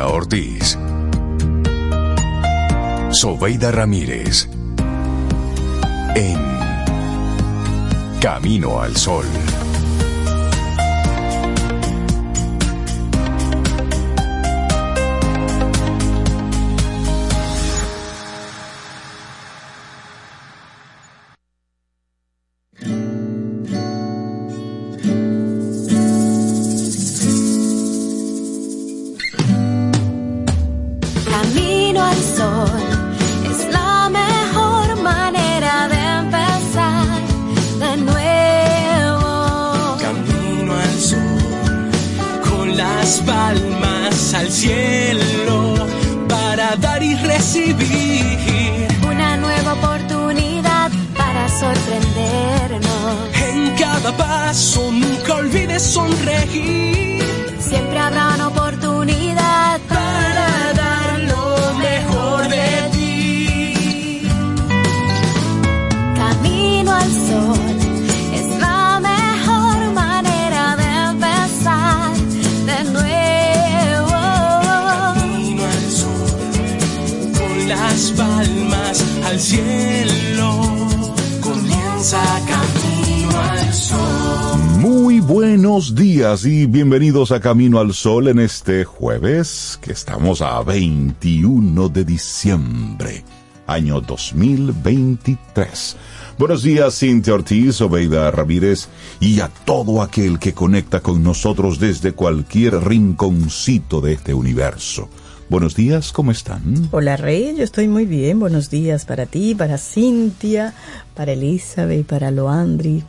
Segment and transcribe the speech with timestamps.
[0.00, 0.78] Ortiz.
[3.10, 4.48] Sobeida Ramírez.
[6.14, 6.38] En
[8.20, 9.26] Camino al Sol.
[86.92, 93.24] Bienvenidos a Camino al Sol en este jueves que estamos a 21 de diciembre,
[93.66, 95.96] año 2023.
[96.36, 102.12] Buenos días, Cintia Ortiz, Obeida Ramírez y a todo aquel que conecta con nosotros desde
[102.12, 105.08] cualquier rinconcito de este universo.
[105.48, 106.90] Buenos días, ¿cómo están?
[106.90, 108.38] Hola Rey, yo estoy muy bien.
[108.38, 110.74] Buenos días para ti, para Cintia,
[111.14, 113.02] para Elizabeth, para Loandri.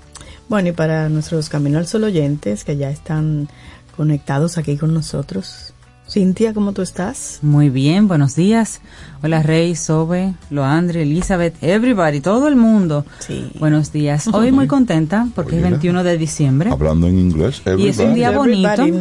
[0.53, 3.49] Bueno, y para nuestros Camino al Sol oyentes que ya están
[3.97, 5.73] conectados aquí con nosotros.
[6.07, 7.39] Cintia, ¿cómo tú estás?
[7.41, 8.79] Muy bien, buenos días.
[9.23, 13.03] Hola Rey, Sobe, Loandre, Elizabeth, everybody, todo el mundo.
[13.17, 13.49] Sí.
[13.59, 14.27] Buenos días.
[14.27, 16.69] Hoy muy contenta porque Oye, es 21 de diciembre.
[16.69, 18.69] Hablando en inglés, Y es un día bonito.
[18.69, 18.91] Everybody.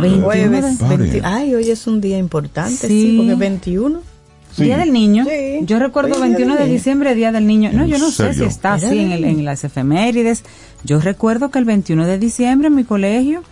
[0.00, 3.16] 21 Jueves de- 20 Ay, hoy es un día importante, sí, Sí.
[3.16, 4.15] porque es 21.
[4.56, 4.64] Sí.
[4.64, 5.24] Día del Niño.
[5.24, 5.58] Sí.
[5.62, 7.70] Yo recuerdo Hoy es Día 21 de diciembre, Día del Niño.
[7.72, 10.44] No, ¿En yo no sé si está así en, del el- en las efemérides.
[10.84, 13.42] Yo recuerdo que el 21 de diciembre en mi colegio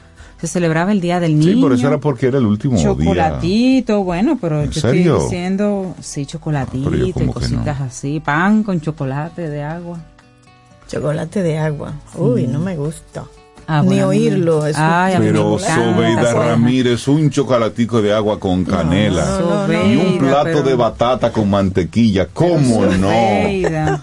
[0.41, 1.53] se celebraba el Día del Niño.
[1.55, 2.85] Sí, por eso era porque era el último día.
[2.85, 5.13] Chocolatito, bueno, pero ¿En yo serio?
[5.15, 7.85] estoy diciendo, sí, Ah, chocolatito pero yo y cositas no.
[7.87, 9.99] así, pan con chocolate de agua.
[10.89, 11.93] Chocolate de agua.
[12.17, 13.25] Uy, no me gusta.
[13.67, 14.63] Ah, Ni bueno, oírlo.
[14.75, 16.33] Ay, Pero Sobeida.
[16.35, 19.25] Ramírez, un chocolatico de agua con canela.
[19.41, 19.87] no, no, no.
[19.87, 22.27] Y un plato pero- de batata con mantequilla.
[22.33, 23.09] ¿Cómo no?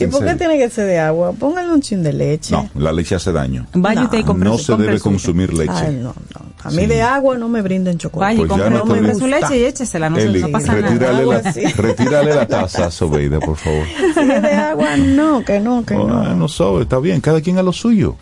[0.00, 1.32] ¿Y por qué tiene que ser de agua?
[1.38, 2.52] Póngale un chin de leche.
[2.52, 3.68] No, la leche hace daño.
[3.74, 5.70] Vaya No, usted y compre No su- se debe su- consumir leche.
[5.72, 6.54] Ay, no, no.
[6.64, 6.86] A mí Sí.
[6.86, 8.34] de agua no me brinden chocolate.
[8.34, 10.74] Vaya Pues ya compre, no compre su leche y échesela, no, se- Eli, no pasa
[10.74, 11.42] retírale, nada.
[11.44, 11.62] la, sí.
[11.76, 13.84] retírale la taza, Sobeida, por favor.
[14.14, 16.34] Si es de agua, no, que no, que no.
[16.34, 18.16] no sabe, está bien, cada quien a lo suyo.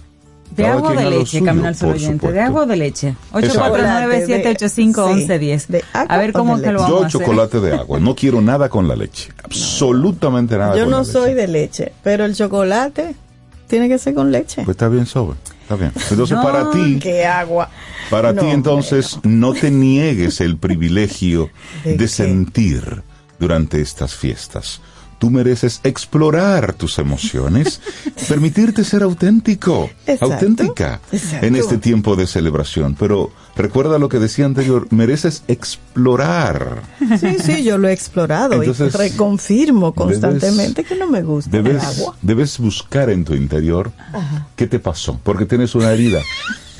[0.56, 2.32] De Cada agua de leche, suyo, Camino al Sol por oyente.
[2.32, 3.14] De agua o de leche.
[3.34, 3.76] Exacto.
[3.78, 5.58] 849-785-1110.
[5.58, 5.72] Sí.
[5.72, 7.20] De agua A ver cómo que lo vamos Yo a hacer.
[7.20, 9.30] chocolate de agua, no quiero nada con la leche.
[9.42, 11.40] Absolutamente nada Yo con no la soy leche.
[11.40, 13.14] de leche, pero el chocolate
[13.66, 14.62] tiene que ser con leche.
[14.64, 15.92] Pues está bien, Sobe, está bien.
[16.10, 16.98] Entonces No, para ti...
[16.98, 17.70] que agua.
[18.10, 21.48] Para No, ti entonces no te niegues el privilegio
[21.84, 22.08] ¿De de, qué?
[22.08, 23.02] sentir
[23.38, 24.80] durante estas fiestas.
[25.22, 27.80] Tú mereces explorar tus emociones,
[28.28, 31.46] permitirte ser auténtico, Exacto, auténtica exacto.
[31.46, 32.96] en este tiempo de celebración.
[32.98, 36.82] Pero recuerda lo que decía anterior, mereces explorar.
[37.20, 41.56] Sí, sí, yo lo he explorado Entonces, y reconfirmo debes- constantemente que no me gusta
[41.56, 42.16] el Debes, agua.
[42.20, 43.92] debes buscar en tu interior
[44.56, 46.20] qué te pasó, porque tienes una herida.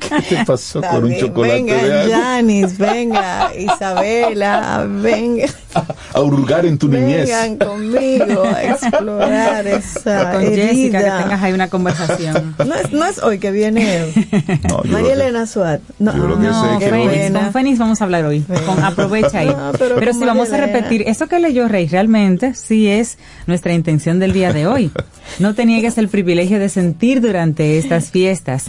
[0.00, 2.08] ¿Qué te pasó con un chocolate venga?
[2.10, 5.46] Janis, venga, Isabela, venga,
[6.14, 7.28] A hurgar en tu niñez.
[7.28, 11.22] vengan conmigo a explorar esa Con Jessica, que herida.
[11.22, 12.54] tengas ahí una conversación.
[12.64, 13.78] No es, no es hoy que viene
[14.68, 15.82] No, yo María Elena Suárez.
[15.98, 18.44] No, yo creo que No, sé que Fénix, con Fénix vamos a hablar hoy.
[18.66, 19.46] Con, aprovecha ahí.
[19.48, 20.72] No, pero pero sí, vamos a Elena.
[20.72, 21.04] repetir.
[21.06, 24.90] Eso que leyó Rey realmente sí es nuestra intención del día de hoy.
[25.38, 28.66] No te niegues el privilegio de sentir durante estas fiestas.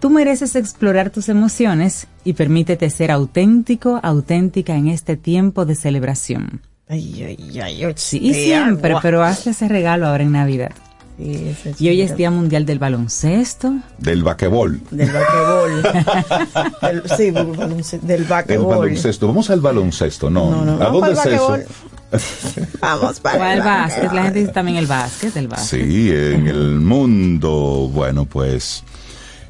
[0.00, 6.60] Tú mereces explorar tus emociones y permítete ser auténtico, auténtica en este tiempo de celebración.
[6.88, 9.02] Ay, ay, ay, ay, Sí, y siempre, agua.
[9.02, 10.70] pero hazte ese regalo ahora en Navidad.
[11.18, 12.16] Sí, Y hoy es.
[12.16, 13.74] Día Mundial del Baloncesto.
[13.98, 14.80] Del vaquebol.
[14.92, 15.82] Del vaquebol.
[16.82, 17.30] del, sí,
[18.02, 18.78] del El vaquebol.
[18.78, 19.26] baloncesto.
[19.26, 20.50] Vamos al baloncesto, no.
[20.50, 21.58] No, no, ¿A vamos dónde es eso?
[22.80, 23.68] Vamos para O adelante.
[23.68, 25.84] básquet, la gente dice también el básquet, el básquet.
[25.84, 28.82] Sí, en el mundo, bueno, pues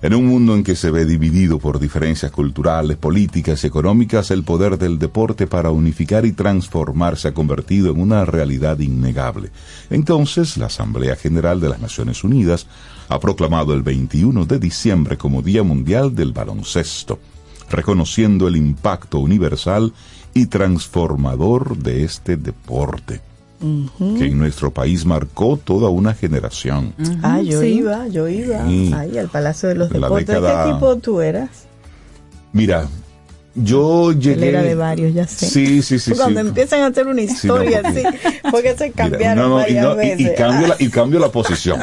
[0.00, 4.44] en un mundo en que se ve dividido por diferencias culturales, políticas y económicas, el
[4.44, 9.50] poder del deporte para unificar y transformar se ha convertido en una realidad innegable.
[9.90, 12.66] Entonces, la Asamblea General de las Naciones Unidas
[13.08, 17.18] ha proclamado el 21 de diciembre como Día Mundial del Baloncesto,
[17.68, 19.92] reconociendo el impacto universal
[20.32, 23.20] y transformador de este deporte,
[23.58, 26.94] que en nuestro país marcó toda una generación.
[27.22, 27.66] Ah, yo Sí.
[27.78, 28.92] iba, yo iba Sí.
[28.94, 30.26] ahí al Palacio de los La Deportes.
[30.28, 31.48] década- ¿De qué equipo tú eras?
[32.52, 32.86] Mira,
[33.54, 34.48] yo Él llegué...
[34.50, 35.46] era de varios, ya sé.
[35.46, 36.12] Sí, sí, sí.
[36.12, 36.48] Cuando sí.
[36.48, 38.18] empiezan a hacer una historia porque- así,
[38.50, 40.20] porque se Mira, cambiaron no, no, y, varias no, y- veces.
[40.20, 41.80] y cambio la, y cambio la posición.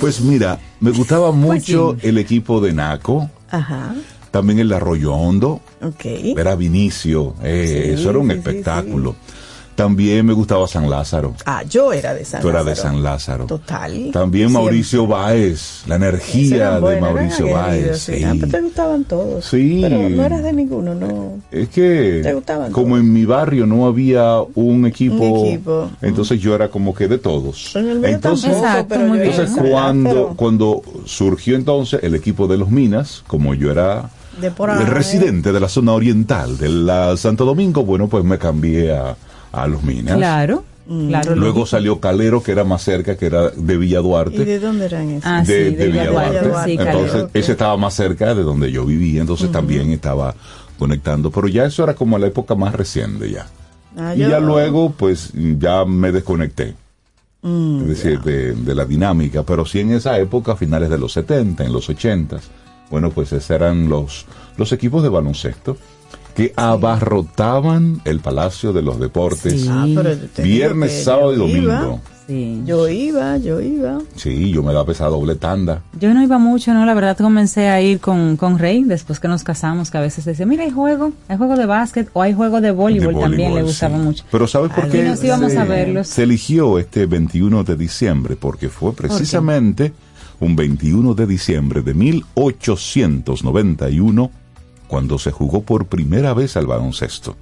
[0.00, 3.94] Pues mira, me gustaba mucho el equipo de Naco, Ajá,
[4.30, 6.04] también el de Arroyo Hondo, ok.
[6.36, 9.16] era Vinicio, eh, Sí, eso era un sí, sí, espectáculo.
[9.78, 12.88] También me gustaba San Lázaro, Ah, yo era de San tú eras de Lázaro.
[12.94, 13.46] San Lázaro.
[13.46, 14.10] Total.
[14.12, 14.64] También Siempre.
[14.64, 17.98] Mauricio Báez, la Ese energía de Mauricio Báez.
[18.00, 18.14] sí.
[18.18, 18.24] sí.
[18.24, 19.44] Ah, pero te gustaban todos.
[19.44, 19.78] Sí.
[19.82, 21.34] Pero no eras de ninguno, no.
[21.52, 23.00] Es que ¿Te gustaban como todos?
[23.00, 25.90] en mi barrio no había un equipo, Un equipo.
[26.02, 27.76] entonces yo era como que de todos.
[27.76, 30.34] En Entonces, tampoco, Exacto, pero entonces cuando Lázaro.
[30.36, 34.10] cuando surgió entonces el equipo de los Minas, como yo era
[34.40, 34.80] De por ahí.
[34.82, 39.16] el residente de la zona oriental de la Santo Domingo, bueno, pues me cambié a,
[39.52, 40.16] a los Minas.
[40.16, 41.08] Claro, Mm.
[41.08, 41.36] claro.
[41.36, 41.66] Luego lógico.
[41.66, 44.44] salió Calero, que era más cerca, que era de Villa ¿Y Duarte.
[44.44, 45.26] de dónde eran esos?
[45.26, 46.48] Ah, de, sí, de de Villa Villa Duarte.
[46.48, 47.30] Duarte, sí, entonces, Calero.
[47.34, 50.34] ese estaba más cerca de donde yo vivía, entonces también estaba
[50.78, 51.30] conectando.
[51.30, 53.46] Pero ya eso era como la época más reciente ya.
[53.98, 56.74] Ah, y ya luego, pues, ya me desconecté.
[57.42, 59.42] Mm, es decir, de, de la dinámica.
[59.42, 62.38] Pero sí en esa época, a finales de los 70, en los 80,
[62.90, 64.24] bueno, pues esos eran los,
[64.56, 65.76] los equipos de baloncesto
[66.38, 69.60] que abarrotaban el Palacio de los Deportes.
[69.60, 69.66] Sí.
[69.68, 69.88] Ah,
[70.40, 72.00] Viernes, sábado y yo domingo.
[72.28, 72.62] Sí.
[72.64, 73.98] Yo iba, yo iba.
[74.14, 75.82] Sí, yo me daba esa doble tanda.
[75.98, 76.86] Yo no iba mucho, ¿no?
[76.86, 80.24] La verdad comencé a ir con, con Rey después que nos casamos, que a veces
[80.26, 83.40] decía, mira, hay juego, hay juego de básquet o hay juego de voleibol, De también
[83.40, 84.02] le voleibol, gustaba sí.
[84.04, 84.22] mucho.
[84.30, 85.02] Pero ¿sabes por qué?
[85.02, 86.06] nos íbamos se, a verlos.
[86.06, 89.92] Se eligió este 21 de diciembre porque fue precisamente
[90.38, 94.30] un 21 de diciembre de 1891
[94.88, 97.36] cuando se jugó por primera vez al baloncesto.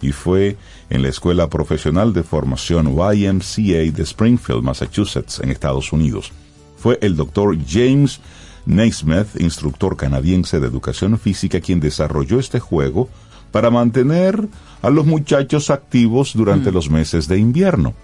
[0.00, 0.56] Y fue
[0.90, 6.32] en la Escuela Profesional de Formación YMCA de Springfield, Massachusetts, en Estados Unidos.
[6.78, 8.20] Fue el doctor James
[8.66, 13.08] Naismith, instructor canadiense de educación física, quien desarrolló este juego
[13.50, 14.48] para mantener
[14.82, 17.94] a los muchachos activos durante los meses de invierno.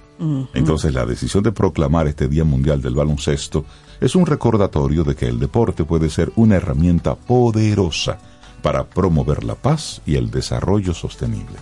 [0.52, 3.64] Entonces la decisión de proclamar este Día Mundial del Baloncesto
[4.02, 8.18] es un recordatorio de que el deporte puede ser una herramienta poderosa
[8.60, 11.56] para promover la paz y el desarrollo sostenible.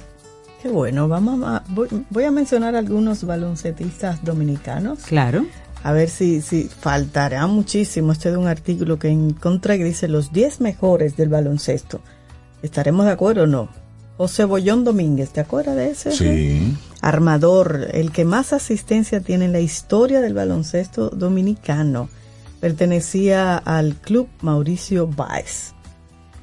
[0.62, 5.00] Qué bueno, vamos a, voy, voy a mencionar algunos baloncetistas dominicanos.
[5.00, 5.46] Claro.
[5.84, 8.12] A ver si, si faltará muchísimo.
[8.12, 12.00] Este de un artículo que encontré que dice los 10 mejores del baloncesto.
[12.62, 13.68] ¿Estaremos de acuerdo o no?
[14.16, 16.10] José Bollón Domínguez, ¿te acuerdas de ese?
[16.10, 22.08] Sí, Armador, el que más asistencia tiene en la historia del baloncesto dominicano.
[22.58, 25.72] Pertenecía al club Mauricio Báez.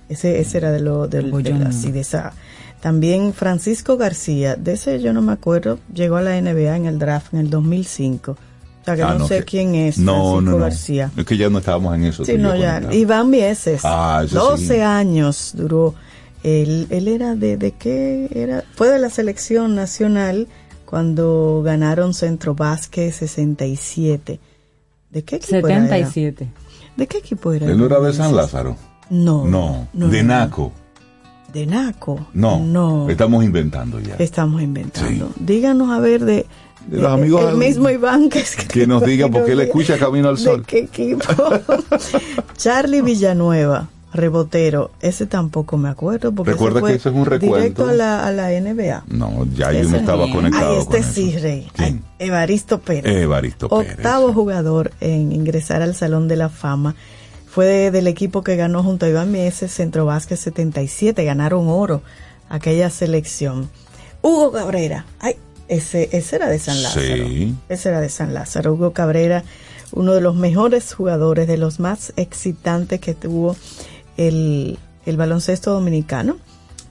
[0.10, 2.34] Ese, ese era de lo del, de, la- sí, de esa.
[2.82, 7.00] También Francisco García, de ese yo no me acuerdo, llegó a la NBA en el
[7.00, 8.32] draft en el 2005.
[8.34, 10.58] O sea que Ah, no, sé que- quién es No, Francisco no, no.
[10.60, 11.12] García.
[11.18, 12.24] Es que ya no estábamos en eso.
[12.24, 12.82] Sí, no, ya.
[12.94, 14.80] Iván Mieses, Ah, ese 12 sí.
[14.82, 15.96] años duró.
[16.44, 18.64] Él, él era de, de qué era?
[18.76, 20.48] Fue de la selección nacional
[20.86, 24.40] cuando ganaron Centro Básquet 67.
[25.10, 25.82] ¿De qué equipo era?
[25.82, 26.48] 77.
[26.96, 27.66] ¿De qué equipo era?
[27.66, 28.14] Él no era de?
[28.14, 28.78] San Lázaro.
[29.10, 29.46] No.
[29.46, 30.30] No, no, de no.
[30.36, 30.72] Naco.
[31.54, 32.28] De Naco.
[32.34, 33.10] No, No.
[33.10, 34.16] estamos inventando ya.
[34.16, 35.32] Estamos inventando.
[35.40, 36.46] Díganos a ver de,
[36.88, 40.28] De los amigos el al- mismo Iván que, Que nos diga porque él escucha Camino
[40.30, 40.62] al Sol.
[40.62, 41.24] ¿De qué equipo?
[42.58, 44.92] Charlie Villanueva, rebotero.
[45.02, 46.34] Ese tampoco me acuerdo.
[46.34, 47.56] Porque Recuerda que ese es un recuento.
[47.58, 49.04] Directo a la, a la NBA.
[49.08, 50.36] No, ya yo no estaba bien.
[50.36, 51.40] conectado Ay, este con sí, eso.
[51.44, 51.68] Rey.
[51.74, 52.04] ¿Quién?
[52.20, 53.16] Ay, Evaristo Pérez.
[53.16, 53.96] Evaristo Pérez.
[53.98, 56.96] Octavo jugador en ingresar al Salón de la Fama.
[57.56, 61.24] Fue de- del equipo que ganó junto a Iván Mieses, Centro Vázquez 77.
[61.24, 62.02] Ganaron oro
[62.50, 63.70] aquella selección.
[64.22, 65.06] Hugo Cabrera.
[65.20, 65.38] Ay,
[65.70, 67.06] ese, ese era de San Lázaro.
[67.28, 67.56] Sí.
[67.70, 68.74] Ese era de San Lázaro.
[68.74, 69.44] Hugo Cabrera,
[69.94, 73.56] uno de los mejores jugadores, de los más excitantes que tuvo
[74.18, 76.38] el, el baloncesto dominicano.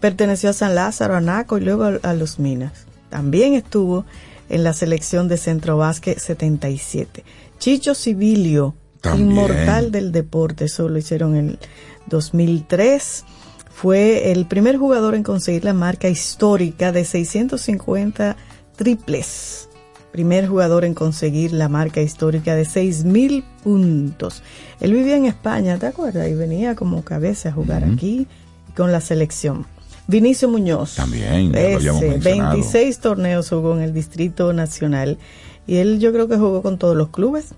[0.00, 2.86] Perteneció a San Lázaro, a Naco y luego a, a los Minas.
[3.10, 4.06] También estuvo
[4.48, 7.22] en la selección de Centro Básquet 77.
[7.58, 9.30] Chicho Civilio, También.
[9.30, 11.58] inmortal del deporte, eso lo hicieron en el
[12.06, 13.24] 2003.
[13.70, 18.36] Fue el primer jugador en conseguir la marca histórica de 650
[18.76, 19.68] triples.
[20.12, 24.42] Primer jugador en conseguir la marca histórica de 6.000 puntos.
[24.80, 26.28] Él vivía en España, ¿te acuerdas?
[26.28, 28.28] Y venía como cabeza a jugar aquí
[28.76, 29.66] con la selección.
[30.06, 30.96] Vinicio Muñoz.
[30.96, 32.50] También, lo Ese, mencionado.
[32.52, 35.18] 26 torneos jugó en el Distrito Nacional.
[35.66, 37.54] Y él yo creo que jugó con todos los clubes.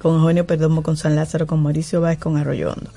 [0.00, 2.90] Con Eugenio Perdomo, con San Lázaro, con Mauricio Báez, con Arroyo Hondo.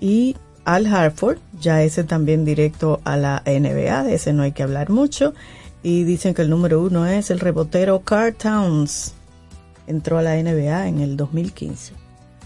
[0.00, 4.62] Y Al Hartford, ya ese también directo a la NBA, de ese no hay que
[4.64, 5.32] hablar mucho.
[5.84, 9.12] Y dicen que el número uno es el rebotero Carl Towns.
[9.86, 11.92] Entró a la NBA en el 2015.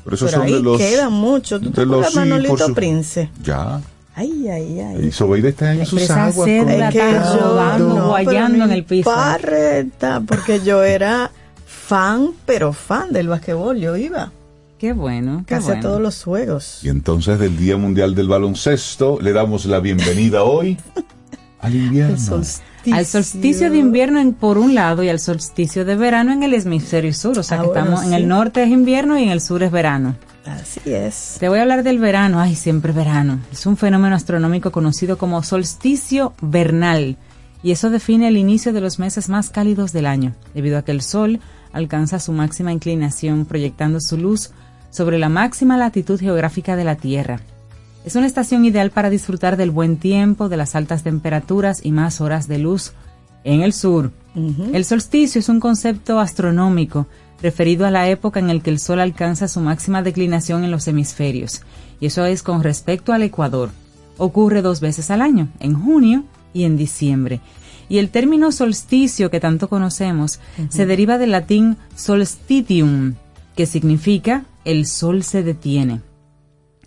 [0.04, 0.78] Pero esos Pero son ahí de los.
[0.78, 1.62] quedan muchos.
[1.62, 3.30] ¿Tú te de los- sí, Manolito su- Prince?
[3.42, 3.80] Ya.
[4.14, 5.06] Ay, ay, ay.
[5.06, 6.34] Y Sobeida está en sus aguas.
[6.34, 9.08] con- la Es que yo no, guayando en el piso.
[9.10, 11.30] Parreta, porque yo era
[11.90, 13.76] fan, pero fan del basquetbol.
[13.76, 14.30] Yo iba
[14.78, 15.80] Qué bueno, qué casi bueno.
[15.80, 16.78] a todos los juegos.
[16.84, 20.78] Y entonces del Día Mundial del Baloncesto le damos la bienvenida hoy
[21.60, 22.14] al invierno.
[22.14, 22.94] El solsticio.
[22.94, 26.54] Al solsticio de invierno en, por un lado y al solsticio de verano en el
[26.54, 27.36] hemisferio sur.
[27.36, 29.64] O sea Ah, que bueno, estamos en el norte es invierno y en el sur
[29.64, 30.14] es verano.
[30.46, 31.38] Así es.
[31.40, 32.38] Te voy a hablar del verano.
[32.38, 33.40] Ay, siempre verano.
[33.52, 37.16] Es un fenómeno astronómico conocido como solsticio vernal.
[37.64, 40.92] Y eso define el inicio de los meses más cálidos del año, debido a que
[40.92, 41.40] el Sol
[41.72, 44.50] alcanza su máxima inclinación proyectando su luz
[44.90, 47.40] sobre la máxima latitud geográfica de la Tierra.
[48.04, 52.20] Es una estación ideal para disfrutar del buen tiempo, de las altas temperaturas y más
[52.20, 52.92] horas de luz
[53.44, 54.10] en el sur.
[54.72, 57.06] El solsticio es un concepto astronómico
[57.42, 60.86] referido a la época en la que el Sol alcanza su máxima declinación en los
[60.88, 61.62] hemisferios,
[62.00, 63.70] y eso es con respecto al Ecuador.
[64.18, 67.40] Ocurre dos veces al año, en junio y en diciembre.
[67.90, 70.38] Y el término solsticio que tanto conocemos
[70.70, 73.14] se deriva del latín solstitium,
[73.56, 76.00] que significa el sol se detiene.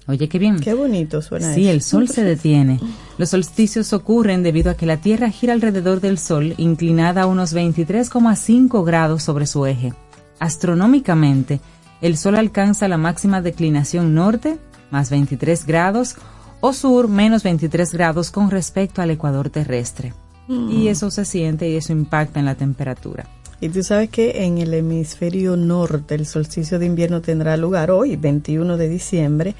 [0.07, 0.59] Oye, qué bien.
[0.59, 1.71] Qué bonito suena Sí, eso.
[1.71, 2.79] el sol se detiene.
[3.17, 7.53] Los solsticios ocurren debido a que la Tierra gira alrededor del Sol inclinada a unos
[7.53, 9.93] 23,5 grados sobre su eje.
[10.39, 11.61] Astronómicamente,
[12.01, 14.57] el Sol alcanza la máxima declinación norte,
[14.91, 16.15] más 23 grados,
[16.59, 20.13] o sur, menos 23 grados con respecto al ecuador terrestre.
[20.47, 23.27] Y eso se siente y eso impacta en la temperatura.
[23.61, 28.17] Y tú sabes que en el hemisferio norte el solsticio de invierno tendrá lugar hoy,
[28.17, 29.55] 21 de diciembre,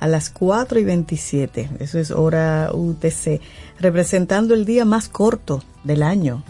[0.00, 1.70] a las 4 y 27.
[1.80, 3.40] Eso es hora UTC,
[3.80, 6.44] representando el día más corto del año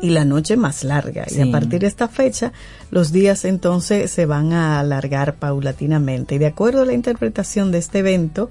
[0.00, 1.26] y la noche más larga.
[1.28, 2.52] Y a partir de esta fecha,
[2.90, 6.36] los días entonces se van a alargar paulatinamente.
[6.36, 8.50] Y de acuerdo a la interpretación de este evento,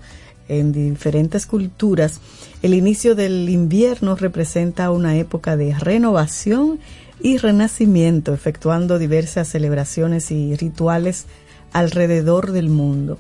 [0.50, 2.20] en diferentes culturas,
[2.64, 6.80] el inicio del invierno representa una época de renovación
[7.22, 11.26] y renacimiento, efectuando diversas celebraciones y rituales
[11.74, 13.20] alrededor del mundo.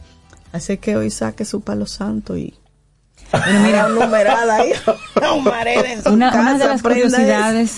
[0.54, 2.54] Así que hoy saque su palo santo y
[3.32, 4.72] Bueno, mira, una numerada ahí,
[5.38, 7.76] humareda en su una, una de casa, las curiosidades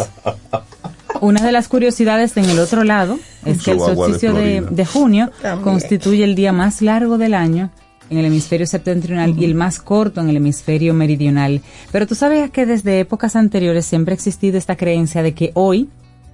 [1.21, 5.63] una de las curiosidades en el otro lado es que el solsticio de, junio También.
[5.63, 7.71] constituye el día más largo del año
[8.09, 11.61] en el hemisferio septentrional y el más corto en el hemisferio meridional.
[11.91, 15.89] Pero tú sabes que desde épocas anteriores siempre ha existido esta creencia de que hoy,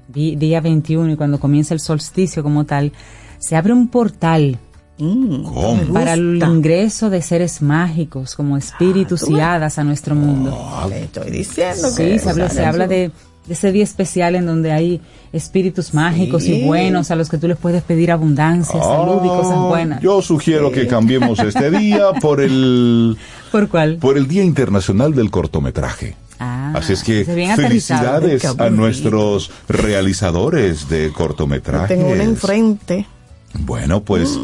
[0.08, 2.92] día 21 y cuando comienza el solsticio como tal,
[3.40, 4.60] se abre un portal
[5.02, 10.56] Mm, para el ingreso de seres mágicos como espíritus tú y hadas a nuestro mundo.
[10.90, 13.12] Le estoy diciendo Sí, que se habla, se habla de,
[13.48, 15.02] de ese día especial en donde hay
[15.34, 19.54] espíritus mágicos y buenos a los que tú les puedes pedir abundancia, salud y cosas
[19.58, 20.02] Ah, buenas.
[20.02, 23.18] Yo sugiero que cambiemos este día por el
[23.52, 23.98] ¿Por cuál?
[23.98, 26.16] por el Día Internacional del Cortometraje.
[26.40, 27.62] Ah, Así es que aterrizado.
[27.68, 31.88] felicidades a nuestros realizadores de cortometrajes.
[31.98, 33.06] tengo una enfrente.
[33.54, 34.40] Bueno, pues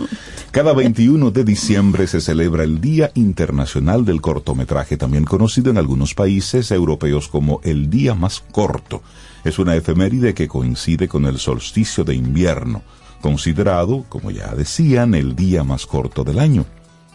[0.52, 6.14] cada 21 de diciembre se celebra el Día Internacional del Cortometraje, también conocido en algunos
[6.14, 9.02] países europeos como el Día Más Corto.
[9.44, 12.82] Es una efeméride que coincide con el solsticio de invierno,
[13.22, 16.66] considerado, como ya decían, el día más corto del año.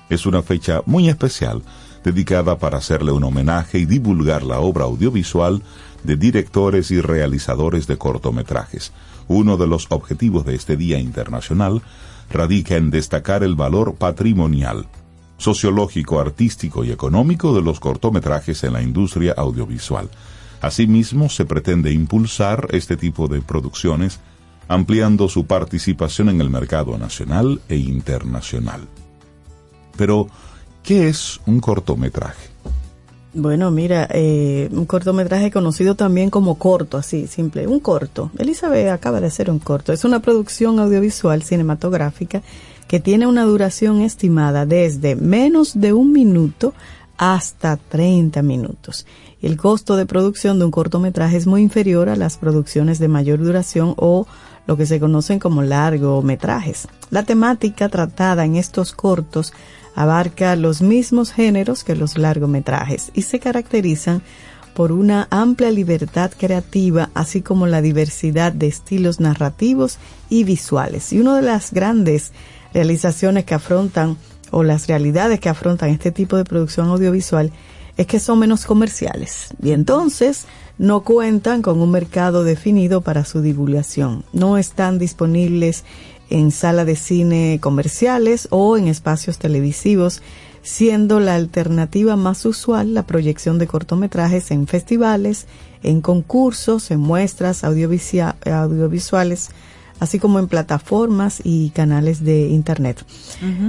[0.09, 1.63] Es una fecha muy especial,
[2.05, 5.63] dedicada para hacerle un homenaje y divulgar la obra audiovisual
[6.05, 8.93] de directores y realizadores de cortometrajes.
[9.29, 11.83] Uno de los objetivos de este Día Internacional
[12.31, 14.87] radica en destacar el valor patrimonial,
[15.39, 20.09] sociológico, artístico y económico de los cortometrajes en la industria audiovisual.
[20.61, 24.21] Asimismo, se pretende impulsar este tipo de producciones,
[24.69, 28.83] ampliando su participación en el mercado nacional e internacional.
[29.97, 30.29] Pero,
[30.83, 32.49] ¿qué es un cortometraje?
[33.35, 38.31] Bueno, mira, eh, un cortometraje conocido también como corto, así, simple, un corto.
[38.37, 39.95] Elizabeth acaba de hacer un corto.
[39.95, 42.43] Es una producción audiovisual cinematográfica
[42.89, 46.75] que tiene una duración estimada desde menos de un minuto
[47.17, 49.07] hasta 30 minutos.
[49.41, 53.39] El costo de producción de un cortometraje es muy inferior a las producciones de mayor
[53.39, 54.27] duración o
[54.67, 56.87] lo que se conocen como largometrajes.
[57.11, 59.55] La temática tratada en estos cortos
[59.95, 64.23] abarca los mismos géneros que los largometrajes y se caracterizan
[64.75, 69.99] por una amplia libertad creativa, así como la diversidad de estilos narrativos
[70.31, 71.13] y visuales.
[71.13, 72.33] Y una de las grandes
[72.73, 74.17] realizaciones que afrontan
[74.51, 77.53] o las realidades que afrontan este tipo de producción audiovisual
[77.97, 80.47] es que son menos comerciales y entonces
[80.79, 84.25] no cuentan con un mercado definido para su divulgación.
[84.33, 85.85] No están disponibles
[86.33, 90.23] en sala de cine comerciales o en espacios televisivos
[90.63, 95.47] siendo la alternativa más usual la proyección de cortometrajes en festivales,
[95.83, 99.51] en concursos, en muestras audiovisuales,
[99.99, 103.05] así como en plataformas y canales de Internet.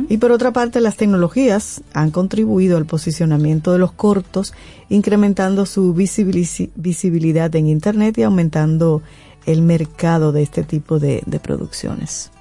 [0.08, 4.54] Y por otra parte, las tecnologías han contribuido al posicionamiento de los cortos,
[4.90, 9.02] incrementando su visibilidad en Internet y aumentando
[9.46, 12.32] el mercado de este tipo de producciones.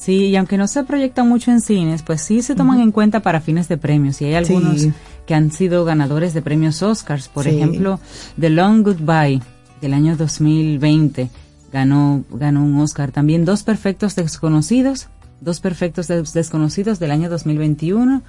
[0.00, 3.20] Sí, y aunque no se proyectan mucho en cines, pues sí se toman en cuenta
[3.20, 4.22] para fines de premios.
[4.22, 4.86] Y hay algunos
[5.26, 7.28] que han sido ganadores de premios Oscars.
[7.28, 8.00] Por ejemplo,
[8.40, 9.42] The Long Goodbye
[9.82, 11.28] del año 2020
[11.70, 13.12] ganó, ganó un Oscar.
[13.12, 15.08] También Dos Perfectos Desconocidos,
[15.42, 18.22] Dos Perfectos Desconocidos del año 2021.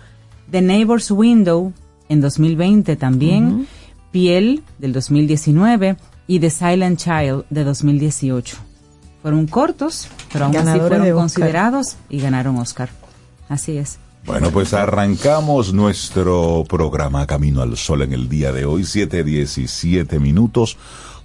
[0.51, 1.71] The Neighbor's Window
[2.10, 3.65] en 2020 también.
[4.12, 5.95] Piel del 2019
[6.27, 8.70] y The Silent Child de 2018.
[9.21, 12.89] Fueron cortos, pero aún así fueron considerados y ganaron Oscar.
[13.49, 13.99] Así es.
[14.25, 20.77] Bueno, pues arrancamos nuestro programa Camino al Sol en el día de hoy, 7.17 minutos,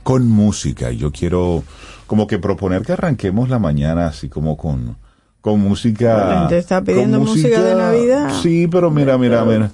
[0.03, 0.91] con música.
[0.91, 1.63] Yo quiero
[2.07, 4.97] como que proponer que arranquemos la mañana así como con,
[5.41, 6.47] con música.
[6.49, 8.33] ¿Te está pidiendo música, de Navidad?
[8.43, 9.71] Sí, pero mira, mira, mira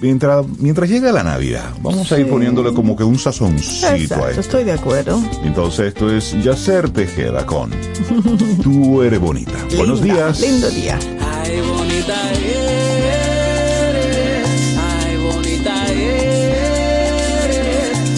[0.00, 4.64] mientras, mientras llega la Navidad, vamos a ir poniéndole como que un sazoncito Exacto, estoy
[4.64, 5.22] de acuerdo.
[5.44, 7.70] Entonces esto es Yacer Tejeda con
[8.62, 9.52] Tú eres bonita.
[9.76, 10.40] Buenos días.
[10.40, 10.98] Lindo día.
[11.20, 12.86] Ay, bonita eres.
[14.78, 16.28] Ay, bonita eres.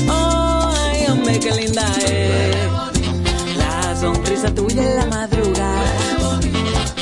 [0.09, 2.57] ay, hombre, qué linda es.
[3.59, 5.83] La sonrisa tuya en la madrugada.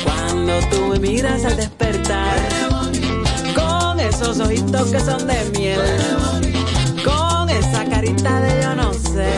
[0.03, 2.60] Cuando tú me miras al despertar
[4.21, 5.81] esos ojitos que son de miel,
[7.03, 9.33] con esa carita de yo no sé.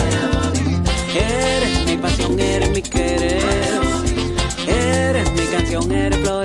[1.16, 3.42] Eres mi pasión, eres mi querer,
[4.68, 6.43] eres mi canción, eres florecer.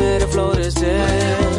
[0.00, 1.55] Eres florecer.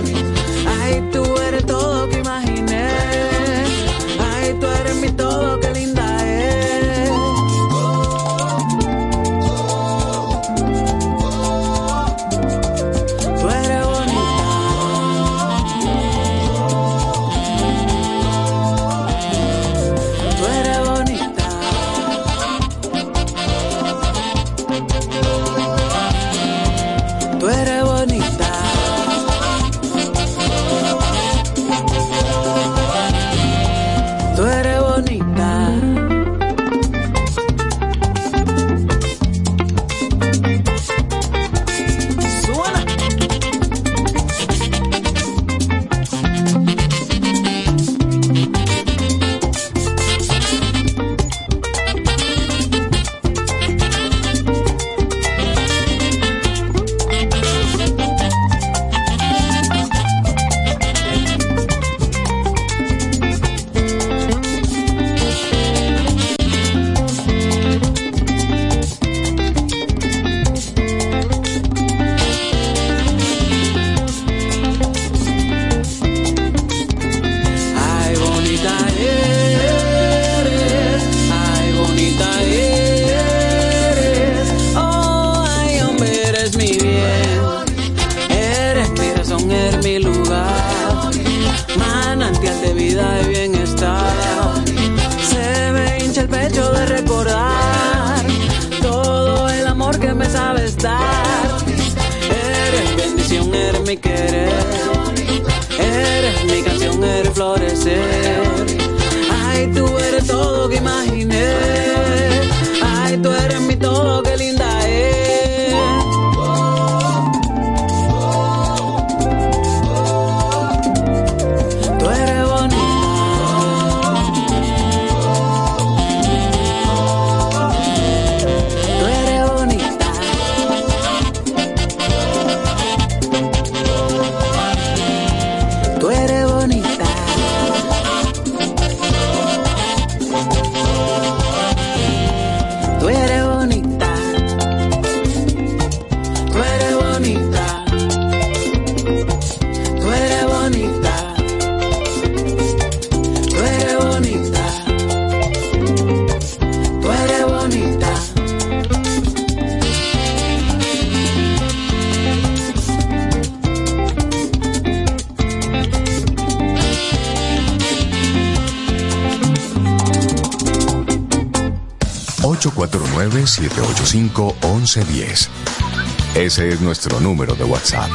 [174.88, 178.10] 785 Ese es nuestro número de WhatsApp.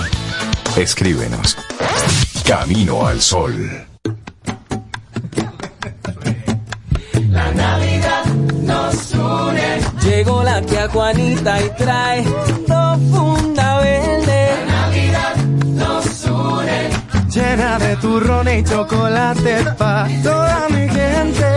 [0.77, 1.57] Escríbenos.
[2.47, 3.87] Camino al Sol.
[10.03, 12.25] Llegó la tía Juanita y trae
[12.67, 14.51] dos funda verde.
[14.67, 16.91] La Navidad nos une.
[17.29, 21.52] Llena de turrones y chocolate pa' toda mi gente.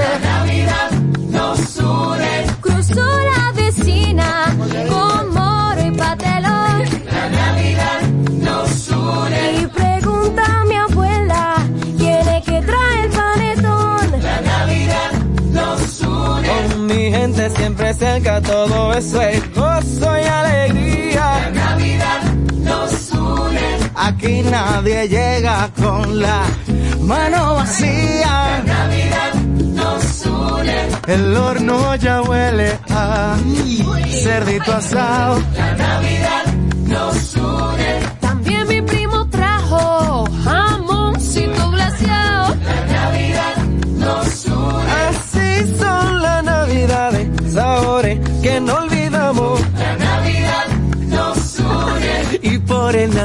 [18.41, 21.51] Todo eso es gozo y alegría.
[21.53, 22.21] Navidad
[22.57, 23.77] nos une.
[23.95, 26.43] Aquí nadie llega con la
[27.01, 28.63] mano vacía.
[28.65, 30.75] Navidad nos une.
[31.07, 33.37] El horno ya huele a
[34.23, 35.41] cerdito asado.
[35.55, 36.44] La Navidad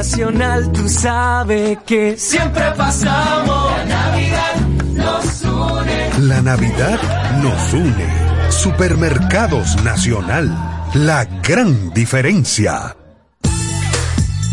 [0.01, 3.71] nacional tú sabes que siempre pasamos.
[3.71, 4.55] La Navidad
[4.95, 6.27] nos une.
[6.27, 6.99] La Navidad
[7.43, 8.07] nos une.
[8.49, 10.49] Supermercados Nacional.
[10.95, 12.95] La gran diferencia.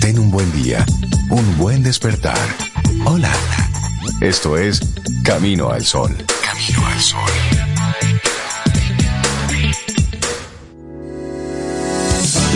[0.00, 0.84] Ten un buen día,
[1.30, 2.36] un buen despertar.
[3.06, 3.32] Hola.
[4.20, 4.82] Esto es
[5.24, 6.14] Camino al Sol.
[6.44, 7.30] Camino al Sol.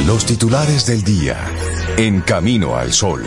[0.07, 1.39] Los titulares del día
[1.97, 3.23] en Camino al Sol.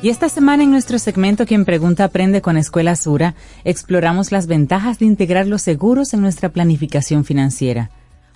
[0.00, 3.34] Y esta semana en nuestro segmento Quien Pregunta Aprende con Escuela Sura,
[3.64, 7.90] exploramos las ventajas de integrar los seguros en nuestra planificación financiera.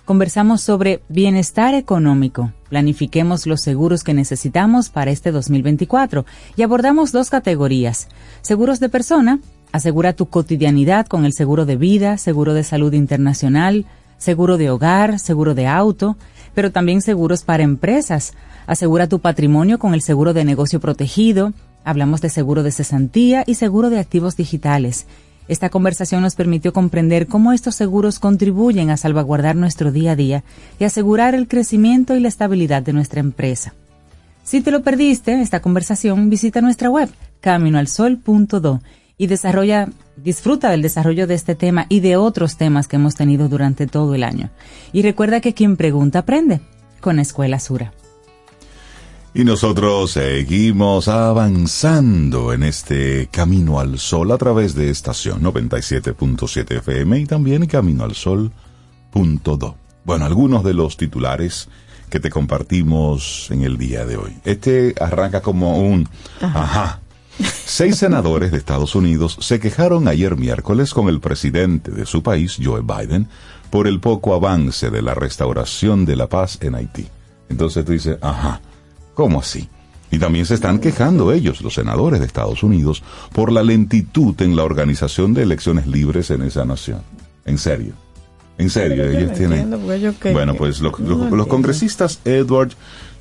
[0.05, 6.25] Conversamos sobre bienestar económico, planifiquemos los seguros que necesitamos para este 2024
[6.55, 8.07] y abordamos dos categorías.
[8.41, 9.39] Seguros de persona,
[9.71, 13.85] asegura tu cotidianidad con el seguro de vida, seguro de salud internacional,
[14.17, 16.17] seguro de hogar, seguro de auto,
[16.53, 18.33] pero también seguros para empresas.
[18.65, 21.53] Asegura tu patrimonio con el seguro de negocio protegido.
[21.83, 25.05] Hablamos de seguro de cesantía y seguro de activos digitales.
[25.47, 30.43] Esta conversación nos permitió comprender cómo estos seguros contribuyen a salvaguardar nuestro día a día
[30.79, 33.73] y asegurar el crecimiento y la estabilidad de nuestra empresa.
[34.43, 37.09] Si te lo perdiste, esta conversación, visita nuestra web
[37.41, 38.81] caminoalsol.do
[39.17, 43.49] y desarrolla, disfruta del desarrollo de este tema y de otros temas que hemos tenido
[43.49, 44.49] durante todo el año.
[44.93, 46.61] Y recuerda que quien pregunta aprende
[47.01, 47.93] con Escuela Sura.
[49.37, 57.19] Y nosotros seguimos avanzando en este Camino al Sol a través de estación 97.7 FM
[57.19, 59.75] y también Camino al Sol.do.
[60.03, 61.69] Bueno, algunos de los titulares
[62.09, 64.35] que te compartimos en el día de hoy.
[64.43, 66.09] Este arranca como un
[66.41, 67.01] ajá.
[67.63, 72.57] Seis senadores de Estados Unidos se quejaron ayer miércoles con el presidente de su país,
[72.59, 73.27] Joe Biden,
[73.69, 77.07] por el poco avance de la restauración de la paz en Haití.
[77.49, 78.61] Entonces tú dices, ajá,
[79.17, 79.67] ¿cómo así?
[80.11, 83.01] Y también se están quejando ellos, los senadores de Estados Unidos,
[83.33, 87.01] por la lentitud en la organización de elecciones libres en esa nación.
[87.43, 87.93] En serio.
[88.59, 89.73] En serio, Pero ellos tienen...
[89.73, 89.79] entiendo,
[90.33, 92.73] Bueno, pues lo- lo- no los congresistas Edward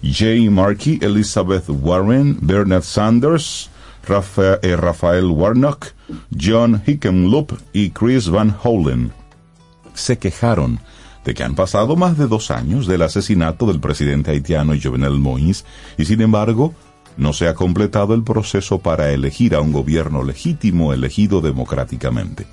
[0.02, 0.50] J.
[0.50, 3.70] Markey, Elizabeth Warren, Bernard Sanders,
[4.06, 5.86] Rafa- eh, Rafael Warnock,
[6.38, 9.12] John Hickenloop y Chris Van Hollen
[9.94, 10.78] se quejaron
[11.26, 15.64] de que han pasado más de dos años del asesinato del presidente haitiano Jovenel Moïse
[15.98, 16.72] y sin embargo
[17.16, 22.46] no se ha completado el proceso para elegir a un gobierno legítimo elegido democráticamente.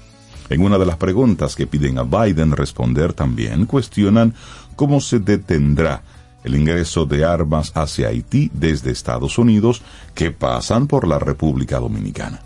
[0.49, 4.33] En una de las preguntas que piden a Biden responder también cuestionan
[4.75, 6.01] cómo se detendrá
[6.43, 9.83] el ingreso de armas hacia Haití desde Estados Unidos
[10.15, 12.41] que pasan por la República Dominicana.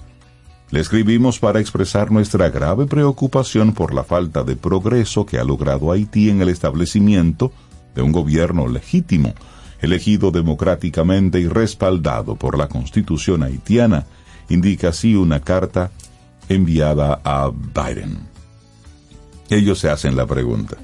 [0.70, 5.92] Le escribimos para expresar nuestra grave preocupación por la falta de progreso que ha logrado
[5.92, 7.54] Haití en el establecimiento
[7.96, 9.34] de un gobierno legítimo,
[9.80, 14.06] elegido democráticamente y respaldado por la Constitución haitiana,
[14.50, 15.92] indica así una carta
[16.50, 18.20] enviada a Biden.
[19.50, 20.76] Ellos se hacen la pregunta.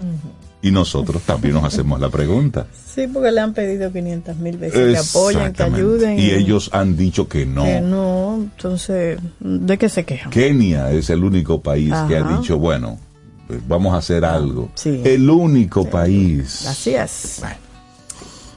[0.64, 2.66] Y nosotros también nos hacemos la pregunta.
[2.96, 6.18] Sí, porque le han pedido 500 mil veces que apoyen, que ayuden.
[6.18, 7.66] Y ellos han dicho que no.
[7.66, 10.32] Que no, entonces, ¿de qué se quejan?
[10.32, 12.38] Kenia es el único país que ha Ajá.
[12.38, 12.98] dicho, bueno,
[13.46, 14.72] pues vamos a hacer algo.
[14.76, 15.02] sí.
[15.04, 16.66] El único país.
[16.66, 17.42] Así es.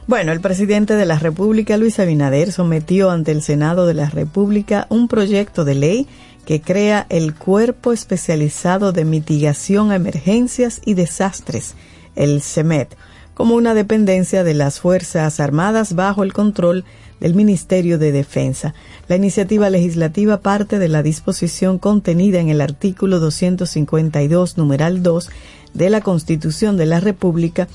[0.07, 4.87] Bueno, el presidente de la República, Luis Abinader, sometió ante el Senado de la República
[4.88, 6.07] un proyecto de ley
[6.45, 11.75] que crea el Cuerpo Especializado de Mitigación a Emergencias y Desastres,
[12.16, 12.96] el CEMET,
[13.35, 16.85] como una dependencia de las Fuerzas Armadas bajo el control
[17.20, 18.74] del Ministerio de Defensa.
[19.09, 25.31] La iniciativa legislativa parte de la disposición contenida en el artículo 252, numeral 2
[25.74, 27.68] de la Constitución de la República,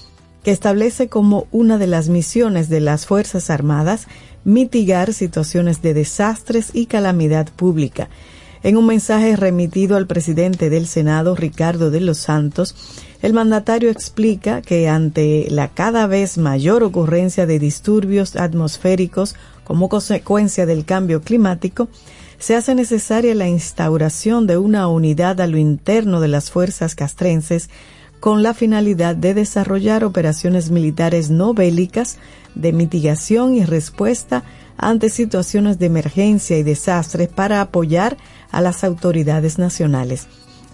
[0.43, 4.07] que establece como una de las misiones de las Fuerzas Armadas
[4.43, 8.09] mitigar situaciones de desastres y calamidad pública.
[8.63, 12.75] En un mensaje remitido al presidente del Senado, Ricardo de los Santos,
[13.21, 20.65] el mandatario explica que ante la cada vez mayor ocurrencia de disturbios atmosféricos como consecuencia
[20.65, 21.87] del cambio climático,
[22.39, 27.69] se hace necesaria la instauración de una unidad a lo interno de las fuerzas castrenses
[28.19, 32.17] con la finalidad de desarrollar operaciones militares no bélicas
[32.55, 34.43] de mitigación y respuesta
[34.77, 38.17] ante situaciones de emergencia y desastres para apoyar
[38.51, 40.27] a las autoridades nacionales.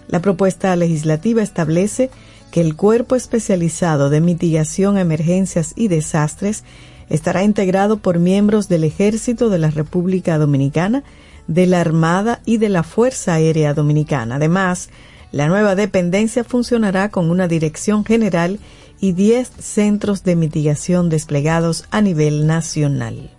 [0.08, 2.10] La propuesta legislativa establece
[2.50, 6.64] que el Cuerpo Especializado de Mitigación a Emergencias y Desastres
[7.08, 11.04] estará integrado por miembros del Ejército de la República Dominicana,
[11.46, 14.36] de la Armada y de la Fuerza Aérea Dominicana.
[14.36, 14.90] Además,
[15.32, 18.58] la nueva dependencia funcionará con una dirección general
[19.00, 23.30] y 10 centros de mitigación desplegados a nivel nacional.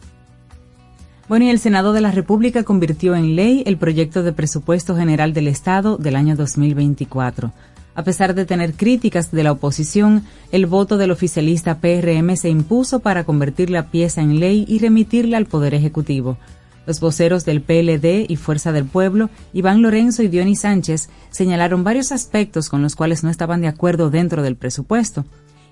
[1.27, 5.31] Bueno, y el Senado de la República convirtió en ley el proyecto de presupuesto general
[5.33, 7.51] del Estado del año 2024.
[7.99, 13.01] A pesar de tener críticas de la oposición, el voto del oficialista PRM se impuso
[13.01, 16.37] para convertir la pieza en ley y remitirla al Poder Ejecutivo.
[16.85, 22.13] Los voceros del PLD y Fuerza del Pueblo, Iván Lorenzo y Dionis Sánchez, señalaron varios
[22.13, 25.25] aspectos con los cuales no estaban de acuerdo dentro del presupuesto.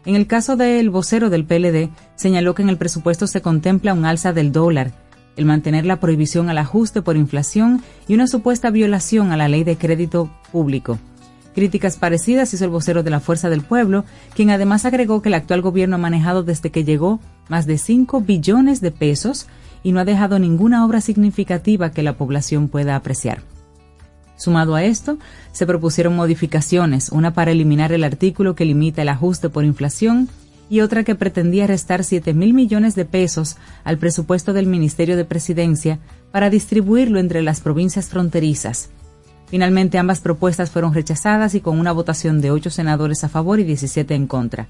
[0.05, 4.03] En el caso del vocero del PLD, señaló que en el presupuesto se contempla un
[4.03, 4.91] alza del dólar,
[5.37, 9.63] el mantener la prohibición al ajuste por inflación y una supuesta violación a la ley
[9.63, 10.99] de crédito público.
[11.57, 15.33] Críticas parecidas hizo el vocero de la Fuerza del Pueblo, quien además agregó que el
[15.33, 19.47] actual gobierno ha manejado desde que llegó más de 5 billones de pesos
[19.81, 23.41] y no ha dejado ninguna obra significativa que la población pueda apreciar.
[24.35, 25.17] Sumado a esto,
[25.51, 30.29] se propusieron modificaciones, una para eliminar el artículo que limita el ajuste por inflación
[30.69, 35.25] y otra que pretendía restar 7 mil millones de pesos al presupuesto del Ministerio de
[35.25, 35.97] Presidencia
[36.31, 38.91] para distribuirlo entre las provincias fronterizas.
[39.47, 43.63] Finalmente, ambas propuestas fueron rechazadas y con una votación de 8 senadores a favor y
[43.63, 44.67] 17 en contra.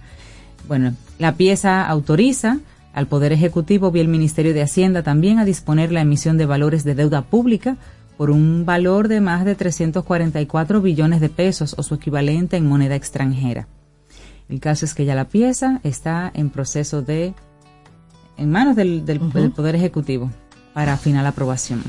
[0.68, 2.60] Bueno, la pieza autoriza
[2.94, 6.84] al Poder Ejecutivo y el Ministerio de Hacienda también a disponer la emisión de valores
[6.84, 7.78] de deuda pública
[8.18, 12.96] por un valor de más de 344 billones de pesos o su equivalente en moneda
[12.96, 13.68] extranjera.
[14.50, 17.34] El caso es que ya la pieza está en proceso de,
[18.38, 19.34] en manos del, del, uh -huh.
[19.34, 20.32] del Poder Ejecutivo
[20.78, 21.82] para final aprobación.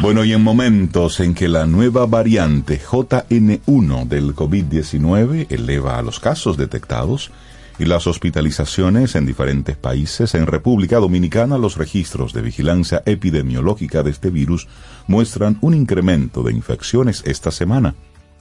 [0.00, 6.18] Bueno, y en momentos en que la nueva variante JN1 del COVID-19 eleva a los
[6.18, 7.30] casos detectados
[7.78, 14.12] y las hospitalizaciones en diferentes países, en República Dominicana los registros de vigilancia epidemiológica de
[14.12, 14.66] este virus
[15.08, 17.94] muestran un incremento de infecciones esta semana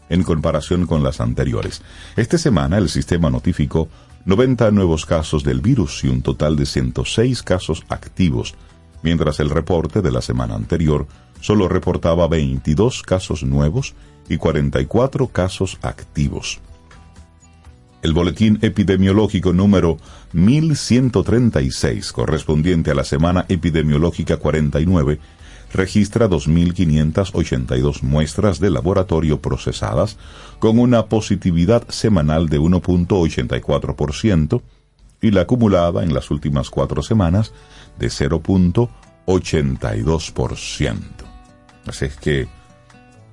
[0.08, 1.82] en comparación con las anteriores.
[2.16, 3.90] Esta semana el sistema notificó
[4.24, 8.56] 90 nuevos casos del virus y un total de 106 casos activos,
[9.04, 11.08] mientras el reporte de la semana anterior
[11.40, 13.96] solo reportaba 22 casos nuevos
[14.30, 16.60] y 44 casos activos.
[18.02, 19.98] El boletín epidemiológico número
[20.34, 25.20] 1136, correspondiente a la semana epidemiológica 49,
[25.72, 30.18] registra 2.582 muestras de laboratorio procesadas
[30.60, 34.62] con una positividad semanal de 1.84%
[35.22, 37.54] y la acumulada en las últimas cuatro semanas
[38.02, 40.98] de 0.82%.
[41.86, 42.48] Así es que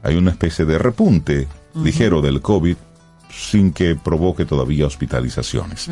[0.02, 2.76] hay una especie de repunte ligero del COVID
[3.30, 5.88] sin que provoque todavía hospitalizaciones.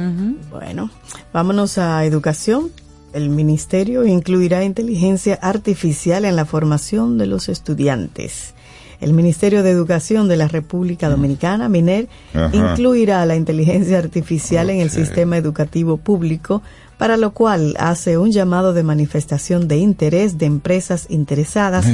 [0.50, 0.90] Bueno,
[1.32, 2.70] vámonos a educación.
[3.14, 8.54] El ministerio incluirá inteligencia artificial en la formación de los estudiantes.
[9.00, 12.50] El Ministerio de Educación de la República Dominicana, MINER, Ajá.
[12.52, 16.62] incluirá la inteligencia artificial en el sistema educativo público,
[16.98, 21.86] para lo cual hace un llamado de manifestación de interés de empresas interesadas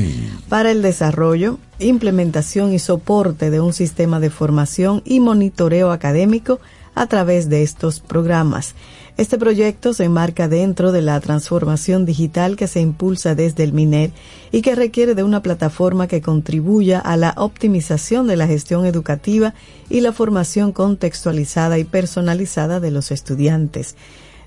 [0.48, 6.60] para el desarrollo, implementación y soporte de un sistema de formación y monitoreo académico
[6.94, 8.74] a través de estos programas.
[9.18, 14.10] Este proyecto se enmarca dentro de la transformación digital que se impulsa desde el MINER
[14.50, 19.52] y que requiere de una plataforma que contribuya a la optimización de la gestión educativa
[19.90, 23.96] y la formación contextualizada y personalizada de los estudiantes.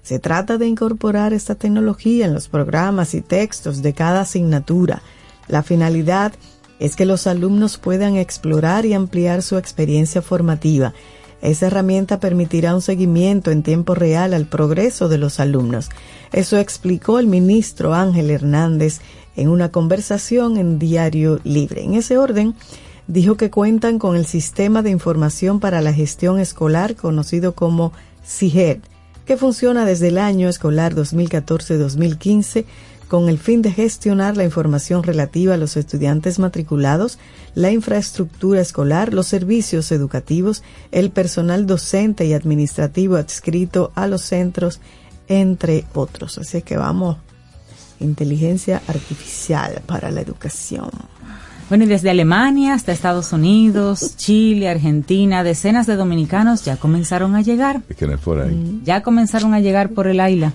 [0.01, 5.03] Se trata de incorporar esta tecnología en los programas y textos de cada asignatura.
[5.47, 6.33] La finalidad
[6.79, 10.93] es que los alumnos puedan explorar y ampliar su experiencia formativa.
[11.45, 15.89] Esa herramienta permitirá un seguimiento en tiempo real al progreso de los alumnos.
[16.31, 18.99] Eso explicó el ministro Ángel Hernández
[19.35, 21.83] en una conversación en Diario Libre.
[21.83, 22.55] En ese orden,
[23.07, 27.93] dijo que cuentan con el Sistema de Información para la Gestión Escolar, conocido como
[28.25, 28.79] CIGED,
[29.25, 32.65] que funciona desde el año escolar 2014-2015
[33.07, 37.19] con el fin de gestionar la información relativa a los estudiantes matriculados,
[37.53, 44.79] la infraestructura escolar, los servicios educativos, el personal docente y administrativo adscrito a los centros,
[45.27, 46.37] entre otros.
[46.37, 47.17] Así que vamos,
[47.99, 50.89] inteligencia artificial para la educación.
[51.67, 57.41] Bueno, y desde Alemania hasta Estados Unidos, Chile, Argentina, decenas de dominicanos ya comenzaron a
[57.41, 57.81] llegar.
[57.89, 58.81] Es que no es por ahí.
[58.83, 60.53] Ya comenzaron a llegar por el Aila.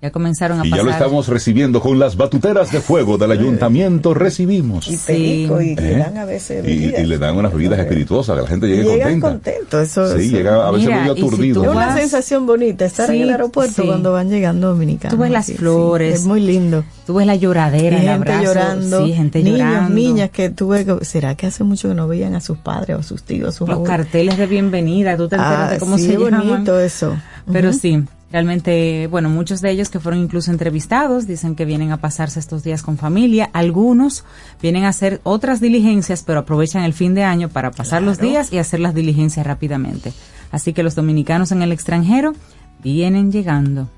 [0.00, 0.78] Ya comenzaron a Y pasar.
[0.78, 4.14] ya lo estamos recibiendo con las batuteras de fuego del ayuntamiento.
[4.14, 4.86] Recibimos.
[4.86, 5.48] Y Sí.
[5.50, 5.96] y le ¿Eh?
[5.98, 7.00] dan a veces Y, bebidas.
[7.02, 9.28] y le dan unas bebidas espirituosas, que la gente llegue Llegan contenta.
[9.58, 11.62] contentos, eso Sí, eso- llega a veces Mira, medio si aturdido.
[11.62, 13.88] tú Es una vas- sensación bonita estar Sí, en el aeropuerto sí.
[13.88, 15.16] cuando van llegando dominicanos.
[15.16, 16.14] Tú ves las Sí, sí, flores.
[16.20, 16.84] es muy lindo.
[17.04, 18.44] Tú ves la Y lloradera, el gente abrazo.
[18.44, 19.04] llorando.
[19.04, 19.94] Sí, gente niños, llorando.
[19.96, 23.02] niñas que que- ¿Será que hace mucho que no veían a sus padres o a
[23.02, 23.48] sus tíos?
[23.48, 23.96] a sus Los abuelos?
[23.96, 26.46] carteles de bienvenida, tú te enteras Ah, de cómo sí, se llaman.
[26.48, 27.16] bonito eso.
[27.50, 31.98] Pero sí, realmente, bueno, muchos de ellos que fueron incluso entrevistados dicen que vienen a
[31.98, 33.50] pasarse estos días con familia.
[33.52, 34.24] Algunos
[34.60, 38.52] vienen a hacer otras diligencias, pero aprovechan el fin de año para pasar los días
[38.52, 40.12] y hacer las diligencias rápidamente.
[40.50, 42.34] Así que los dominicanos en el extranjero
[42.82, 43.88] vienen llegando.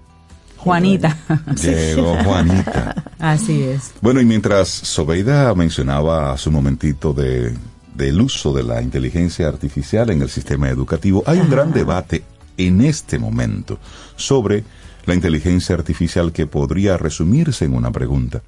[0.56, 1.16] Juanita.
[1.62, 2.94] Llegó Juanita.
[3.18, 3.92] Así es.
[4.02, 7.54] Bueno, y mientras Sobeida mencionaba hace un momentito de,
[7.94, 12.24] del uso de la inteligencia artificial en el sistema educativo, hay un gran debate
[12.66, 13.79] en este momento
[14.16, 14.64] sobre
[15.07, 18.42] la inteligencia artificial que podría resumirse en una pregunta.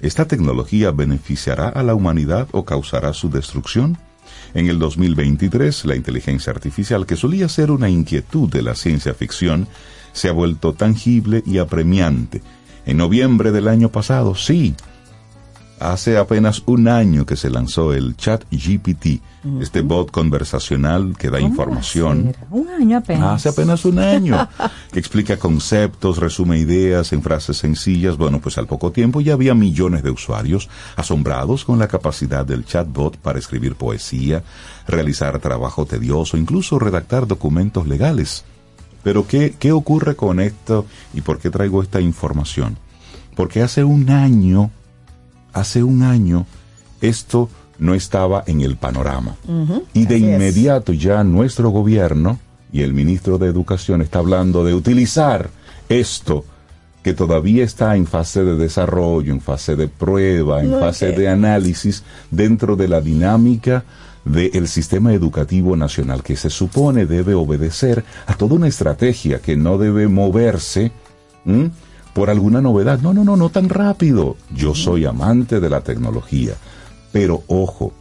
[0.00, 3.96] ¿Esta tecnología beneficiará a la humanidad o causará su destrucción?
[4.52, 9.66] En el 2023, la inteligencia artificial, que solía ser una inquietud de la ciencia ficción,
[10.12, 12.42] se ha vuelto tangible y apremiante.
[12.86, 14.74] En noviembre del año pasado, sí,
[15.92, 19.20] hace apenas un año que se lanzó el Chat GPT,
[19.60, 22.34] este bot conversacional que da ¿Cómo información.
[22.50, 23.34] Un año apenas.
[23.34, 24.48] Hace apenas un año,
[24.92, 28.16] que explica conceptos, resume ideas en frases sencillas.
[28.16, 32.64] Bueno, pues al poco tiempo ya había millones de usuarios asombrados con la capacidad del
[32.64, 34.42] chatbot para escribir poesía,
[34.86, 38.44] realizar trabajo tedioso, incluso redactar documentos legales.
[39.02, 42.78] Pero ¿qué, qué ocurre con esto y por qué traigo esta información?
[43.36, 44.70] Porque hace un año,
[45.54, 46.46] hace un año,
[47.00, 47.48] esto
[47.78, 49.36] no estaba en el panorama.
[49.94, 50.22] y de es.
[50.22, 52.38] inmediato ya nuestro gobierno
[52.72, 55.48] y el ministro de Educación está hablando de utilizar
[55.88, 56.44] esto
[57.02, 62.02] que todavía está en fase de desarrollo, en fase de prueba, en fase de análisis
[62.30, 63.84] dentro de la dinámica
[64.24, 69.76] del sistema educativo nacional que se supone debe obedecer a toda una estrategia que no
[69.76, 70.92] debe moverse
[71.44, 71.70] ¿m?
[72.14, 73.00] Por alguna novedad.
[73.00, 74.36] No, no, no, no tan rápido.
[74.54, 76.54] Yo soy amante de la tecnología,
[77.12, 77.92] pero ojo,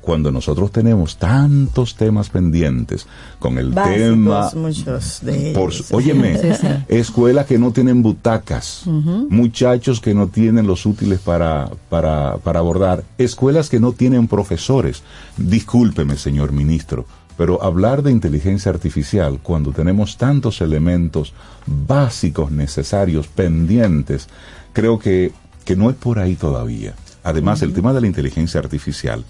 [0.00, 3.06] cuando nosotros tenemos tantos temas pendientes
[3.38, 5.86] con el Básicos, tema muchos de por ellos.
[5.86, 6.66] su- óyeme, Sí, sí.
[6.88, 13.04] escuelas que no tienen butacas, muchachos que no tienen los útiles para, para, para abordar,
[13.16, 15.04] escuelas que no tienen profesores.
[15.36, 17.06] Discúlpeme, señor ministro,
[17.36, 21.32] pero hablar de inteligencia artificial cuando tenemos tantos elementos
[21.66, 24.28] básicos necesarios pendientes,
[24.72, 25.32] creo que
[25.64, 26.94] que no es por ahí todavía.
[27.22, 29.24] Además, el tema de la inteligencia artificial,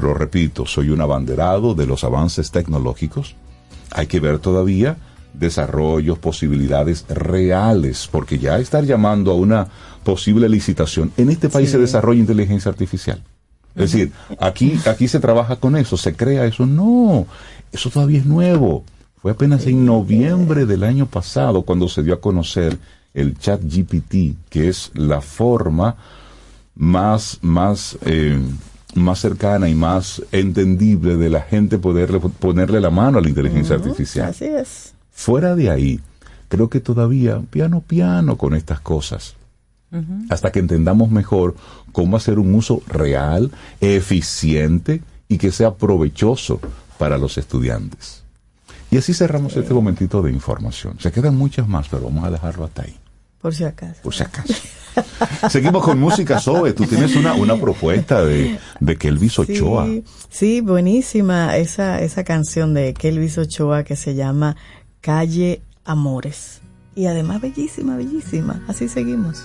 [0.00, 3.34] lo repito, soy un abanderado de los avances tecnológicos.
[3.90, 4.98] Hay que ver todavía
[5.34, 9.66] desarrollos, posibilidades reales, porque ya estar llamando a una
[10.04, 11.72] posible licitación, en este país Sí.
[11.72, 13.22] se desarrolla inteligencia artificial.
[13.78, 16.66] Es decir, aquí, aquí se trabaja con eso, se crea eso.
[16.66, 17.26] No,
[17.72, 18.84] eso todavía es nuevo.
[19.22, 22.78] Fue apenas en noviembre del año pasado cuando se dio a conocer
[23.14, 25.96] el chat GPT, que es la forma
[26.74, 28.40] más, más, eh,
[28.94, 33.76] más cercana y más entendible de la gente poderle ponerle la mano a la inteligencia
[33.76, 34.30] artificial.
[34.30, 34.94] Así es.
[35.10, 36.00] Fuera de ahí,
[36.48, 39.34] creo que todavía piano piano con estas cosas.
[40.28, 41.54] Hasta que entendamos mejor
[41.92, 46.60] cómo hacer un uso real, eficiente y que sea provechoso
[46.98, 48.24] para los estudiantes.
[48.90, 50.98] Y así cerramos este momentito de información.
[50.98, 52.96] Se quedan muchas más, pero vamos a dejarlo hasta ahí,
[53.40, 54.00] Por si acaso.
[54.02, 54.54] por si acaso.
[55.50, 56.72] Seguimos con música, Zoe.
[56.72, 59.86] Tú tienes una, una propuesta de, de Kelvis Ochoa.
[59.86, 64.56] Sí, sí, buenísima esa, esa canción de Kelvis Ochoa que se llama
[65.00, 66.60] Calle Amores.
[66.96, 68.64] Y además bellísima, bellísima.
[68.66, 69.40] Así seguimos.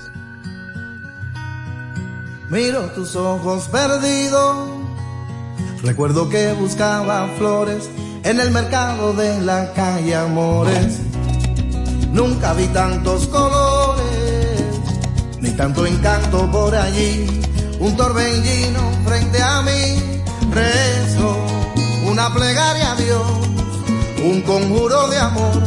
[2.53, 4.69] Miro tus ojos perdidos.
[5.81, 7.89] Recuerdo que buscaba flores
[8.23, 10.99] en el mercado de la calle Amores.
[12.11, 14.03] Nunca vi tantos colores,
[15.39, 17.25] ni tanto encanto por allí.
[17.79, 21.35] Un torbellino frente a mí, rezo
[22.05, 23.31] una plegaria a Dios,
[24.23, 25.63] un conjuro de amor.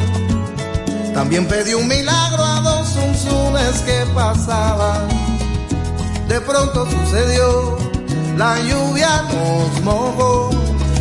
[1.13, 5.36] También pedí un milagro a dos unzunes que pasaban
[6.29, 7.79] de pronto sucedió,
[8.37, 10.51] la lluvia nos mojó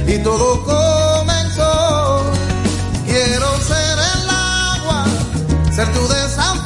[0.07, 2.23] y todo comenzó.
[3.05, 5.05] Quiero ser el agua,
[5.71, 6.64] ser tu desafío,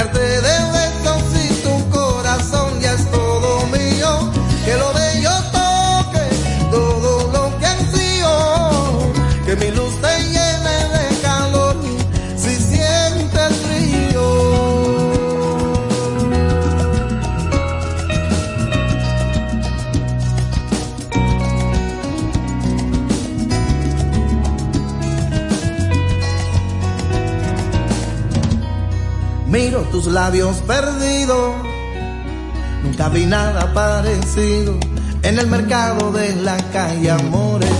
[0.00, 0.29] llenarte
[30.02, 31.54] tus labios perdidos,
[32.82, 34.78] nunca vi nada parecido
[35.22, 37.70] en el mercado de la calle Amores.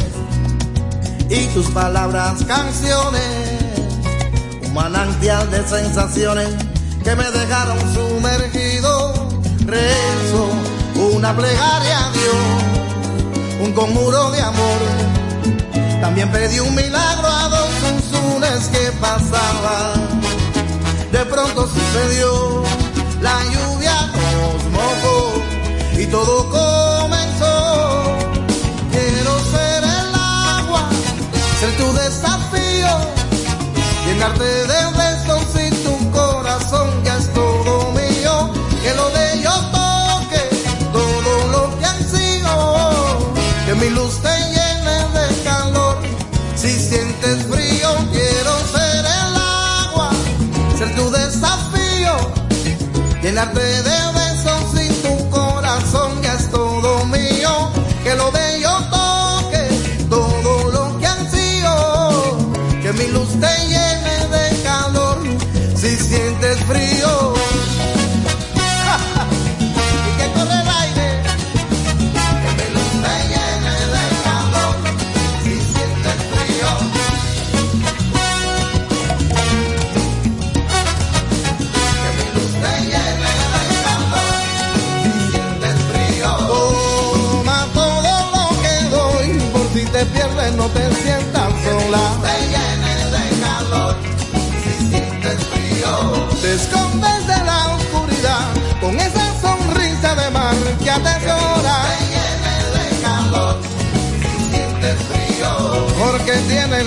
[1.30, 3.22] Y tus palabras canciones,
[4.66, 6.48] un manantial de sensaciones
[7.04, 9.28] que me dejaron sumergido.
[9.64, 10.48] Rezo
[11.14, 14.80] una plegaria a Dios, un conjuro de amor.
[16.02, 20.19] También pedí un milagro a dos unzunes que pasaban
[21.12, 22.62] de pronto sucedió,
[23.20, 25.42] la lluvia nos mojó
[25.98, 28.18] y todo comenzó.
[28.92, 30.88] Quiero ser el agua,
[31.58, 32.88] ser tu desafío,
[34.06, 34.80] llenarte de
[53.30, 54.09] llenarte de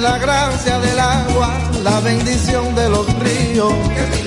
[0.03, 1.49] la gracia del agua,
[1.81, 3.73] la bendición de los ríos.
[3.95, 4.23] Que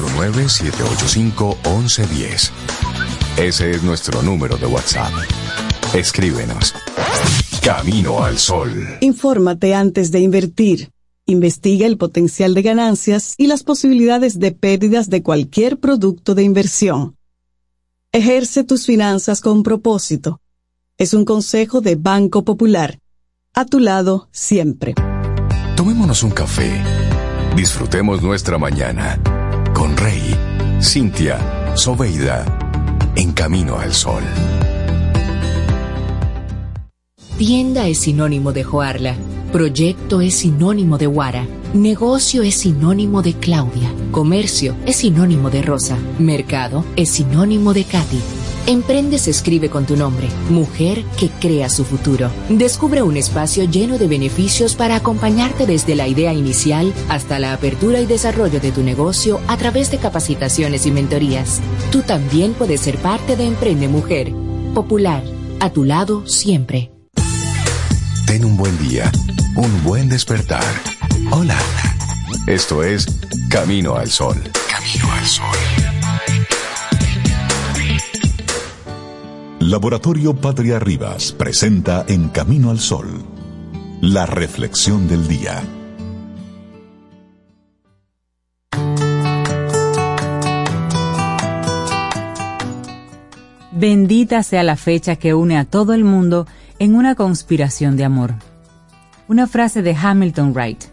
[0.00, 2.50] 849-785-1110.
[3.36, 5.12] Ese es nuestro número de WhatsApp.
[5.94, 6.74] Escríbenos.
[7.62, 8.98] Camino al Sol.
[9.00, 10.90] Infórmate antes de invertir.
[11.26, 17.16] Investiga el potencial de ganancias y las posibilidades de pérdidas de cualquier producto de inversión.
[18.12, 20.40] Ejerce tus finanzas con propósito.
[20.98, 22.98] Es un consejo de Banco Popular.
[23.54, 24.94] A tu lado siempre.
[25.76, 26.70] Tomémonos un café.
[27.56, 29.18] Disfrutemos nuestra mañana
[29.80, 30.36] con Rey,
[30.82, 31.38] Cintia,
[31.74, 32.44] Soveida,
[33.16, 34.22] en camino al sol.
[37.38, 39.14] Tienda es sinónimo de Joarla.
[39.50, 41.46] Proyecto es sinónimo de Guara.
[41.72, 43.90] Negocio es sinónimo de Claudia.
[44.10, 45.96] Comercio es sinónimo de Rosa.
[46.18, 48.20] Mercado es sinónimo de Katy.
[48.70, 52.30] Emprende se escribe con tu nombre, mujer que crea su futuro.
[52.48, 58.00] Descubre un espacio lleno de beneficios para acompañarte desde la idea inicial hasta la apertura
[58.00, 61.60] y desarrollo de tu negocio a través de capacitaciones y mentorías.
[61.90, 64.32] Tú también puedes ser parte de Emprende Mujer.
[64.72, 65.24] Popular,
[65.58, 66.92] a tu lado siempre.
[68.28, 69.10] Ten un buen día,
[69.56, 70.62] un buen despertar.
[71.32, 71.58] Hola.
[72.46, 73.06] Esto es
[73.48, 74.40] Camino al Sol.
[74.68, 75.89] Camino al Sol.
[79.60, 83.22] Laboratorio Patria Rivas presenta En Camino al Sol,
[84.00, 85.62] la reflexión del día.
[93.70, 96.46] Bendita sea la fecha que une a todo el mundo
[96.78, 98.36] en una conspiración de amor.
[99.28, 100.84] Una frase de Hamilton Wright.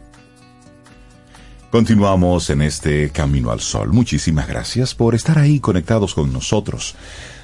[1.72, 3.94] Continuamos en este Camino al Sol.
[3.94, 6.98] Muchísimas gracias por estar ahí conectados con nosotros.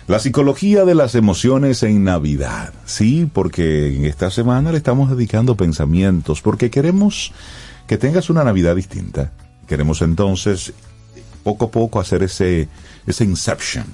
[0.05, 2.73] La psicología de las emociones en Navidad.
[2.85, 7.31] Sí, porque en esta semana le estamos dedicando pensamientos, porque queremos
[7.87, 9.31] que tengas una Navidad distinta.
[9.65, 10.73] Queremos entonces
[11.43, 12.67] poco a poco hacer ese,
[13.05, 13.85] ese inception,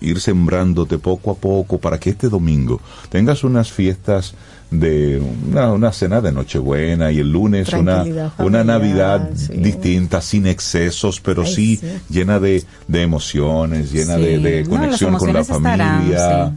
[0.00, 4.34] ir sembrándote poco a poco para que este domingo tengas unas fiestas
[4.70, 8.04] de una, una cena de Nochebuena y el lunes una,
[8.38, 9.54] una Navidad sí.
[9.54, 11.86] distinta, sin excesos, pero Ay, sí, sí.
[12.10, 14.42] llena de, de emociones, llena de, Sí.
[14.42, 15.62] de No, conexión con la estarán,
[16.02, 16.52] familia.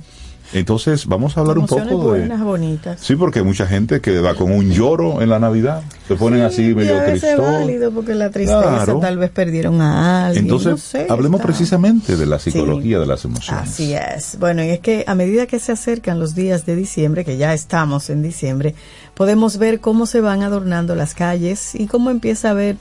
[0.53, 2.27] Entonces, vamos a hablar un poco de...
[2.27, 2.99] bonitas.
[2.99, 5.81] Sí, porque hay mucha gente que va con un lloro en la Navidad.
[6.07, 8.99] Se ponen así medio veces es válido porque la tristeza Claro.
[8.99, 10.43] tal vez perdieron a alguien.
[10.45, 13.63] Entonces, no sé, hablemos está- precisamente de la psicología de las emociones.
[13.69, 14.37] Así es.
[14.39, 17.53] Bueno, y es que a medida que se acercan los días de diciembre, que ya
[17.53, 18.75] estamos en diciembre,
[19.13, 22.75] podemos ver cómo se van adornando las calles y cómo empieza a haber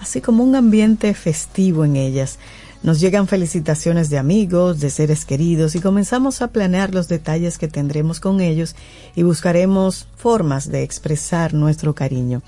[0.00, 2.38] así como un ambiente festivo en ellas.
[2.84, 7.66] Nos llegan felicitaciones de amigos, de seres queridos y comenzamos a planear los detalles que
[7.66, 8.76] tendremos con ellos
[9.16, 12.42] y buscaremos formas de expresar nuestro cariño.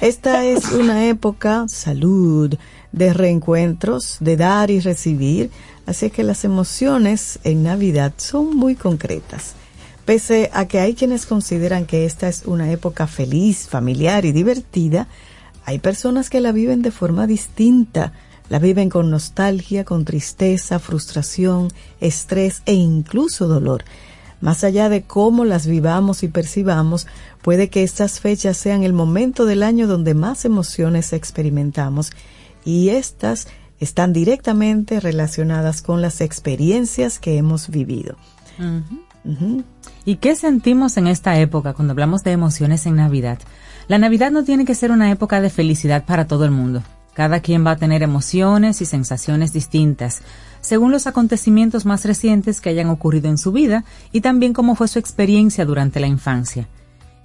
[0.00, 2.56] Esta es una época, salud,
[2.90, 5.52] de reencuentros, de dar y recibir,
[5.86, 9.52] así que las emociones en Navidad son muy concretas.
[10.04, 15.06] Pese a que hay quienes consideran que esta es una época feliz, familiar y divertida,
[15.64, 18.12] hay personas que la viven de forma distinta,
[18.48, 21.68] la viven con nostalgia, con tristeza, frustración,
[22.00, 23.84] estrés e incluso dolor.
[24.40, 27.06] Más allá de cómo las vivamos y percibamos,
[27.42, 32.12] puede que estas fechas sean el momento del año donde más emociones experimentamos
[32.64, 33.48] y estas
[33.80, 38.16] están directamente relacionadas con las experiencias que hemos vivido.
[40.04, 43.38] ¿Y qué sentimos en esta época cuando hablamos de emociones en Navidad?
[43.88, 46.82] La Navidad no tiene que ser una época de felicidad para todo el mundo.
[47.18, 50.22] Cada quien va a tener emociones y sensaciones distintas,
[50.60, 54.86] según los acontecimientos más recientes que hayan ocurrido en su vida y también cómo fue
[54.86, 56.68] su experiencia durante la infancia.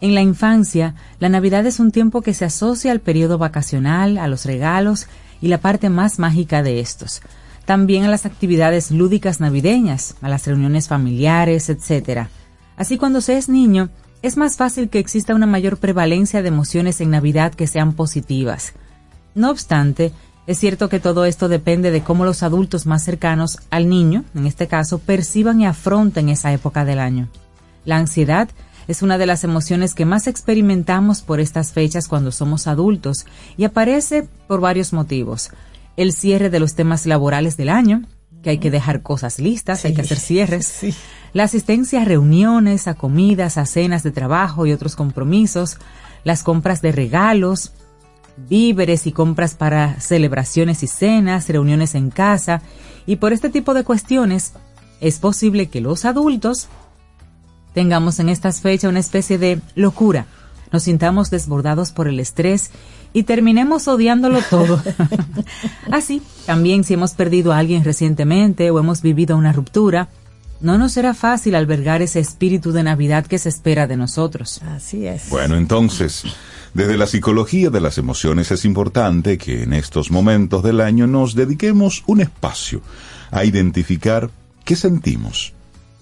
[0.01, 4.27] En la infancia, la Navidad es un tiempo que se asocia al periodo vacacional, a
[4.27, 5.05] los regalos
[5.41, 7.21] y la parte más mágica de estos.
[7.65, 12.29] También a las actividades lúdicas navideñas, a las reuniones familiares, etc.
[12.77, 13.89] Así cuando se es niño,
[14.23, 18.73] es más fácil que exista una mayor prevalencia de emociones en Navidad que sean positivas.
[19.35, 20.11] No obstante,
[20.45, 24.45] es cierto que todo esto depende de cómo los adultos más cercanos al niño, en
[24.45, 27.29] este caso, perciban y afronten esa época del año.
[27.85, 28.49] La ansiedad
[28.87, 33.25] es una de las emociones que más experimentamos por estas fechas cuando somos adultos
[33.55, 35.51] y aparece por varios motivos.
[35.95, 38.03] El cierre de los temas laborales del año,
[38.41, 40.65] que hay que dejar cosas listas, hay que hacer cierres.
[40.65, 40.93] Sí.
[41.31, 45.77] La asistencia a reuniones, a comidas, a cenas de trabajo y otros compromisos,
[46.25, 47.71] las compras de regalos,
[48.37, 52.61] víveres y compras para celebraciones y cenas, reuniones en casa,
[53.05, 54.53] y por este tipo de cuestiones
[55.01, 56.69] es posible que los adultos
[57.73, 60.27] tengamos en estas fechas una especie de locura.
[60.71, 62.71] nos sintamos desbordados por el estrés
[63.13, 64.81] y terminemos odiándolo todo.
[65.91, 70.09] Así, también si hemos perdido a alguien recientemente o hemos vivido una ruptura,
[70.61, 74.61] no nos será fácil albergar ese espíritu de Navidad que se espera de nosotros.
[74.63, 75.29] Así es.
[75.29, 76.23] Bueno, entonces,
[76.73, 81.35] desde la psicología de las emociones es importante que en estos momentos del año nos
[81.35, 82.81] dediquemos un espacio
[83.29, 84.31] a identificar
[84.65, 85.53] qué sentimos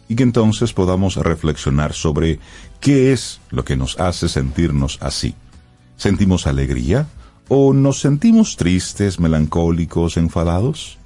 [0.07, 2.39] y que entonces podamos reflexionar sobre
[2.80, 5.36] qué es lo que nos hace sentirnos así.
[5.97, 7.07] ¿Sentimos alegría
[7.49, 10.97] o nos sentimos tristes, melancólicos, enfadados?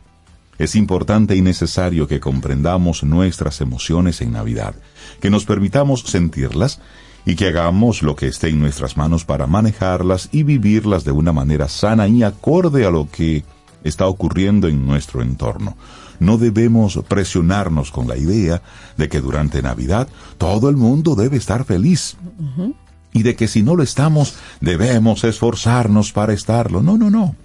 [0.60, 4.76] Es importante y necesario que comprendamos nuestras emociones en Navidad,
[5.22, 6.80] que nos permitamos sentirlas
[7.26, 11.34] y que hagamos lo que esté en nuestras manos para manejarlas y vivirlas de una
[11.34, 13.44] manera sana y acorde a lo que
[13.84, 15.76] está ocurriendo en nuestro entorno.
[16.20, 18.62] No debemos presionarnos con la idea
[18.98, 20.08] de que durante Navidad
[20.38, 22.16] todo el mundo debe estar feliz.
[23.12, 26.82] Y de que si no lo estamos, debemos esforzarnos para estarlo.
[26.82, 27.36] No, no, no.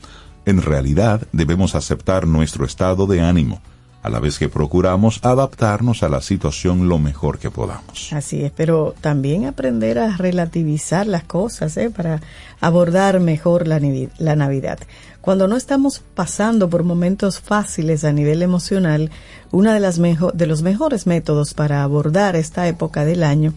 [0.47, 3.61] En realidad debemos aceptar nuestro estado de ánimo,
[4.03, 8.13] a la vez que procuramos adaptarnos a la situación lo mejor que podamos.
[8.13, 11.91] Así es, pero también aprender a relativizar las cosas ¿eh?
[11.91, 12.21] para
[12.61, 13.79] abordar mejor la,
[14.37, 14.79] Navidad.
[15.21, 19.11] Cuando no estamos pasando por momentos fáciles a nivel emocional,
[19.51, 23.53] uno de, de los mejores métodos para abordar esta época del año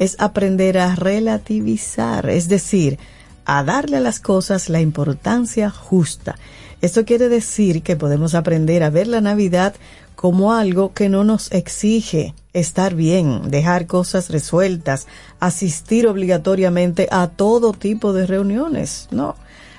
[0.00, 2.98] es aprender a relativizar, es decir,
[3.44, 6.36] a darle a las cosas la importancia justa.
[6.84, 9.74] Esto quiere decir que podemos aprender a ver la Navidad
[10.16, 15.06] como algo que no nos exige estar bien, dejar cosas resueltas,
[15.40, 19.08] asistir obligatoriamente a todo tipo de reuniones.
[19.10, 19.34] No.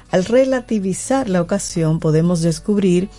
[0.10, 3.10] Al relativizar la ocasión podemos descubrir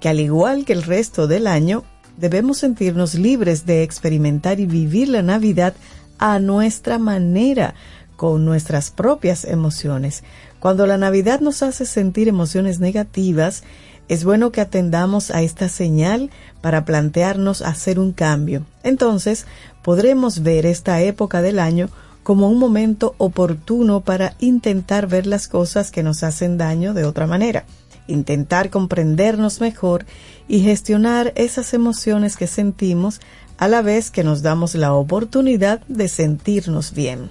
[0.00, 1.84] que al igual que el resto del año,
[2.16, 5.74] debemos sentirnos libres de experimentar y vivir la Navidad
[6.18, 7.76] a nuestra manera,
[8.16, 10.24] con nuestras propias emociones.
[10.60, 13.62] Cuando la Navidad nos hace sentir emociones negativas,
[14.08, 16.30] es bueno que atendamos a esta señal
[16.60, 18.64] para plantearnos hacer un cambio.
[18.82, 19.46] Entonces,
[19.82, 21.88] podremos ver esta época del año
[22.22, 27.26] como un momento oportuno para intentar ver las cosas que nos hacen daño de otra
[27.26, 27.64] manera,
[28.08, 30.04] intentar comprendernos mejor
[30.48, 33.20] y gestionar esas emociones que sentimos
[33.58, 37.30] a la vez que nos damos la oportunidad de sentirnos bien.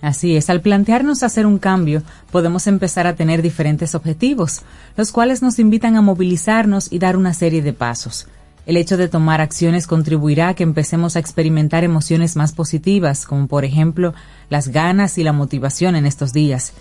[0.00, 4.62] Así es, al plantearnos hacer un cambio, podemos empezar a tener diferentes objetivos,
[4.96, 8.28] los cuales nos invitan a movilizarnos y dar una serie de pasos.
[8.64, 13.48] El hecho de tomar acciones contribuirá a que empecemos a experimentar emociones más positivas, como
[13.48, 14.14] por ejemplo
[14.50, 16.74] las ganas y la motivación en estos días.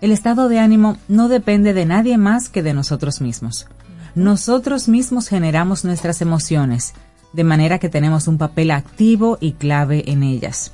[0.00, 3.68] El estado de ánimo no depende de nadie más que de nosotros mismos.
[4.14, 6.94] Nosotros mismos generamos nuestras emociones,
[7.32, 10.72] de manera que tenemos un papel activo y clave en ellas.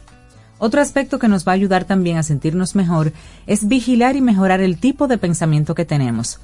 [0.60, 3.14] Otro aspecto que nos va a ayudar también a sentirnos mejor
[3.46, 6.38] es vigilar y mejorar el tipo de pensamiento que tenemos.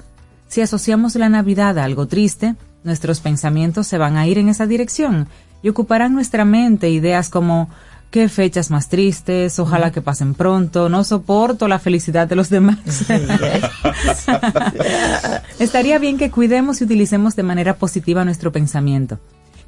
[0.47, 4.65] Si asociamos la Navidad a algo triste, nuestros pensamientos se van a ir en esa
[4.65, 5.27] dirección
[5.61, 7.69] y ocuparán nuestra mente ideas como
[8.09, 12.79] qué fechas más tristes, ojalá que pasen pronto, no soporto la felicidad de los demás.
[15.59, 19.19] Estaría bien que cuidemos y utilicemos de manera positiva nuestro pensamiento,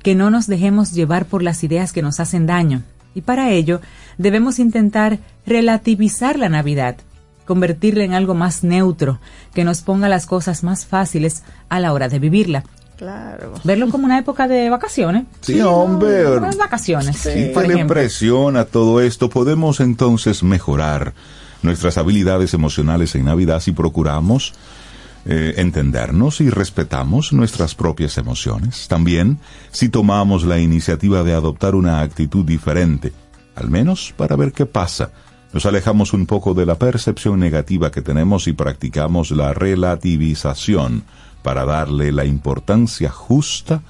[0.01, 2.81] que no nos dejemos llevar por las ideas que nos hacen daño,
[3.13, 3.79] y para ello
[4.19, 5.17] debemos intentar
[5.47, 6.97] relativizar la Navidad,
[7.45, 9.19] convertirla en algo más neutro,
[9.55, 12.63] que nos ponga las cosas más fáciles a la hora de vivirla.
[12.97, 13.53] Claro.
[13.63, 15.23] Verlo como una época de vacaciones.
[15.39, 16.37] Sí, hombre.
[16.57, 17.15] vacaciones.
[17.15, 21.13] Sí, por impresión a todo esto, podemos entonces mejorar
[21.63, 24.53] nuestras habilidades emocionales en Navidad si procuramos
[25.25, 28.89] eh, entendernos y respetamos nuestras propias emociones.
[28.89, 29.39] También
[29.71, 33.13] si tomamos la iniciativa de adoptar una actitud diferente,
[33.59, 35.11] al menos para ver qué pasa.
[35.53, 41.03] Nos alejamos un poco de la percepción negativa que tenemos y practicamos la relativización
[41.41, 43.81] para darle la importancia justa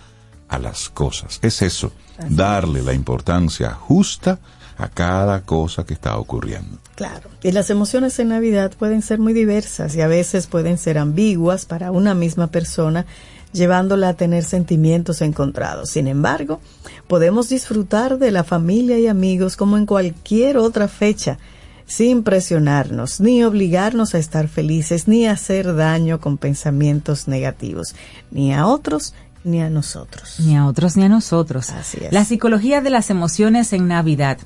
[0.48, 1.40] a las cosas.
[1.42, 1.92] Es eso,
[2.30, 4.40] darle la importancia justa
[4.78, 6.78] a cada cosa que está ocurriendo.
[6.96, 7.30] Claro.
[7.44, 11.66] Y las emociones en Navidad pueden ser muy diversas y a veces pueden ser ambiguas
[11.66, 13.06] para una misma persona,
[13.52, 15.90] llevándola a tener sentimientos encontrados.
[15.90, 16.60] Sin embargo,
[17.08, 21.38] podemos disfrutar de la familia y amigos como en cualquier otra fecha,
[21.86, 27.96] sin presionarnos, ni obligarnos a estar felices, ni hacer daño con pensamientos negativos,
[28.30, 30.40] ni a otros ni a nosotros.
[30.40, 31.70] Ni a otros ni a nosotros.
[31.72, 32.12] Así es.
[32.12, 34.38] La psicología de las emociones en Navidad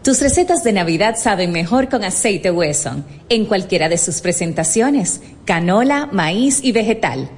[0.04, 6.08] Tus recetas de Navidad saben mejor con aceite Wesson, en cualquiera de sus presentaciones, canola,
[6.14, 7.30] maíz y vegetal.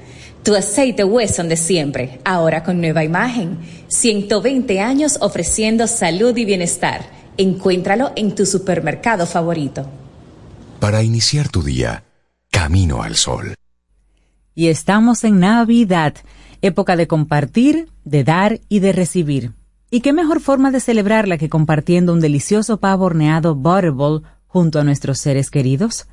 [0.43, 3.57] Tu aceite Wesson de siempre, ahora con nueva imagen.
[3.87, 7.01] 120 años ofreciendo salud y bienestar.
[7.37, 9.89] Encuéntralo en tu supermercado favorito.
[10.79, 12.03] Para iniciar tu día,
[12.51, 13.55] Camino al Sol.
[14.53, 16.13] Y estamos en Navidad,
[16.61, 19.53] época de compartir, de dar y de recibir.
[19.93, 24.85] ¿Y qué mejor forma de celebrarla que compartiendo un delicioso pavo horneado Butterball junto a
[24.85, 26.07] nuestros seres queridos?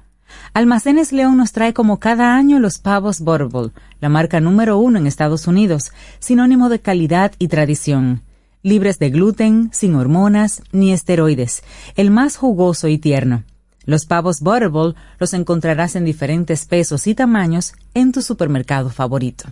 [0.53, 5.07] Almacenes León nos trae como cada año los pavos Butterball, la marca número uno en
[5.07, 8.25] Estados Unidos, sinónimo de calidad y tradición.
[8.65, 11.63] Libres de gluten, sin hormonas ni esteroides,
[11.95, 13.45] el más jugoso y tierno.
[13.85, 19.45] Los pavos Butterball los encontrarás en diferentes pesos y tamaños en tu supermercado favorito.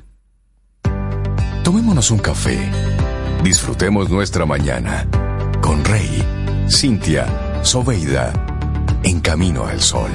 [1.63, 2.59] Tomémonos un café.
[3.43, 5.07] Disfrutemos nuestra mañana
[5.61, 6.23] con Rey,
[6.69, 7.27] Cintia,
[7.63, 8.33] Soveida,
[9.05, 10.11] en camino al sol.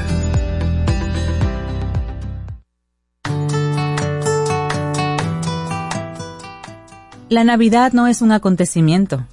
[7.30, 9.26] La Navidad no es un acontecimiento,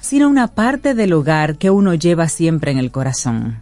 [0.00, 3.60] sino una parte del hogar que uno lleva siempre en el corazón.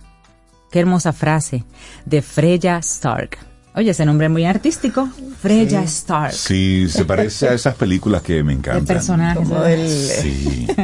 [0.70, 1.64] Qué hermosa frase
[2.07, 3.49] de Freya Stark.
[3.81, 5.09] Oye, ese nombre es muy artístico.
[5.41, 6.35] Freya Stark.
[6.35, 8.83] Sí, se parece a esas películas que me encantan.
[8.83, 9.37] El personaje.
[9.39, 10.66] Como del- Sí.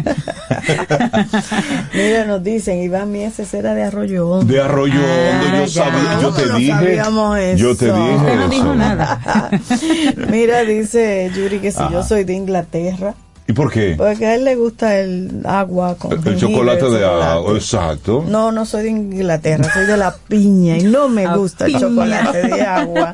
[1.92, 4.51] Mira, nos dicen, Iván Mieses era de Arroyo Hondo.
[4.51, 5.84] De Arroyo Hondo, yo Ah, ya.
[5.84, 6.72] sabía, yo te ¿Cómo no dije.
[6.72, 8.16] sabíamos Yo te dije.
[8.16, 9.51] Usted no dijo nada.
[10.30, 11.92] Mira, dice Yuri que si Ajá.
[11.92, 13.14] yo soy de Inglaterra,
[13.49, 13.94] ¿Y por qué?
[13.97, 18.24] porque a él le gusta el agua con El jengibre, chocolate de agua, exacto.
[18.28, 21.78] No, no soy de Inglaterra, soy de la piña y no me La gusta el
[21.78, 23.12] chocolate de agua.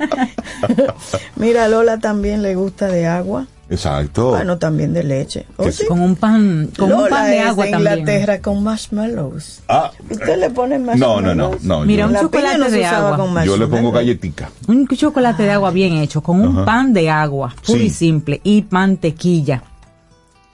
[1.36, 3.46] Mira, Lola también le gusta de agua.
[3.70, 4.30] Exacto.
[4.30, 5.46] Bueno, también de leche.
[5.56, 5.86] ¿O Que sí?
[5.86, 7.98] Con un pan, con Lola un pan de es agua de también.
[8.00, 9.62] Inglaterra con marshmallows.
[9.68, 11.22] Ah, ¿Usted le pone no, marshmallows?
[11.22, 11.84] no, no, no.
[11.86, 13.16] Mira, yo, un La chocolate no de agua.
[13.16, 13.70] con yo le marshmallows.
[13.70, 14.50] pongo galletica.
[14.68, 16.64] Un chocolate de agua bien hecho, con un Ajá.
[16.66, 17.84] pan de agua, puro Sí.
[17.86, 19.62] y simple, y mantequilla.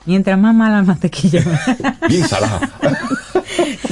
[0.09, 1.45] Mientras más mala la mantequilla.
[2.09, 2.61] Bien salada.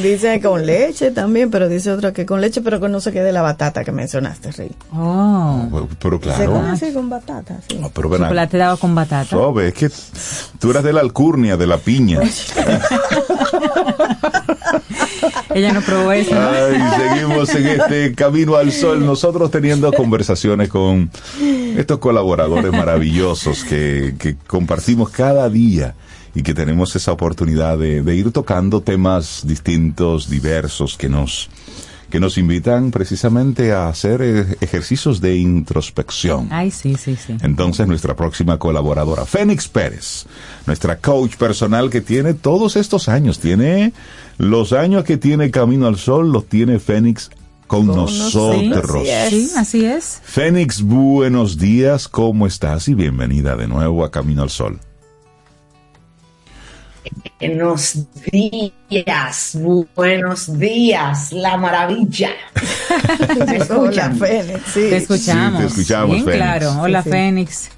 [0.03, 3.33] Dice con leche también, pero dice otra que con leche, pero que no se quede
[3.33, 4.71] la batata que mencionaste, Rey.
[4.93, 6.67] oh, Pero Se come claro.
[6.69, 7.79] así con batata, sí.
[7.81, 9.31] No, pero de agua con batata.
[9.31, 9.91] Sobe, es que
[10.59, 12.21] tú eras de la alcurnia, de la piña.
[15.55, 16.35] Ella no probó eso.
[16.35, 16.41] ¿no?
[16.51, 21.11] Ay, seguimos en este camino al sol, nosotros teniendo conversaciones con
[21.77, 25.95] estos colaboradores maravillosos que, que compartimos cada día
[26.37, 31.49] y que tenemos esa oportunidad de, de ir tocando temas distintos, diversos, que nos,
[32.11, 36.49] que nos invitan precisamente a hacer eh, ejercicios de introspección.
[36.51, 37.39] Ay, sí, sí, sí.
[37.41, 40.27] Entonces nuestra próxima colaboradora, Fénix Pérez,
[40.67, 43.95] nuestra coach personal que tiene todos estos años, tiene
[44.37, 47.31] los años que tiene Camino al Sol, los tiene Fénix
[47.67, 48.63] con, Con nosotros.
[48.63, 49.09] nosotros.
[49.09, 50.21] Así Sí, así es.
[50.23, 52.89] Fénix, buenos días, ¿cómo estás?
[52.89, 54.79] Y bienvenida de nuevo a Camino al Sol.
[57.41, 57.99] Buenos
[58.33, 59.59] días,
[59.95, 62.31] buenos días, la maravilla.
[63.39, 64.19] ¿Me Hola, escuchan?
[64.19, 64.81] Fénix, sí.
[64.91, 65.61] Te escuchamos.
[65.61, 66.37] Sí, te escuchamos, Bien Fénix.
[66.37, 66.81] claro.
[66.81, 67.11] Hola, Sí, sí.
[67.11, 67.71] Fénix.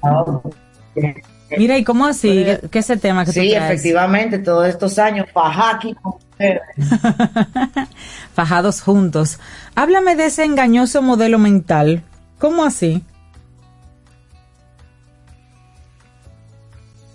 [1.57, 2.29] Mira, ¿y cómo así?
[2.29, 3.71] ¿Qué, qué es el tema que tú Sí, traes?
[3.73, 6.61] efectivamente, todos estos años, fajá aquí con ustedes.
[8.33, 9.39] Fajados juntos.
[9.75, 12.03] Háblame de ese engañoso modelo mental.
[12.37, 13.03] ¿Cómo así?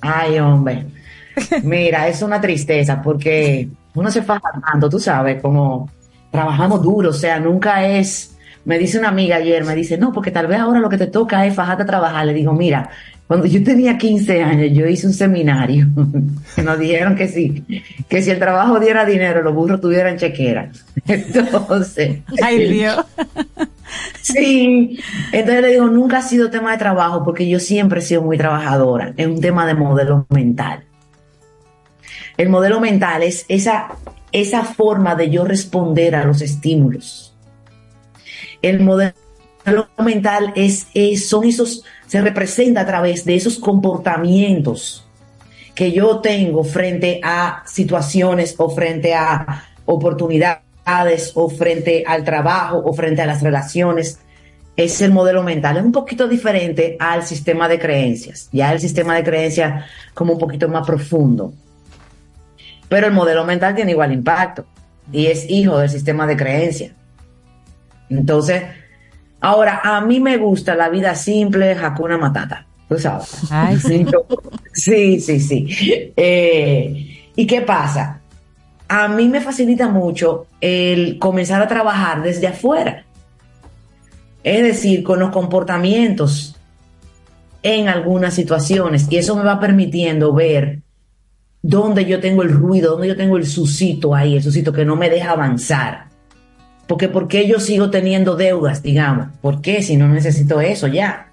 [0.00, 0.86] Ay, hombre.
[1.62, 5.90] Mira, es una tristeza porque uno se faja tanto, tú sabes, como
[6.30, 8.30] trabajamos duro, o sea, nunca es.
[8.64, 11.06] Me dice una amiga ayer, me dice, no, porque tal vez ahora lo que te
[11.06, 12.24] toca es fajarte a trabajar.
[12.24, 12.88] Le digo, mira,
[13.26, 15.86] cuando yo tenía 15 años, yo hice un seminario
[16.54, 17.64] que nos dijeron que sí,
[18.08, 20.70] que si el trabajo diera dinero, los burros tuvieran chequera.
[21.06, 23.04] Entonces, Ay, Dios.
[24.22, 24.98] Sí,
[25.32, 28.38] entonces le digo, nunca ha sido tema de trabajo porque yo siempre he sido muy
[28.38, 29.12] trabajadora.
[29.16, 30.82] Es un tema de modelo mental.
[32.36, 33.88] El modelo mental es esa,
[34.32, 37.34] esa forma de yo responder a los estímulos.
[38.62, 39.14] El modelo
[39.98, 45.06] mental es, es- son esos, se representa a través de esos comportamientos
[45.74, 52.92] que yo tengo frente a situaciones o frente a oportunidades o frente al trabajo o
[52.94, 54.18] frente a las relaciones.
[54.76, 55.76] Es el modelo mental.
[55.76, 58.48] Es un poquito diferente al sistema de creencias.
[58.52, 61.52] Ya el sistema de creencias como un poquito más profundo.
[62.88, 64.66] Pero el modelo mental tiene igual impacto
[65.12, 66.92] y es hijo del sistema de creencias.
[68.10, 68.62] Entonces,
[69.44, 72.66] Ahora, a mí me gusta la vida simple, Hakuna Matata.
[72.88, 73.28] Tú sabes.
[73.50, 74.06] Ay, sí.
[74.72, 76.12] Sí, sí, sí.
[76.16, 78.22] Eh, ¿Y qué pasa?
[78.88, 83.04] A mí me facilita mucho el comenzar a trabajar desde afuera.
[84.42, 86.56] Es decir, con los comportamientos
[87.62, 89.06] en algunas situaciones.
[89.10, 90.80] Y eso me va permitiendo ver
[91.64, 94.96] dónde yo tengo el ruido, dónde yo tengo el susito ahí, el susito que no
[94.96, 96.08] me deja avanzar.
[96.86, 99.28] Porque ¿por qué yo sigo teniendo deudas, digamos?
[99.40, 101.28] ¿Por qué si no necesito eso ya?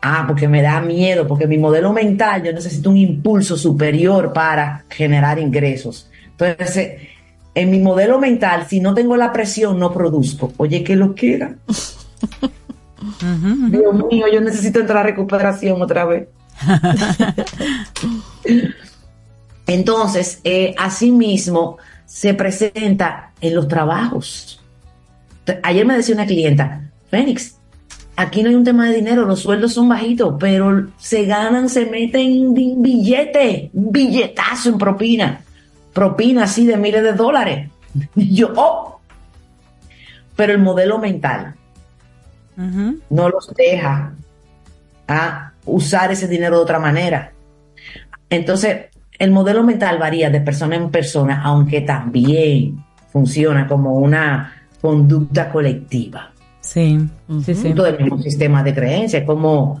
[0.00, 4.84] Ah, porque me da miedo, porque mi modelo mental yo necesito un impulso superior para
[4.88, 6.08] generar ingresos.
[6.38, 7.00] Entonces,
[7.52, 10.52] en mi modelo mental, si no tengo la presión, no produzco.
[10.56, 11.56] Oye, ¿qué lo quiera?
[13.70, 16.28] Dios mío, yo necesito entrar a recuperación otra vez.
[19.66, 24.62] Entonces, eh, asimismo, se presenta en los trabajos.
[25.62, 27.56] Ayer me decía una clienta, Fénix,
[28.16, 31.86] aquí no hay un tema de dinero, los sueldos son bajitos, pero se ganan, se
[31.86, 35.40] meten billete, un billetazo en propina,
[35.92, 37.70] propina así de miles de dólares.
[38.16, 39.00] Y yo, oh,
[40.36, 41.54] pero el modelo mental
[43.10, 44.12] no los deja
[45.08, 47.32] a usar ese dinero de otra manera.
[48.30, 48.86] Entonces,
[49.18, 56.32] el modelo mental varía de persona en persona, aunque también funciona como una conducta colectiva.
[56.60, 56.98] Sí,
[57.44, 57.62] sí, sí.
[57.62, 59.80] Dentro del mismo sistema de creencias, como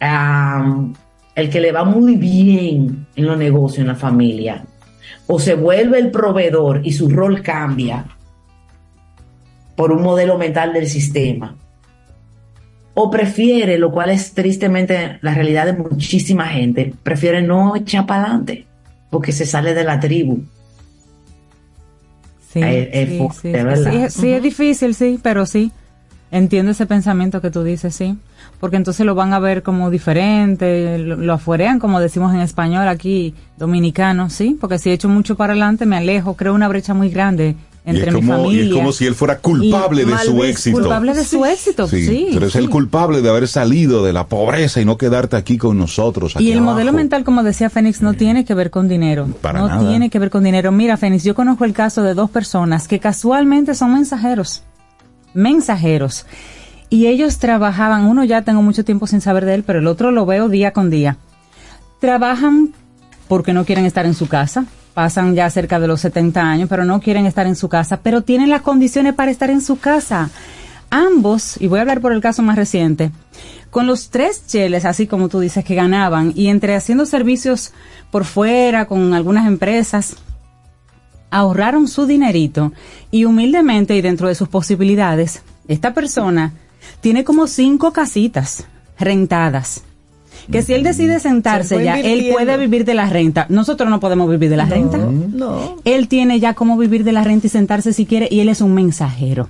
[0.00, 0.94] am,
[1.34, 4.64] el que le va muy bien en los negocios, en la familia,
[5.26, 8.04] o se vuelve el proveedor y su rol cambia
[9.76, 11.56] por un modelo mental del sistema,
[12.94, 18.22] o prefiere, lo cual es tristemente la realidad de muchísima gente, prefiere no echar para
[18.24, 18.66] adelante
[19.10, 20.42] porque se sale de la tribu.
[22.52, 24.10] Sí, Es- es sí, fuerte, sí, ¿verdad?
[24.10, 25.72] sí, es- difícil, sí, pero sí.
[26.30, 28.16] Entiendo ese pensamiento que tú dices, sí.
[28.58, 32.88] Porque entonces lo van a ver como diferente, lo, lo afuerean, como decimos en español
[32.88, 34.56] aquí, dominicano, sí.
[34.60, 37.54] Porque si he hecho mucho para adelante, me alejo, creo una brecha muy grande
[37.86, 38.64] Y entre es, mi como, y familia.
[38.64, 40.78] es como si él fuera culpable y de su éxito.
[40.78, 42.30] Culpable de su éxito, sí.
[42.32, 42.58] pero es sí.
[42.58, 46.34] el culpable de haber salido de la pobreza y no quedarte aquí con nosotros.
[46.34, 46.72] aquí Y el abajo.
[46.72, 49.28] modelo mental, como decía Fénix, no tiene que ver con dinero.
[49.42, 49.86] Para no nada.
[49.88, 50.72] tiene que ver con dinero.
[50.72, 54.62] Mira, Fénix, yo conozco el caso de dos personas que casualmente son mensajeros.
[55.34, 56.24] Mensajeros.
[56.88, 60.10] Y ellos trabajaban, uno ya tengo mucho tiempo sin saber de él, pero el otro
[60.10, 61.18] lo veo día con día.
[62.00, 62.72] Trabajan
[63.28, 64.64] porque no quieren estar en su casa.
[64.94, 68.22] Pasan ya cerca de los 70 años, pero no quieren estar en su casa, pero
[68.22, 70.30] tienen las condiciones para estar en su casa.
[70.88, 73.10] Ambos, y voy a hablar por el caso más reciente,
[73.70, 77.72] con los tres cheles, así como tú dices, que ganaban, y entre haciendo servicios
[78.12, 80.16] por fuera con algunas empresas,
[81.30, 82.72] ahorraron su dinerito
[83.10, 86.52] y humildemente y dentro de sus posibilidades, esta persona
[87.00, 88.64] tiene como cinco casitas
[88.96, 89.82] rentadas.
[90.50, 93.46] Que si él decide sentarse ya, él puede vivir de la renta.
[93.48, 94.98] Nosotros no podemos vivir de la renta.
[94.98, 95.76] No.
[95.84, 98.60] Él tiene ya cómo vivir de la renta y sentarse si quiere y él es
[98.60, 99.48] un mensajero.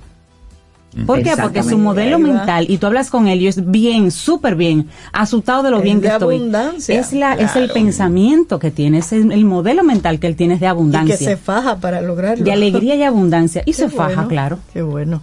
[1.05, 1.33] ¿Por qué?
[1.35, 5.61] Porque su modelo mental, y tú hablas con él y es bien, súper bien, asustado
[5.63, 6.35] de lo Es bien que de estoy.
[6.37, 10.37] abundancia, es, la, es el pensamiento que tiene, es el, el modelo mental que él
[10.37, 11.17] tiene es de Y abundancia.
[11.17, 12.45] que se faja para lograrlo.
[12.45, 13.61] de alegría y abundancia.
[13.65, 14.59] Y Qué se faja, claro.
[14.71, 15.21] Qué bueno.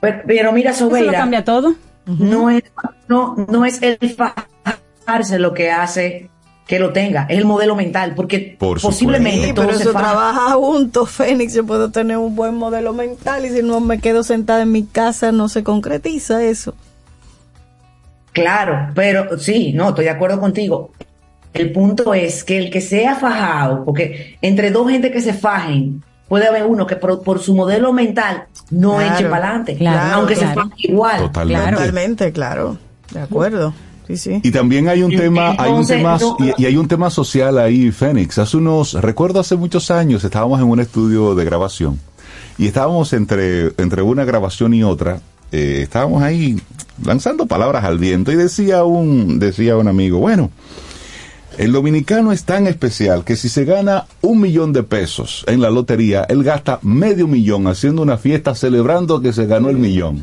[0.00, 1.74] Pero, pero mira, Eso lo Sobeira, cambia todo.
[2.06, 2.64] No es,
[3.08, 6.30] no, no es el fajarse lo que hace
[6.66, 9.92] que lo tenga, es el modelo mental, porque Por posiblemente Sí, todo pero se eso
[9.92, 10.04] faja.
[10.12, 11.52] trabaja juntos, Fénix.
[11.52, 14.84] Yo puedo tener un buen modelo mental y si no me quedo sentada en mi
[14.84, 16.74] casa no se concretiza eso.
[18.32, 20.90] Claro, pero sí, no, estoy de acuerdo contigo.
[21.52, 26.02] El punto es que el que sea fajado, porque entre dos gente que se fajen,
[26.28, 30.14] puede haber uno que por, por su modelo mental no Claro, eche para adelante, claro,
[30.16, 30.70] aunque claro.
[30.76, 31.18] se igual.
[31.20, 31.70] Totalmente.
[31.72, 32.78] Totalmente, claro.
[33.12, 33.74] De acuerdo.
[34.06, 34.40] Sí, sí.
[34.42, 37.58] Y también hay un tema, hay un tema, no- y, y hay un tema social
[37.58, 38.38] ahí, Fénix.
[38.38, 41.98] Hace unos, recuerdo hace muchos años, estábamos en un estudio de grabación
[42.58, 45.20] y estábamos entre, entre una grabación y otra,
[45.52, 46.60] eh, estábamos ahí
[47.02, 50.50] lanzando palabras al viento y decía un, decía un amigo, bueno,
[51.58, 55.70] el dominicano es tan especial que si se gana un millón de pesos en la
[55.70, 60.20] lotería, él gasta medio millón haciendo una fiesta celebrando que se ganó el millón.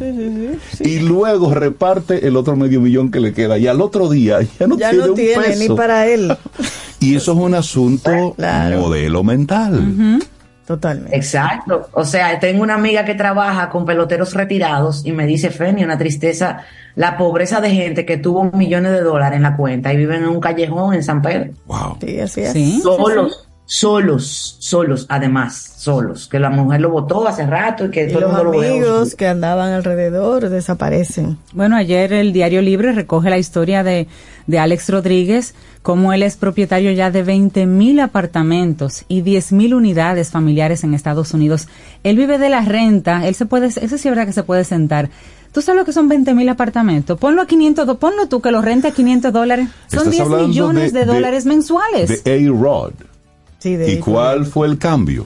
[0.80, 3.58] Y luego reparte el otro medio millón que le queda.
[3.58, 5.60] Y al otro día ya no ya tiene no un tiene peso.
[5.72, 6.36] ni para él.
[7.00, 8.82] Y eso es un asunto Claro.
[8.82, 10.20] modelo mental.
[10.68, 11.16] Totalmente.
[11.18, 11.90] Exacto.
[11.94, 15.98] O sea, tengo una amiga que trabaja con peloteros retirados y me dice, Feni, una
[15.98, 16.60] tristeza,
[16.96, 20.30] la pobreza de gente que tuvo millones de dólares en la cuenta y viven en
[20.30, 21.52] un callejón en San Pedro.
[21.68, 21.98] Wow.
[22.02, 22.54] Sí, así es.
[22.54, 22.82] Sí.
[22.82, 28.08] Solos, solos, solos, además, solos, que la mujer lo votó hace rato y que Y
[28.10, 31.38] todo el los mundo lo amigos que andaban alrededor desaparecen.
[31.54, 34.08] Bueno, ayer el Diario Libre recoge la historia de,
[34.46, 39.74] de Alex Rodríguez, como él es propietario ya de 20 mil apartamentos y 10 mil
[39.74, 41.70] unidades familiares en Estados Unidos.
[42.04, 44.66] Él vive de la renta, él se puede, eso sí es verdad que se puede
[44.66, 45.10] sentar.
[45.52, 47.20] ¿Tú sabes lo que son 20 mil apartamentos?
[47.20, 49.68] Ponlo a 500, do- ponlo tú que lo rente a 500 dólares.
[49.88, 52.24] Son Estás 10 hablando millones de, de- de- dólares mensuales.
[52.24, 52.94] De A-Rod.
[53.60, 55.26] Sí, ¿Y cuál fue el cambio?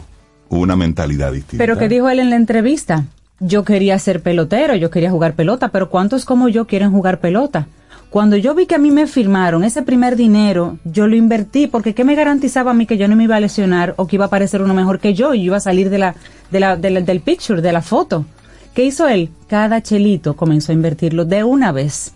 [0.49, 1.61] Una mentalidad distinta.
[1.61, 3.05] Pero que dijo él en la entrevista,
[3.39, 7.67] yo quería ser pelotero, yo quería jugar pelota, pero ¿cuántos como yo quieren jugar pelota?
[8.09, 11.93] Cuando yo vi que a mí me firmaron ese primer dinero, yo lo invertí porque
[11.93, 14.25] ¿qué me garantizaba a mí que yo no me iba a lesionar o que iba
[14.25, 16.15] a aparecer uno mejor que yo y yo iba a salir de la,
[16.51, 18.25] de la, de la- del picture, de la foto?
[18.75, 19.29] ¿Qué hizo él?
[19.47, 22.13] Cada chelito comenzó a invertirlo de una vez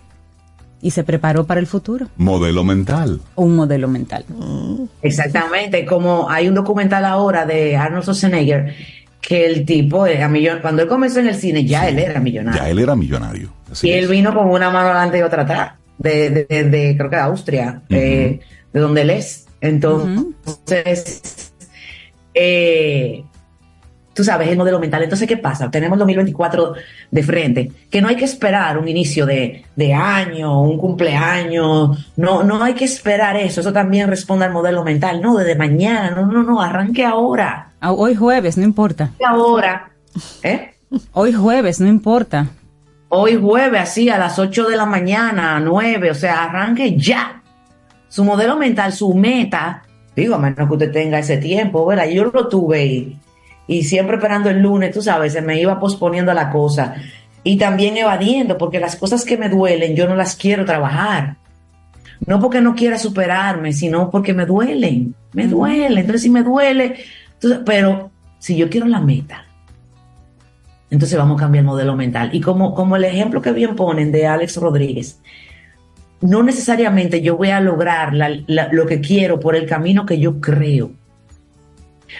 [0.82, 2.06] y se preparó para el futuro.
[2.16, 3.20] Modelo mental.
[3.34, 4.24] Un modelo mental.
[5.02, 8.74] Exactamente, como hay un documental ahora de Arnold Schwarzenegger
[9.20, 12.60] que el tipo era millon- cuando él comenzó en el cine ya él era millonario.
[12.62, 13.52] Ya él era millonario.
[13.70, 14.02] Así y es.
[14.04, 17.16] él vino con una mano adelante y otra atrás, de, de, de- de- creo que
[17.16, 18.40] de Austria, eh,
[18.72, 19.46] de donde él es.
[19.60, 21.52] Entonces,
[22.34, 23.24] eh,
[24.20, 25.02] tú sabes, el modelo mental.
[25.02, 25.70] Entonces, ¿qué pasa?
[25.70, 26.74] Tenemos 2024
[27.10, 32.42] de frente, que no hay que esperar un inicio de, de año, un cumpleaños, no,
[32.42, 36.26] no hay que esperar eso, eso también responde al modelo mental, no, desde mañana, no,
[36.26, 37.70] no, no, arranque ahora.
[37.80, 39.08] Ah, Hoy jueves, no importa.
[39.26, 39.88] Ahora,
[40.42, 40.74] ¿eh?
[41.14, 42.48] Hoy jueves, no importa.
[43.08, 47.40] Hoy jueves, así a las 8 de la mañana, a 9, o sea, arranque ya.
[48.08, 49.82] Su modelo mental, su meta,
[50.14, 52.06] digo, a menos que usted tenga ese tiempo, ¿verdad?
[52.10, 53.18] Yo lo tuve y,
[53.70, 56.96] y siempre esperando el lunes, tú sabes, se me iba posponiendo la cosa.
[57.44, 61.36] Y también evadiendo, porque las cosas que me duelen, yo no las quiero trabajar.
[62.26, 65.14] No porque no quiera superarme, sino porque me duelen.
[65.32, 66.00] Me duele.
[66.00, 66.96] Entonces, si me duele,
[67.34, 69.44] entonces, pero si yo quiero la meta,
[70.90, 72.30] entonces vamos a cambiar el modelo mental.
[72.32, 75.20] Y como, como el ejemplo que bien ponen de Alex Rodríguez,
[76.20, 80.18] no necesariamente yo voy a lograr la- la- lo que quiero por el camino que
[80.18, 80.90] yo creo.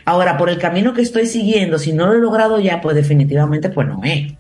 [0.05, 3.68] Ahora, por el camino que estoy siguiendo, si no lo he logrado ya, pues definitivamente
[3.68, 4.32] pues no es.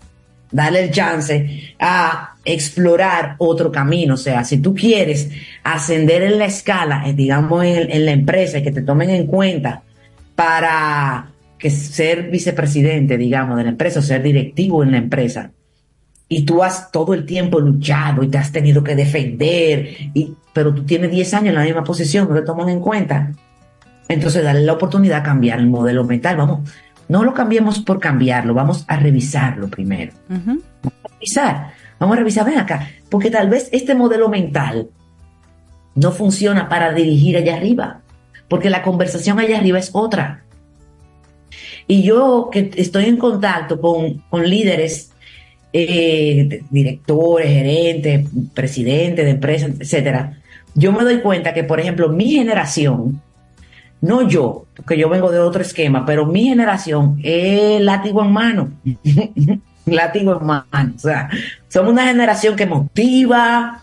[0.52, 4.14] Darle el chance a explorar otro camino.
[4.14, 5.30] O sea, si tú quieres
[5.62, 9.82] ascender en la escala, eh, digamos en la empresa, y que te tomen en cuenta
[10.34, 15.52] para que ser vicepresidente, digamos, de la empresa, o ser directivo en la empresa,
[16.26, 20.72] y tú has todo el tiempo luchado y te has tenido que defender, y, pero
[20.72, 23.32] tú tienes 10 años en la misma posición, no te toman en cuenta.
[24.10, 26.36] Entonces, dale la oportunidad a cambiar el modelo mental.
[26.36, 26.68] Vamos,
[27.08, 30.12] no lo cambiemos por cambiarlo, vamos a revisarlo primero.
[30.28, 30.62] Vamos
[31.04, 34.88] a revisar, vamos a revisar, ven acá, porque tal vez este modelo mental
[35.94, 38.00] no funciona para dirigir allá arriba,
[38.48, 40.44] porque la conversación allá arriba es otra.
[41.86, 45.12] Y yo que estoy en contacto con, con líderes,
[45.72, 50.38] eh, directores, gerentes, presidentes de empresas, etcétera,
[50.74, 53.20] yo me doy cuenta que, por ejemplo, mi generación,
[54.00, 58.72] no yo, porque yo vengo de otro esquema, pero mi generación es látigo en mano.
[59.86, 60.92] látigo en mano.
[60.96, 61.28] O sea,
[61.68, 63.82] somos una generación que motiva,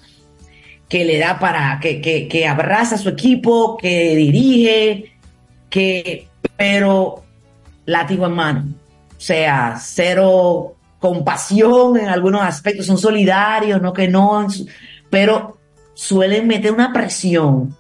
[0.90, 5.12] que le da para, que, que, que abraza a su equipo, que dirige,
[5.70, 7.24] que, pero
[7.86, 8.66] látigo en mano.
[9.18, 14.48] O sea, cero compasión en algunos aspectos, son solidarios, no que no,
[15.12, 15.58] pero
[15.94, 17.77] suelen meter una presión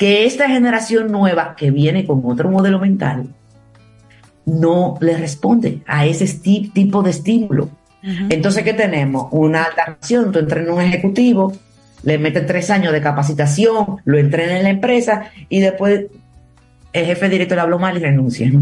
[0.00, 3.34] que esta generación nueva que viene con otro modelo mental
[4.46, 6.26] no le responde a ese
[6.72, 7.68] tipo de estímulo.
[8.30, 9.26] Entonces, ¿qué tenemos?
[9.30, 11.52] Una alta acción, tú entrenas un ejecutivo,
[12.02, 16.06] le metes tres años de capacitación, lo entrena en la empresa y después
[16.92, 18.50] el jefe director le habló mal y renuncia.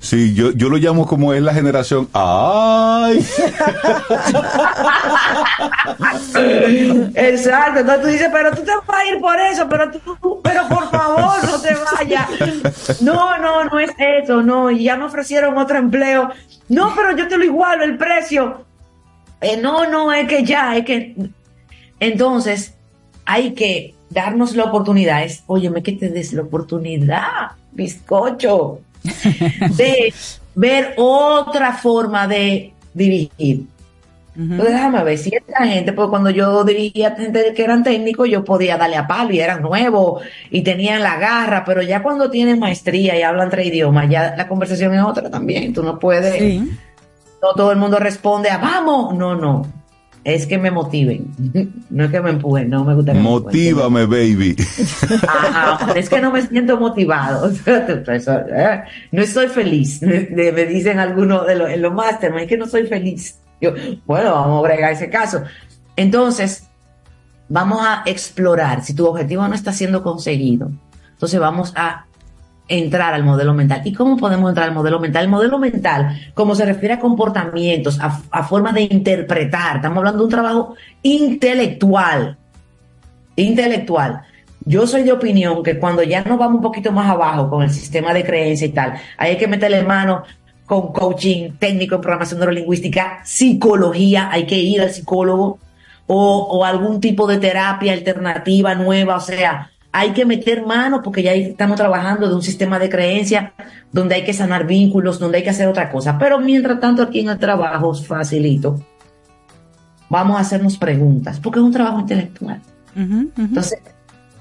[0.00, 2.08] Sí, yo, yo lo llamo como es la generación.
[2.12, 3.18] ¡Ay!
[7.16, 10.68] Exacto, entonces tú dices, pero tú te vas a ir por eso, pero tú, pero
[10.68, 13.00] por favor, no te vayas.
[13.00, 16.30] No, no, no es eso, no, y ya me ofrecieron otro empleo.
[16.68, 18.64] No, pero yo te lo igualo el precio.
[19.40, 21.16] Eh, no, no, es que ya, es que.
[21.98, 22.74] Entonces,
[23.24, 25.24] hay que darnos la oportunidad.
[25.24, 28.80] Es, óyeme, que te des la oportunidad, bizcocho,
[29.76, 30.12] de
[30.54, 33.66] ver otra forma de dirigir.
[34.38, 38.44] Entonces, déjame ver, si esta gente, pues cuando yo dirigía gente que eran técnicos, yo
[38.44, 42.60] podía darle a palo y eran nuevos y tenían la garra, pero ya cuando tienen
[42.60, 45.72] maestría y hablan tres idiomas, ya la conversación es otra también.
[45.72, 46.62] Tú no puedes,
[47.42, 49.66] no todo el mundo responde a vamos, no, no.
[50.34, 51.26] Es que me motiven,
[51.90, 53.24] no es que me empujen, no me gusta que me.
[53.24, 54.56] Motívame, baby.
[55.26, 57.50] Ajá, es que no me siento motivado.
[57.66, 58.82] ¿eh?
[59.10, 60.02] No estoy feliz.
[60.02, 63.38] Me dicen algunos de los, en los máster, es que no soy feliz.
[63.60, 63.72] Yo,
[64.04, 65.42] bueno, vamos a bregar ese caso.
[65.96, 66.68] Entonces,
[67.48, 68.84] vamos a explorar.
[68.84, 70.70] Si tu objetivo no está siendo conseguido,
[71.10, 72.04] entonces vamos a
[72.68, 73.80] entrar al modelo mental.
[73.84, 75.24] ¿Y cómo podemos entrar al modelo mental?
[75.24, 80.24] El modelo mental, como se refiere a comportamientos, a, formas de interpretar, estamos hablando de
[80.24, 82.36] un trabajo intelectual.
[83.36, 84.22] Intelectual.
[84.64, 87.70] Yo soy de opinión que cuando ya nos vamos un poquito más abajo con el
[87.70, 90.24] sistema de creencia y tal, hay que meterle mano
[90.66, 95.58] con coaching técnico en programación neurolingüística, psicología, hay que ir al psicólogo
[96.06, 101.22] o, o algún tipo de terapia alternativa nueva, o sea, hay que meter mano porque
[101.22, 103.54] ya estamos trabajando de un sistema de creencia
[103.90, 106.18] donde hay que sanar vínculos, donde hay que hacer otra cosa.
[106.18, 108.80] Pero mientras tanto aquí en el trabajo facilito.
[110.10, 112.60] Vamos a hacernos preguntas porque es un trabajo intelectual.
[112.96, 113.78] Entonces,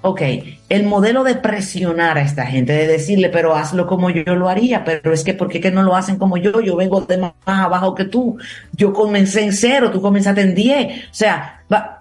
[0.02, 0.22] ok,
[0.70, 4.86] el modelo de presionar a esta gente, de decirle, pero hazlo como yo lo haría,
[4.86, 6.62] pero es que ¿por qué que no lo hacen como yo?
[6.62, 8.38] Yo vengo de más abajo que tú.
[8.74, 10.88] Yo comencé en cero, tú comenzaste en 10.
[10.88, 12.00] O sea, va.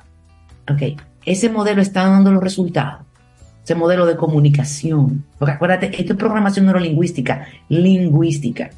[0.70, 3.05] Ok, ese modelo está dando los resultados
[3.66, 5.24] ese modelo de comunicación.
[5.40, 8.70] Porque acuérdate, esto es programación neurolingüística, lingüística.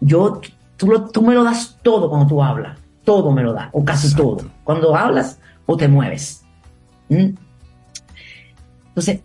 [0.00, 0.40] Yo,
[0.78, 3.84] tú, lo- tú me lo das todo cuando tú hablas, todo me lo das, o
[3.84, 4.46] casi todo.
[4.64, 6.42] Cuando hablas o te mueves.
[7.10, 7.34] ¿Mm?
[8.88, 9.20] Entonces,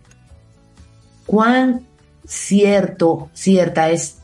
[1.25, 1.83] ¿cuán
[2.25, 4.17] cierto, cierta es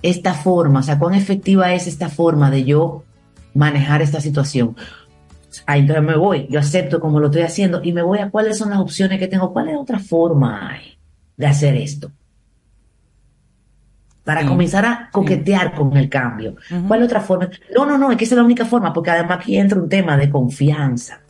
[0.00, 0.80] esta forma?
[0.80, 3.04] O sea, ¿cuán efectiva es esta forma de yo
[3.52, 4.74] manejar esta situación?
[5.66, 8.56] Ahí entonces me voy, yo acepto como lo estoy haciendo y me voy a cuáles
[8.58, 10.96] son las opciones que tengo, cuál es otra forma hay
[11.36, 12.10] de hacer esto.
[14.24, 14.46] Para Sí.
[14.46, 16.54] comenzar a coquetear con el cambio.
[16.86, 17.50] ¿Cuál es otra forma?
[17.74, 19.88] No, no, no, es que esa es la única forma, porque además aquí entra un
[19.88, 21.20] tema de confianza.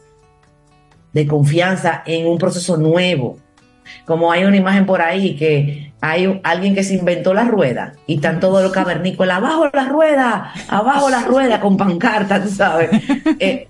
[1.13, 3.39] De confianza en un proceso nuevo.
[4.05, 8.17] Como hay una imagen por ahí que hay alguien que se inventó la rueda y
[8.17, 12.91] están todos los cavernícolas, abajo la rueda, abajo la rueda con pancarta, tú sabes.
[13.41, 13.69] Eh,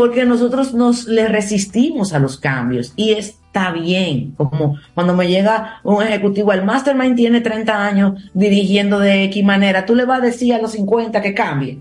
[0.00, 4.32] porque nosotros nos le resistimos a los cambios y está bien.
[4.34, 9.84] Como cuando me llega un ejecutivo, el mastermind tiene 30 años dirigiendo de X manera,
[9.84, 11.80] tú le vas a decir a los 50 que cambie.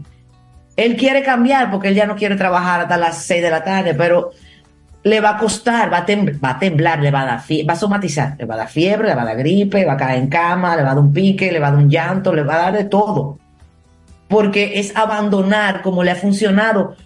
[0.75, 3.93] Él quiere cambiar porque él ya no quiere trabajar hasta las 6 de la tarde,
[3.93, 4.31] pero
[5.01, 6.05] le va a costar, va a,
[6.59, 9.21] temblar, le va a dar va a somatizar, le va a dar fiebre, le va
[9.21, 11.59] a dar gripe, va a caer en cama, le va a dar un pique, le
[11.59, 13.39] va a dar un llanto, le va a dar de todo.
[14.27, 16.97] Porque es abandonar como le ha funcionado,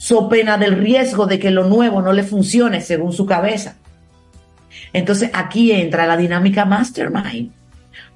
[0.00, 3.76] so pena del riesgo de que lo nuevo no le funcione según su cabeza.
[4.94, 7.50] Entonces aquí entra la dinámica mastermind.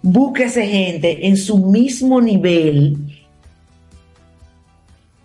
[0.00, 2.96] Búsquese gente en su mismo nivel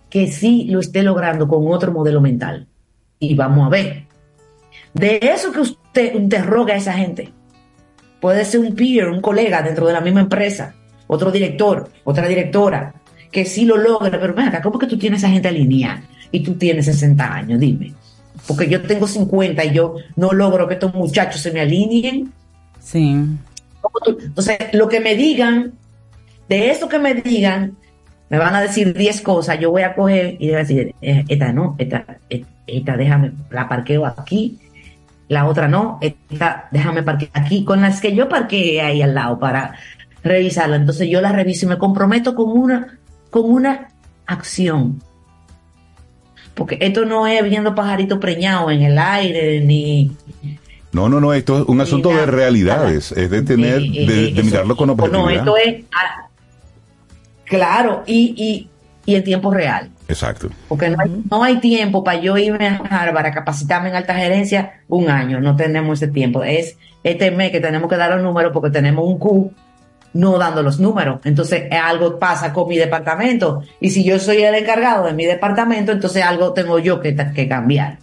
[0.09, 2.67] que sí lo esté logrando con otro modelo mental.
[3.19, 4.03] Y vamos a ver.
[4.93, 7.31] De eso que usted interroga a esa gente.
[8.19, 10.75] Puede ser un peer, un colega dentro de la misma empresa,
[11.07, 12.95] otro director, otra directora,
[13.31, 16.03] que sí lo logra, pero ven acá, ¿cómo que tú tienes esa gente alineada?
[16.31, 17.93] Y tú tienes 60 años, dime.
[18.47, 22.31] Porque yo tengo 50 y yo no logro que estos muchachos se me alineen.
[22.79, 23.25] Sí.
[24.05, 25.73] Entonces, lo que me digan,
[26.47, 27.77] de eso que me digan,
[28.29, 31.25] me van a decir 10 cosas, yo voy a coger y voy a decir, eh,
[31.27, 34.59] esta no, esta, eh, esta déjame, la parqueo aquí,
[35.27, 39.39] la otra no, esta déjame parquear aquí, con las que yo parqueé ahí al lado
[39.39, 39.75] para
[40.23, 40.75] revisarla.
[40.75, 42.99] Entonces yo la reviso y me comprometo con una,
[43.29, 43.89] con una
[44.25, 45.01] acción.
[46.59, 50.11] Porque esto no es viendo pajaritos preñados en el aire, ni,
[50.91, 54.27] No, no, no, esto es un asunto de nada, realidades, es de tener, Eh, de,
[54.27, 55.31] eh, de mirarlo con No, objetividad.
[55.35, 56.27] esto es ah,
[57.45, 58.69] claro y, y,
[59.11, 59.89] y en tiempo real.
[60.07, 60.49] Exacto.
[60.67, 64.15] Porque no hay, no hay tiempo para yo irme a Harvard a capacitarme en alta
[64.15, 65.39] gerencia un año.
[65.39, 66.43] No tenemos ese tiempo.
[66.43, 69.53] Es este mes que tenemos que dar los números porque tenemos un Q
[70.13, 71.19] no dando los números.
[71.23, 73.63] Entonces algo pasa con mi departamento.
[73.79, 77.47] Y si yo soy el encargado de mi departamento, entonces algo tengo yo que, que
[77.47, 77.97] cambiar.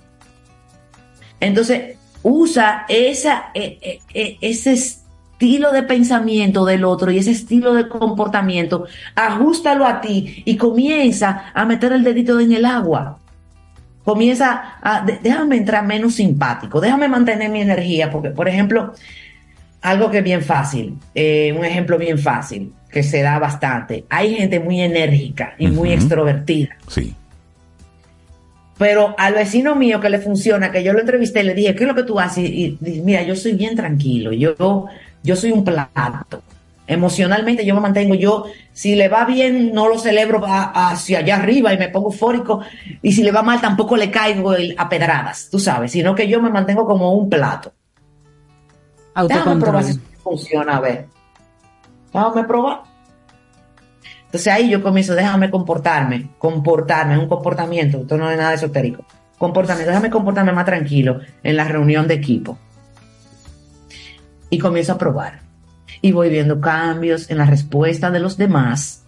[1.41, 3.17] Entonces usa eh,
[3.55, 10.01] eh, eh, ese estilo de pensamiento del otro y ese estilo de comportamiento, ajustalo a
[10.01, 13.19] ti y comienza a meter el dedito en el agua.
[14.03, 18.93] Comienza a, déjame entrar menos simpático, déjame mantener mi energía, porque, por ejemplo,
[19.87, 24.05] algo que es bien fácil, eh, un ejemplo bien fácil, que se da bastante.
[24.11, 26.77] Hay gente muy enérgica y muy extrovertida.
[26.89, 27.15] Sí.
[28.79, 31.89] Pero al vecino mío que le funciona, que yo lo entrevisté, le dije, ¿qué es
[31.89, 32.51] lo que tú haces?
[32.51, 34.87] Y, mira, yo soy bien tranquilo, yo,
[35.23, 36.43] yo soy un plato.
[36.89, 41.73] Emocionalmente yo me mantengo, yo si le va bien no lo celebro hacia allá arriba
[41.73, 42.61] y me pongo eufórico
[43.03, 46.43] y si le va mal tampoco le caigo a pedradas, tú sabes, sino que yo
[46.43, 47.73] me mantengo como un plato.
[49.25, 51.09] Déjame probar si funciona, a ver.
[52.13, 52.83] Déjame probar.
[54.27, 59.05] Entonces ahí yo comienzo, déjame comportarme, comportarme, un comportamiento, esto no es nada esotérico.
[59.39, 62.59] Comportamiento, déjame comportarme más tranquilo en la reunión de equipo.
[64.51, 65.41] Y comienzo a probar.
[66.03, 69.05] Y voy viendo cambios en la respuesta de los demás.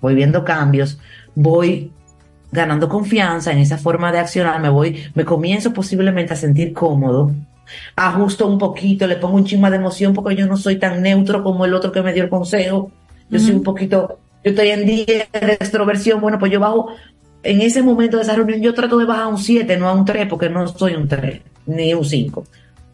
[0.00, 0.98] Voy viendo cambios.
[1.34, 1.92] Voy
[2.50, 4.60] ganando confianza en esa forma de accionar.
[4.60, 7.32] Me voy, me comienzo posiblemente a sentir cómodo.
[7.96, 11.42] Ajusto un poquito, le pongo un chisma de emoción porque yo no soy tan neutro
[11.42, 12.90] como el otro que me dio el consejo.
[13.30, 16.88] Yo soy un poquito yo estoy en 10 de extroversión, bueno, pues yo bajo,
[17.42, 19.94] en ese momento de esa reunión yo trato de bajar a un 7, no a
[19.94, 22.44] un 3, porque no soy un 3, ni un 5.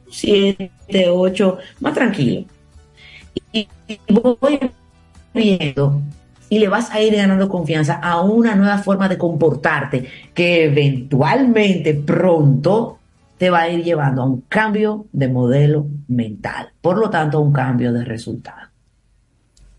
[0.09, 0.71] 7,
[1.09, 2.45] 8, más tranquilo.
[3.53, 3.67] Y,
[4.09, 4.61] voy
[5.35, 6.01] viendo
[6.49, 11.95] y le vas a ir ganando confianza a una nueva forma de comportarte que eventualmente
[11.95, 13.00] pronto
[13.41, 17.41] te va a ir llevando a un cambio de modelo mental, por lo tanto a
[17.41, 18.69] un cambio de resultado.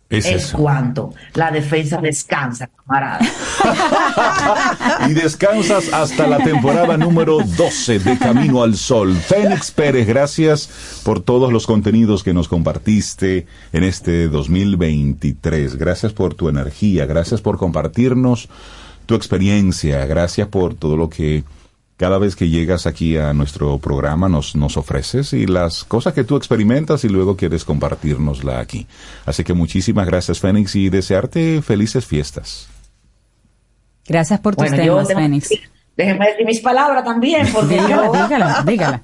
[0.09, 3.19] Es, cuanto la defensa descansa, camarada.
[5.07, 9.15] y descansas hasta la temporada número 12 de Camino al Sol.
[9.15, 15.75] Fénix Pérez, gracias por todos los contenidos que nos compartiste en este 2023.
[15.75, 18.49] Gracias por tu energía, gracias por compartirnos
[19.05, 21.43] tu experiencia, gracias por todo lo que
[22.01, 26.23] cada vez que llegas aquí a nuestro programa nos, nos ofreces y las cosas que
[26.23, 28.87] tú experimentas y luego quieres compartirnosla aquí.
[29.23, 32.67] Así que muchísimas gracias, Fénix, y desearte felices fiestas.
[34.07, 35.49] Gracias por tus temas, Fénix.
[35.95, 38.11] Déjenme decir mis palabras también, porque yo...
[38.11, 39.01] Dígala, dígala.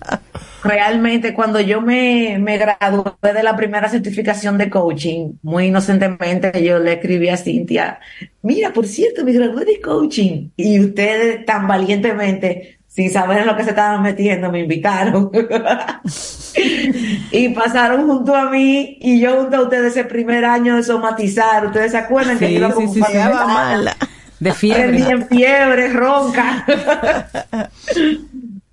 [0.63, 6.79] Realmente, cuando yo me, me gradué de la primera certificación de coaching, muy inocentemente yo
[6.79, 7.99] le escribí a Cintia,
[8.41, 10.49] mira, por cierto, me gradué de coaching.
[10.57, 15.29] Y ustedes tan valientemente sin saber en lo que se estaban metiendo, me invitaron.
[17.31, 21.67] y pasaron junto a mí y yo junto a ustedes ese primer año de somatizar.
[21.67, 23.95] ¿Ustedes se acuerdan que iba como sí, mala?
[24.39, 25.11] De fiebre.
[25.11, 26.65] En fiebre, ronca.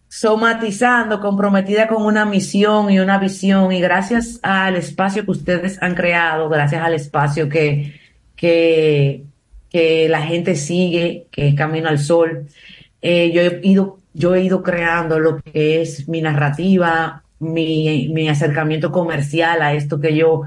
[0.08, 3.72] Somatizando, comprometida con una misión y una visión.
[3.72, 8.00] Y gracias al espacio que ustedes han creado, gracias al espacio que,
[8.36, 9.24] que,
[9.68, 12.46] que la gente sigue, que es Camino al Sol,
[13.02, 18.28] eh, yo he ido yo he ido creando lo que es mi narrativa, mi, mi
[18.28, 20.42] acercamiento comercial a esto que yo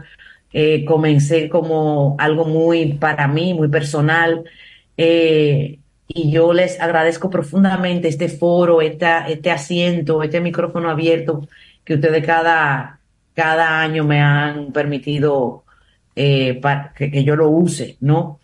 [0.54, 4.46] eh, comencé como algo muy para mí, muy personal.
[4.98, 11.48] Eh, y yo les agradezco profundamente este foro, este asiento, este micrófono abierto
[11.84, 13.00] que ustedes cada,
[13.36, 15.64] cada año me han permitido
[16.16, 16.62] eh,
[16.96, 18.40] que, que, yo lo use, ¿no?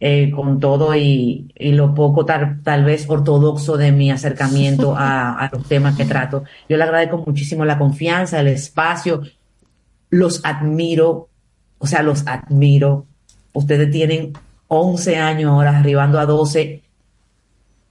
[0.00, 5.66] Eh, con todo y, lo poco tal, tal, vez ortodoxo de mi acercamiento a, los
[5.66, 6.44] temas que trato.
[6.68, 9.22] Yo le agradezco muchísimo la confianza, el espacio,
[10.10, 11.28] los admiro,
[11.78, 13.06] o sea, los admiro.
[13.52, 14.34] Ustedes tienen
[14.68, 16.82] 11 años ahora, arribando a 12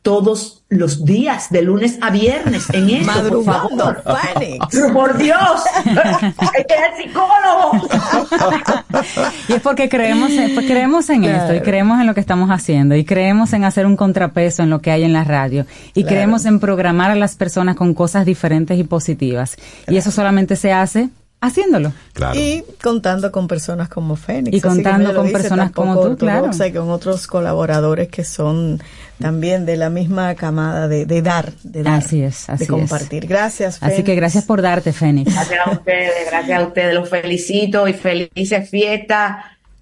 [0.02, 4.04] todos los días, de lunes a viernes, en esto, por favor.
[4.94, 7.88] Por Dios, es el psicólogo.
[9.48, 12.96] y es porque creemos, pues creemos en esto y creemos en lo que estamos haciendo
[12.96, 16.46] y creemos en hacer un contrapeso en lo que hay en la radio y creemos
[16.46, 19.56] en programar a las personas con cosas diferentes y positivas.
[19.88, 21.10] Y eso solamente se hace
[21.42, 21.94] haciéndolo.
[22.36, 24.58] Y contando con personas como Fénix.
[24.58, 26.50] Y contando con personas como tú, claro.
[26.54, 28.82] Y con otros colaboradores que son
[29.20, 33.28] también de la misma camada de, dar, de dar, así es, así de compartir.
[33.28, 33.94] Gracias, Fénix.
[33.94, 35.34] Así que gracias por darte, Fénix.
[35.34, 36.94] Gracias a ustedes, gracias a ustedes.
[36.94, 39.38] Los felicito y felices fiestas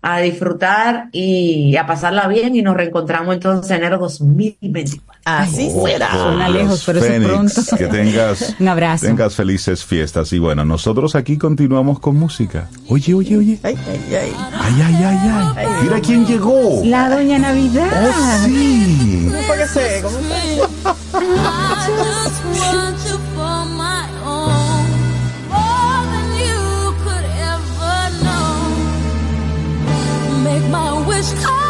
[0.07, 5.15] a disfrutar y a pasarla bien y nos reencontramos entonces en enero 2024.
[5.26, 6.11] Así será.
[6.11, 7.61] Suena lejos, pero es pronto.
[7.76, 9.07] Que tengas, un abrazo.
[9.07, 10.32] tengas felices fiestas.
[10.32, 12.69] Y bueno, nosotros aquí continuamos con música.
[12.88, 13.60] Oye, oye, oye.
[13.64, 14.32] Ay, ay, ay.
[14.53, 15.68] Ay, ay, ay, ay.
[15.82, 16.84] Mira quién llegó.
[16.86, 17.88] La doña Navidad.
[18.07, 19.27] Oh, sí.
[19.32, 20.02] ¿Cómo que?
[20.03, 20.18] ¿Cómo
[30.76, 31.64] I wish.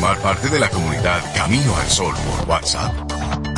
[0.00, 2.94] Formar parte de la comunidad Camino al Sol por WhatsApp?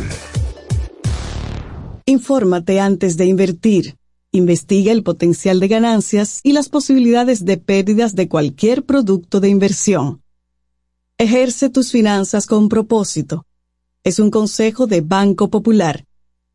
[2.07, 3.99] Infórmate antes de invertir.
[4.33, 10.23] Investiga el potencial de ganancias y las posibilidades de pérdidas de cualquier producto de inversión.
[11.19, 13.45] Ejerce tus finanzas con propósito.
[14.03, 16.07] Es un consejo de Banco Popular.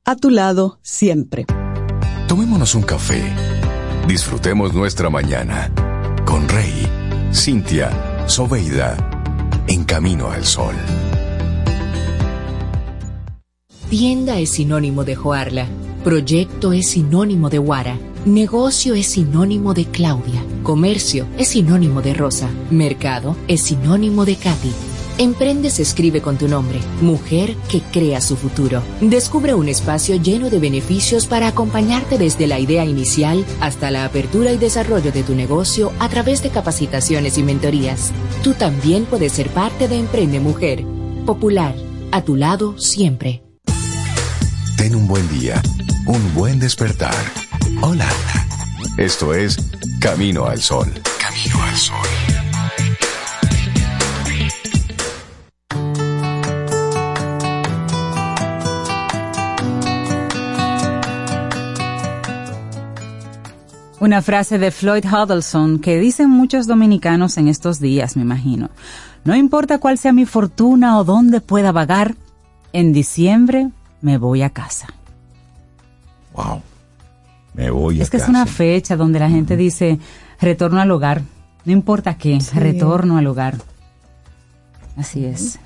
[0.03, 1.45] A tu lado siempre.
[2.27, 3.21] Tomémonos un café.
[4.07, 5.71] Disfrutemos nuestra mañana
[6.25, 6.88] con Rey,
[7.34, 8.97] Cintia, Soveida,
[9.67, 10.75] en camino al sol.
[13.89, 15.67] Tienda es sinónimo de Joarla.
[16.03, 17.97] Proyecto es sinónimo de Guara.
[18.25, 20.43] Negocio es sinónimo de Claudia.
[20.63, 22.49] Comercio es sinónimo de Rosa.
[22.71, 24.92] Mercado es sinónimo de Katy.
[25.19, 28.81] Emprende se escribe con tu nombre, mujer que crea su futuro.
[28.99, 34.52] Descubre un espacio lleno de beneficios para acompañarte desde la idea inicial hasta la apertura
[34.52, 38.11] y desarrollo de tu negocio a través de capacitaciones y mentorías.
[38.44, 40.84] Tú también puedes ser parte de Emprende Mujer.
[41.27, 41.76] Popular,
[42.11, 43.44] a tu lado siempre.
[44.77, 45.61] Ten un buen día,
[46.07, 47.15] un buen despertar.
[47.81, 48.10] Hola.
[48.98, 49.57] Esto es
[49.99, 50.91] Camino al Sol.
[51.19, 52.42] Camino al Sol.
[64.03, 68.69] Una frase de Floyd Huddleston que dicen muchos dominicanos en estos días, me imagino.
[69.23, 72.15] No importa cuál sea mi fortuna o dónde pueda vagar,
[72.73, 73.69] en diciembre
[74.01, 74.88] me voy a casa.
[76.34, 76.61] Wow.
[77.53, 78.25] Me voy a Es que casa.
[78.25, 79.99] es una fecha donde la gente dice
[80.41, 81.21] retorno al hogar.
[81.63, 83.55] No importa qué, retorno al hogar.
[84.97, 85.59] Así es.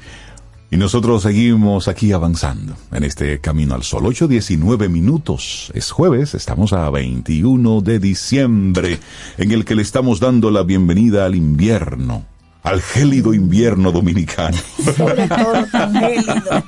[0.70, 4.04] Y nosotros seguimos aquí avanzando en este camino al sol.
[4.04, 5.72] 8.19 minutos.
[5.74, 9.00] Es jueves, estamos a 21 de diciembre,
[9.38, 12.26] en el que le estamos dando la bienvenida al invierno,
[12.64, 14.58] al gélido invierno dominicano.
[14.98, 16.44] Sobre todo tan gélido.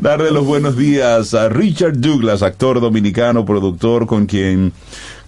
[0.00, 4.72] Darle los buenos días a Richard Douglas, actor dominicano, productor, con quien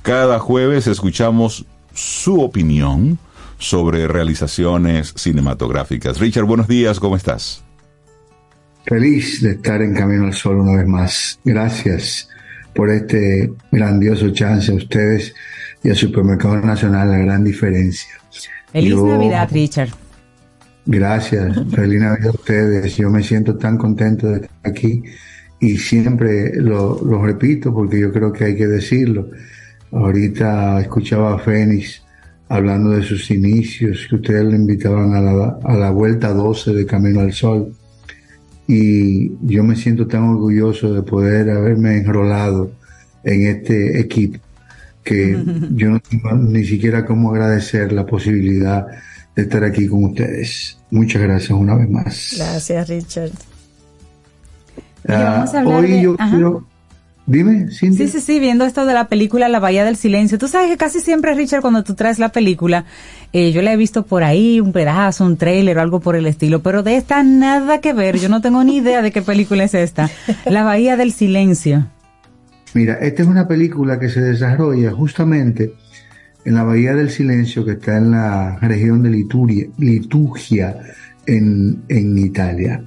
[0.03, 3.19] cada jueves escuchamos su opinión
[3.59, 6.19] sobre realizaciones cinematográficas.
[6.21, 7.63] Richard, buenos días, ¿cómo estás?
[8.87, 11.41] Feliz de estar en Camino al Sol una vez más.
[11.45, 12.29] Gracias
[12.75, 15.35] por este grandioso chance a ustedes
[15.83, 18.15] y al Supermercado Nacional, la gran diferencia.
[18.73, 19.91] Feliz Yo- Navidad, Richard.
[20.87, 22.97] Gracias, feliz Navidad a ustedes.
[22.97, 25.03] Yo me siento tan contento de estar aquí
[25.61, 29.29] y siempre lo, lo repito porque yo creo que hay que decirlo.
[29.93, 32.03] Ahorita escuchaba a Fénix
[32.49, 36.87] hablando de sus inicios, que ustedes le invitaban a la, a la vuelta 12 de
[36.87, 37.73] Camino al Sol.
[38.67, 42.71] Y yo me siento tan orgulloso de poder haberme enrolado
[43.25, 44.39] en este equipo
[45.05, 45.43] que
[45.73, 48.87] yo no tengo ni siquiera cómo agradecer la posibilidad
[49.35, 50.79] de estar aquí con ustedes.
[50.91, 52.35] Muchas gracias una vez más.
[52.37, 53.31] Gracias, Richard.
[55.07, 56.31] Oye, vamos a Ah, hoy de- yo ajá.
[56.31, 56.67] quiero...
[57.31, 58.07] Dime, Cintia.
[58.07, 60.39] Sí, sí, sí, viendo esto de la película La Bahía del Silencio.
[60.39, 62.87] Tú sabes que casi siempre, Richard, cuando tú traes la película,
[63.35, 66.27] eh, yo la he visto por ahí, un pedazo, un tráiler o algo por el
[66.27, 68.19] estilo, pero de esta nada que ver.
[68.19, 70.11] Yo no tengo ni idea de qué película es esta.
[70.47, 71.87] La Bahía del Silencio.
[72.73, 75.75] Mira, esta es una película que se desarrolla justamente
[76.47, 80.79] en la Bahía del Silencio, que está en la región de Lituria, Liturgia,
[81.27, 82.83] en, en Italia.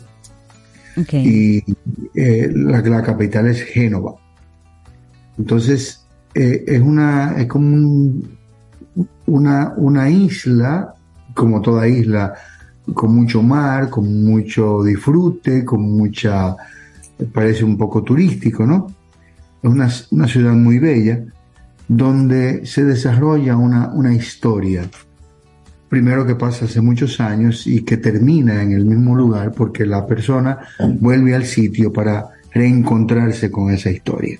[1.11, 1.63] Y
[2.15, 4.15] eh, la, la capital es Génova.
[5.41, 6.05] Entonces,
[6.35, 8.37] eh, es una, es como un-
[9.25, 10.93] una, una isla,
[11.33, 12.33] como toda isla,
[12.93, 16.55] con mucho mar, con mucho disfrute, con mucha,
[17.33, 18.87] parece un poco turístico, ¿no?
[19.63, 21.23] Es una, una ciudad muy bella,
[21.87, 24.83] donde se desarrolla una, una historia,
[25.89, 30.05] primero que pasa hace muchos años y que termina en el mismo lugar porque la
[30.05, 30.59] persona
[30.99, 34.39] vuelve al sitio para reencontrarse con esa historia.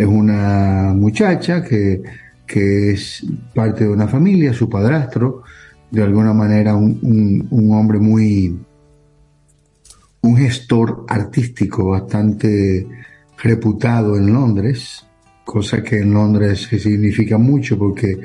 [0.00, 2.00] Es una muchacha que,
[2.46, 3.22] que es
[3.54, 5.42] parte de una familia, su padrastro,
[5.90, 8.58] de alguna manera un, un- hombre muy,
[10.22, 12.86] un gestor artístico bastante
[13.42, 15.04] reputado en Londres,
[15.44, 18.18] cosa que en Londres significa mucho porque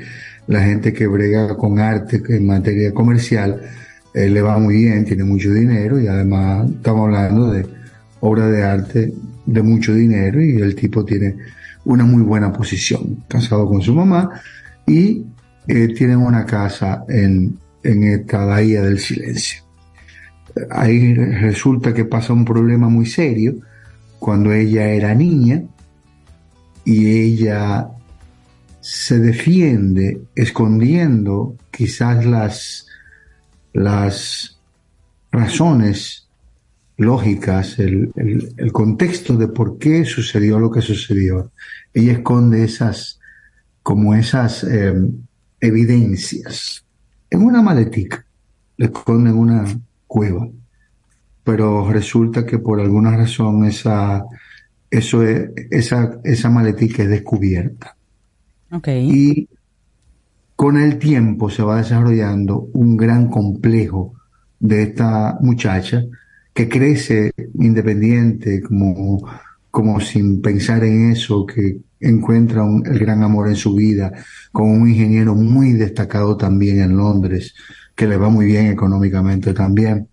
[0.46, 3.60] la gente que brega con arte en materia comercial
[4.14, 7.66] eh, le va muy bien, tiene mucho dinero y además estamos hablando de
[8.20, 9.12] obra de arte
[9.44, 11.36] de mucho dinero y el tipo tiene
[11.86, 14.40] una muy buena posición, casado con su mamá
[14.86, 15.24] y
[15.68, 19.62] eh, tienen una casa en, en esta bahía del silencio.
[20.70, 23.56] Ahí resulta que pasa un problema muy serio
[24.18, 25.62] cuando ella era niña
[26.84, 27.88] y ella
[28.80, 32.86] se defiende escondiendo quizás las,
[33.72, 34.58] las
[35.30, 36.25] razones
[36.98, 41.52] lógicas, el, el- el contexto de por qué sucedió lo que sucedió.
[41.94, 43.20] Ella esconde esas,
[43.82, 44.94] como esas eh,
[45.60, 46.84] evidencias
[47.30, 48.24] en una maletica,
[48.76, 49.64] le esconde en una
[50.06, 50.48] cueva,
[51.44, 54.24] pero resulta que por alguna razón esa,
[54.90, 57.96] eso es- esa, esa maletica es descubierta.
[58.72, 58.88] Ok.
[58.88, 59.48] Y
[60.54, 64.14] con el tiempo se va desarrollando un gran complejo
[64.58, 66.02] de esta muchacha
[66.56, 69.28] que crece independiente, como,
[69.70, 74.10] como sin pensar en eso, que encuentra el gran amor en su vida,
[74.52, 77.54] con un ingeniero muy destacado también en Londres,
[77.94, 80.08] que le va muy bien económicamente también.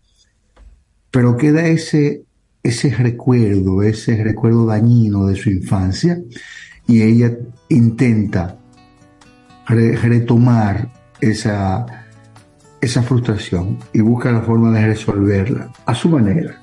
[1.10, 2.24] Pero queda ese,
[2.61, 6.22] ese recuerdo, ese recuerdo dañino de su infancia,
[6.88, 7.32] y ella
[7.70, 8.60] intenta
[9.65, 10.91] re- retomar
[11.22, 12.02] esa,
[12.84, 16.55] esa frustración y busca la forma de resolverla a su manera,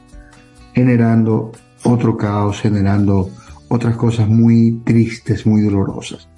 [0.75, 1.53] generando
[1.85, 3.31] otro caos, generando
[3.69, 6.29] otras cosas muy tristes, muy dolorosas.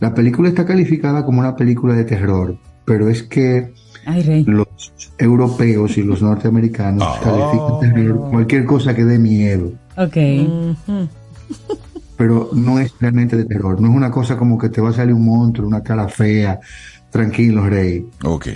[0.00, 3.72] La película está calificada como una película de terror, pero es que
[4.06, 4.44] Ay, Rey.
[4.44, 4.68] los
[5.18, 10.16] europeos y los norteamericanos califican terror cualquier cosa que dé miedo Ok.
[12.16, 13.80] pero no es realmente de terror.
[13.80, 16.58] No es una cosa como que te va a salir un monstruo, una cara fea.
[17.10, 18.06] Tranquilo, Rey.
[18.22, 18.48] Ok.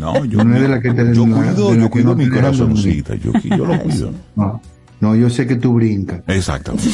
[0.00, 2.28] No, yo no es de la que te Yo la- cuido, yo cuido no mi
[2.28, 4.12] corazoncita, yo, yo lo cuido.
[4.36, 4.60] No,
[5.00, 6.22] no, yo sé que tú brincas.
[6.26, 6.88] Exactamente.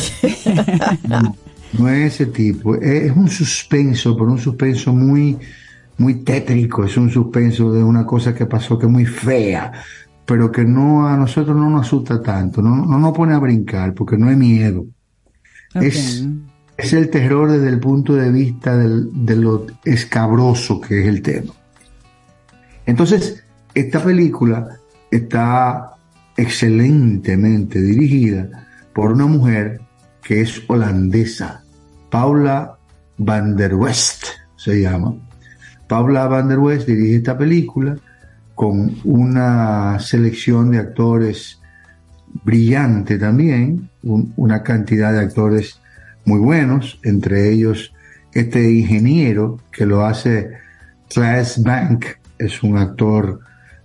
[1.09, 1.36] No,
[1.78, 2.74] no es ese tipo.
[2.77, 5.39] Es, es un suspenso, pero un suspenso muy,
[5.97, 6.85] muy tétrico.
[6.85, 9.73] Es un suspenso de una cosa que pasó que es muy fea,
[10.27, 12.61] pero que no a nosotros no nos asusta tanto.
[12.61, 14.85] No, no nos pone a brincar porque no es miedo.
[15.74, 16.27] Es,
[16.77, 21.23] es el terror desde el punto de vista del- de lo escabroso que es el
[21.23, 21.53] tema.
[22.87, 23.45] Entonces,
[23.75, 24.77] esta película
[25.11, 25.93] está
[26.37, 29.81] excelentemente dirigida por una mujer
[30.23, 31.63] que es holandesa,
[32.11, 32.77] Paula
[33.19, 34.25] van der West
[34.57, 35.15] se llama.
[35.89, 37.97] Paula van der West dirige esta película
[38.55, 41.61] con una selección de actores
[42.45, 45.81] brillante también, un- una cantidad de actores
[46.25, 47.93] muy buenos, entre ellos
[48.33, 50.51] este ingeniero que lo hace
[51.09, 52.07] Claes Bank,
[52.39, 53.41] es un actor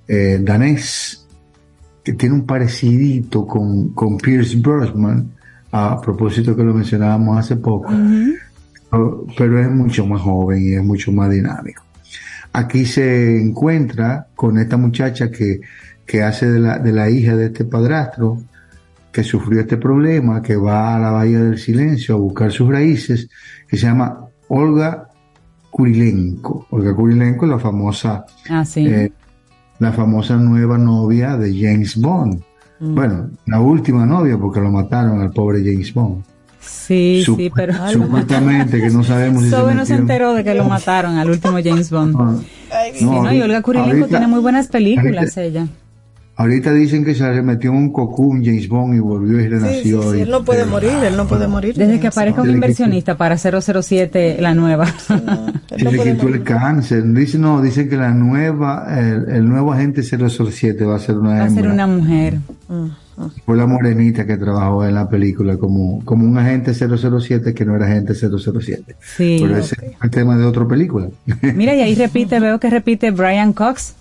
[0.07, 1.27] eh, danés
[2.03, 5.31] que tiene un parecidito con, con Pierce Brosnan,
[5.71, 7.91] a propósito que lo mencionábamos hace poco,
[8.89, 11.83] pero, pero es mucho más joven y es mucho más dinámico.
[12.51, 15.61] Aquí se encuentra con esta muchacha que,
[16.07, 18.41] que hace de la, de la hija de este padrastro,
[19.11, 23.29] que sufrió este problema, que va a la Bahía del Silencio a buscar sus raíces,
[23.67, 25.07] que se llama Olga
[25.71, 26.67] Kurilenko.
[26.71, 28.85] Olga Kurilenko es la famosa, Ah, sí.
[28.87, 29.11] eh,
[29.79, 32.41] la famosa nueva novia de James Bond.
[32.79, 32.95] Mm.
[32.95, 36.23] Bueno, la última novia porque lo mataron al pobre James Bond.
[36.59, 37.73] Sí, Sup- sí, pero.
[37.89, 41.57] Supuestamente que no sabemos si Sobe no se enteró de que lo mataron al último
[41.63, 42.43] James Bond.
[42.93, 45.67] Sí, No, no, y Olga Kurilenko ahorita- tiene muy buenas películas, ahorita- ella.
[46.39, 50.15] Ahorita dicen que se metió en un cocún James Bond y volvió y renació.
[50.15, 51.75] y- él no puede morir, él no puede morir.
[51.75, 54.85] Desde que aparezca un le inversionista para 007, la nueva.
[55.77, 57.03] Se le quitó el cáncer.
[57.11, 61.39] Dicen, no, dicen que la nueva, el, el nuevo agente 007 va a ser una
[61.39, 62.37] Va a ser una mujer.
[63.45, 67.75] Fue la morenita que trabajó en la película como, como un agente 007 que no
[67.75, 68.95] era agente 007.
[69.01, 69.39] Sí.
[69.41, 71.09] Pero ese es el tema de otra película.
[71.53, 73.95] Mira, y ahí repite, veo que repite Brian Cox.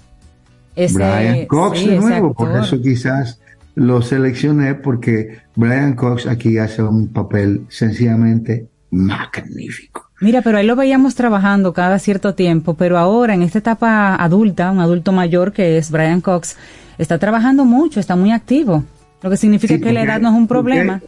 [0.78, 3.40] Ese- Brian Cox sí, de nuevo, por eso quizás
[3.74, 10.08] lo seleccioné porque Brian Cox aquí hace un papel sencillamente magnífico.
[10.20, 14.70] Mira, pero ahí lo veíamos trabajando cada cierto tiempo, pero ahora en esta etapa adulta,
[14.72, 16.56] un adulto mayor que es Brian Cox,
[16.96, 18.82] está trabajando mucho, está muy activo,
[19.22, 21.00] lo que significa Sí, que la edad no es un problema.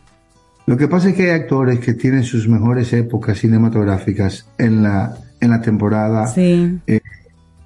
[0.66, 5.16] Lo que pasa es que hay actores que tienen sus mejores épocas cinematográficas en la,
[5.40, 7.00] en la temporada Sí, eh,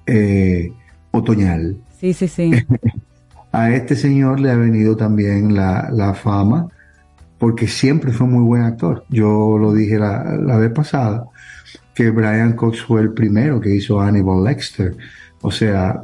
[0.07, 0.71] eh,
[1.11, 1.77] otoñal.
[2.13, 2.65] Sí, sí, sí.
[3.51, 6.67] A este señor le ha venido también la, la fama
[7.37, 9.05] porque siempre fue muy buen actor.
[9.09, 11.25] Yo lo dije la, la vez pasada,
[11.93, 14.97] que Brian Cox fue el primero que hizo Hannibal Lecter.
[15.41, 16.01] O sea,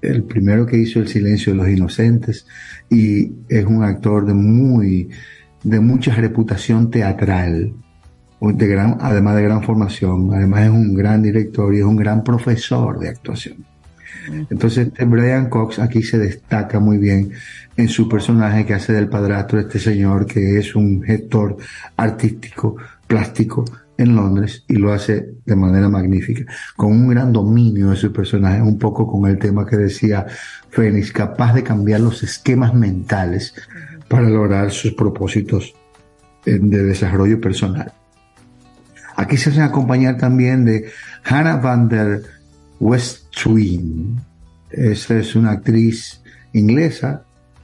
[0.00, 2.46] el primero que hizo El silencio de los inocentes
[2.90, 5.08] y es un actor de muy,
[5.62, 7.72] de mucha reputación teatral,
[8.40, 12.22] de gran, además de gran formación, además es un gran director y es un gran
[12.22, 13.67] profesor de actuación.
[14.50, 17.32] Entonces, este Brian Cox aquí se destaca muy bien
[17.76, 21.56] en su personaje que hace del padrastro de este señor, que es un gestor
[21.96, 22.76] artístico,
[23.06, 23.64] plástico,
[23.98, 28.62] en Londres y lo hace de manera magnífica, con un gran dominio de su personaje,
[28.62, 30.24] un poco con el tema que decía
[30.70, 33.54] Fénix, capaz de cambiar los esquemas mentales
[34.06, 35.74] para lograr sus propósitos
[36.46, 37.92] eh, de desarrollo personal.
[39.16, 40.90] Aquí se hacen acompañar también de
[41.24, 42.22] Hannah van der
[42.80, 44.20] Westwin.
[44.70, 46.20] Esa es una actriz
[46.52, 47.22] inglesa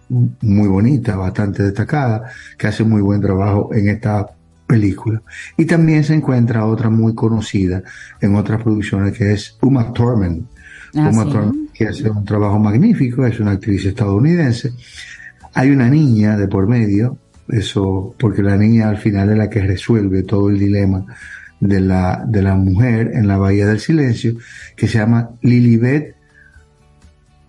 [0.09, 4.27] muy bonita, bastante destacada, que hace muy buen trabajo en esta
[4.67, 5.23] película.
[5.57, 7.83] Y también se encuentra otra muy conocida
[8.21, 10.47] en otras producciones que es Uma Thurman.
[10.95, 11.31] Ah, Uma sí.
[11.31, 14.73] Thurman que hace un trabajo magnífico, es una actriz estadounidense.
[15.55, 17.19] Hay una niña de por medio,
[17.49, 21.05] eso porque la niña al final es la que resuelve todo el dilema
[21.61, 24.37] de la, de la mujer en la Bahía del Silencio,
[24.77, 26.15] que se llama Lilibet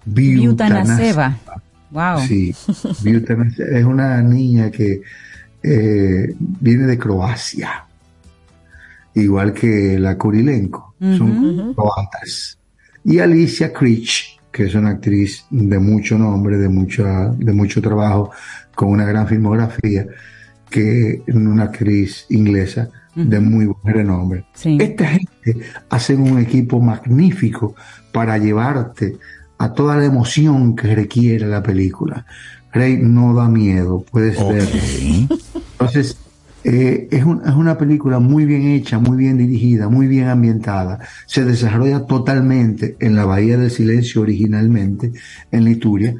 [0.05, 1.37] Butanaseva.
[1.91, 2.19] Wow.
[2.27, 2.55] Sí,
[3.03, 5.01] Butanaseva es una niña que
[5.63, 7.85] eh, viene de Croacia,
[9.15, 12.57] igual que la Kurilenko, son croatas.
[13.03, 18.31] Y Alicia Creech, que es una actriz de mucho nombre, de, mucha, de mucho trabajo,
[18.73, 20.07] con una gran filmografía,
[20.69, 24.45] que es una actriz inglesa de muy buen renombre.
[24.79, 25.57] Esta gente
[25.89, 27.75] hacen un equipo magnífico
[28.11, 29.17] para llevarte
[29.57, 32.25] a toda la emoción que requiere la película.
[32.73, 34.67] Rey no da miedo, puedes ver.
[35.79, 36.17] Entonces,
[36.65, 40.99] eh, es, un- es una película muy bien hecha, muy bien dirigida, muy bien ambientada.
[41.25, 45.13] Se desarrolla totalmente en la Bahía del Silencio originalmente,
[45.51, 46.15] en Lituria,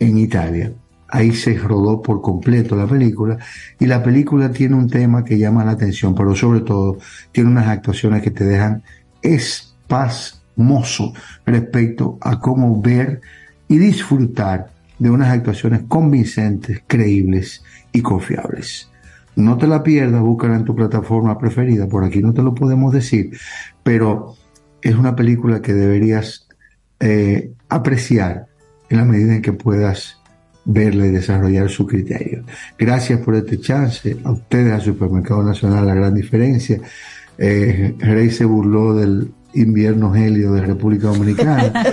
[0.00, 0.72] en Italia.
[1.10, 3.36] Ahí se rodó por completo la película
[3.78, 6.98] y la película tiene un tema que llama la atención, pero sobre todo
[7.32, 8.82] tiene unas actuaciones que te dejan
[9.20, 11.12] espasmoso
[11.44, 13.20] respecto a cómo ver
[13.66, 18.90] y disfrutar de unas actuaciones convincentes, creíbles y confiables.
[19.34, 22.92] No te la pierdas, búscala en tu plataforma preferida, por aquí no te lo podemos
[22.92, 23.36] decir,
[23.82, 24.34] pero
[24.82, 26.46] es una película que deberías
[27.00, 28.46] eh, apreciar
[28.90, 30.19] en la medida en que puedas
[30.64, 32.42] verla y desarrollar su criterio.
[32.78, 36.78] Gracias por este chance, a ustedes, al Supermercado Nacional, la gran diferencia.
[37.38, 41.72] Eh, Rey se burló del invierno gélido de República Dominicana.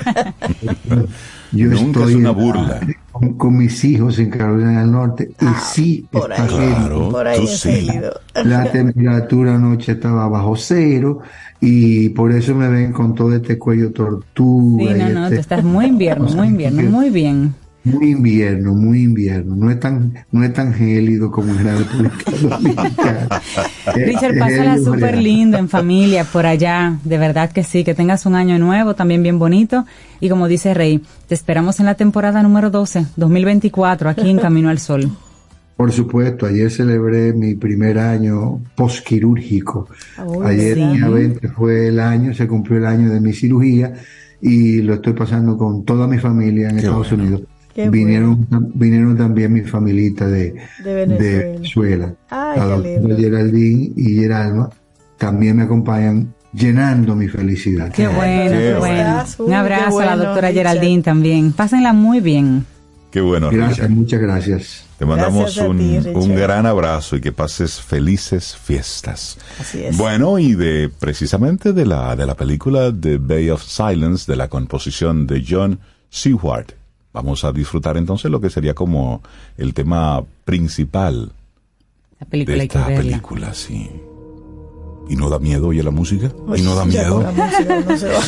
[1.54, 2.80] Yo Nunca estoy es una en- burla.
[3.12, 6.50] con, con mis hijos en Carolina del Norte y sí por está ahí.
[6.50, 7.10] gélido.
[7.10, 7.70] Por ahí sí.
[7.72, 8.20] gélido.
[8.44, 11.20] La temperatura anoche estaba bajo cero
[11.62, 14.94] y por eso me ven con todo este cuello tortuga.
[14.94, 17.56] Sí, no, y no, este- tú estás muy invierno, muy invierno, muy bien.
[17.88, 19.56] Muy invierno, muy invierno.
[19.56, 23.30] No es tan, no es tan gélido como en la República Dominicana.
[23.96, 27.00] Eh, Richard, pásala súper lindo en familia por allá.
[27.06, 29.86] De verdad que sí, que tengas un año nuevo, también bien bonito.
[30.20, 34.70] Y como dice Rey, te esperamos en la temporada número 12, 2024, aquí en Camino
[34.70, 35.10] al Sol.
[35.78, 39.88] Por supuesto, ayer celebré mi primer año posquirúrgico.
[40.26, 40.98] Uy, ayer sí.
[40.98, 43.94] día 20 fue el año, se cumplió el año de mi cirugía
[44.42, 47.42] y lo estoy pasando con toda mi familia en Estados Unidos.
[47.78, 51.46] Qué Vinieron, vinieron también mi familita de, De Venezuela.
[51.54, 52.14] Venezuela.
[52.32, 53.16] Ay, La qué doctora.
[53.18, 54.70] Geraldine y Geralma
[55.20, 57.92] también me acompañan llenando mi felicidad.
[57.94, 58.96] Qué bueno, qué bueno.
[58.98, 59.40] estás?
[59.40, 60.68] Uy, Un abrazo qué a la bueno, doctora Richard.
[60.74, 61.52] Geraldine también.
[61.54, 62.66] Pásenla muy bien.
[63.12, 63.90] Qué bueno, Gracias, Richard.
[63.92, 64.84] muchas gracias.
[64.98, 69.38] Te mandamos Gracias un, ti, un gran abrazo y que pases felices fiestas.
[69.60, 69.96] Así es.
[69.96, 74.48] Bueno, y de precisamente de la, de la película The Bay of Silence, de la
[74.48, 75.80] composición de John
[76.10, 76.74] Seward.
[77.18, 79.24] Vamos a disfrutar entonces lo que sería como
[79.58, 81.32] el tema principal
[82.20, 83.02] La película de hay que esta verla.
[83.04, 83.90] película, sí.
[85.10, 86.32] ¿Y no da miedo oye la música?
[86.56, 87.24] ¿Y no da miedo?
[87.24, 88.20] la música uno se va.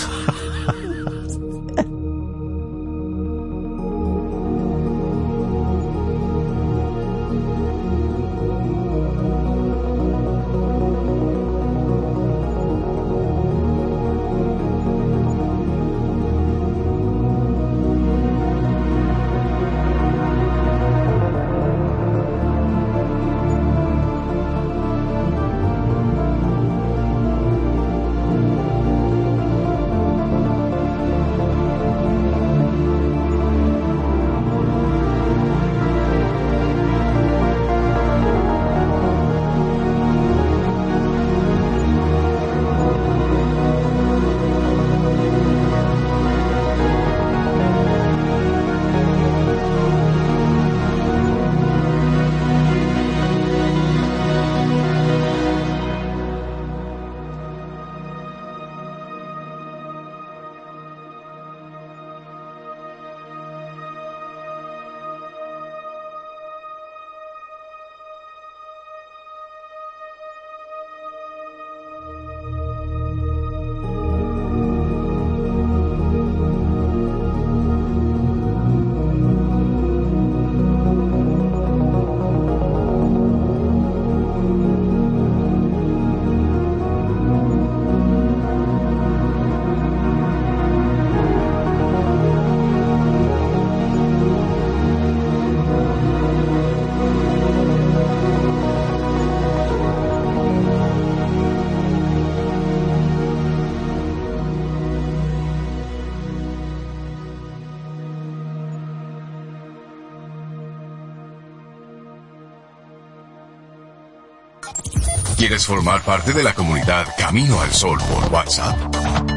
[115.59, 118.77] ¿Quieres formar parte de la comunidad Camino al Sol por WhatsApp?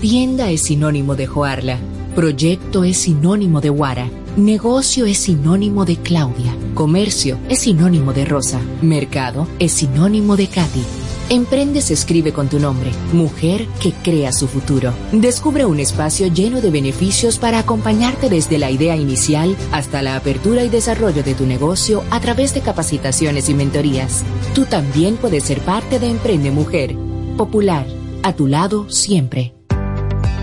[0.00, 1.78] Tienda es sinónimo de Joarla.
[2.16, 4.10] Proyecto es sinónimo de Guara.
[4.36, 6.54] Negocio es sinónimo de Claudia.
[6.74, 8.60] Comercio es sinónimo de Rosa.
[8.80, 10.82] Mercado es sinónimo de Katy.
[11.30, 14.92] Emprende se escribe con tu nombre, mujer que crea su futuro.
[15.10, 20.62] Descubre un espacio lleno de beneficios para acompañarte desde la idea inicial hasta la apertura
[20.62, 24.24] y desarrollo de tu negocio a través de capacitaciones y mentorías.
[24.54, 26.96] Tú también puedes ser parte de Emprende Mujer.
[27.36, 27.86] Popular,
[28.22, 29.54] a tu lado siempre.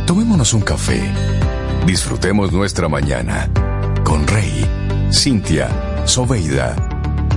[0.06, 1.02] Tomémonos un café.
[1.86, 3.50] Disfrutemos nuestra mañana
[4.08, 4.66] con Rey,
[5.12, 5.68] Cintia,
[6.06, 6.78] Soveida,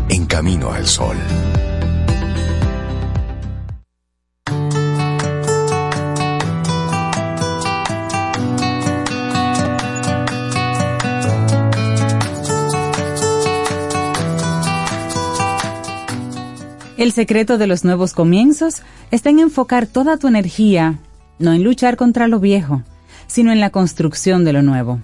[0.08, 1.16] en Camino al Sol.
[16.96, 21.00] El secreto de los nuevos comienzos está en enfocar toda tu energía,
[21.40, 22.84] no en luchar contra lo viejo,
[23.26, 25.00] sino en la construcción de lo nuevo.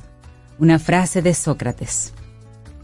[0.58, 2.12] Una frase de Sócrates.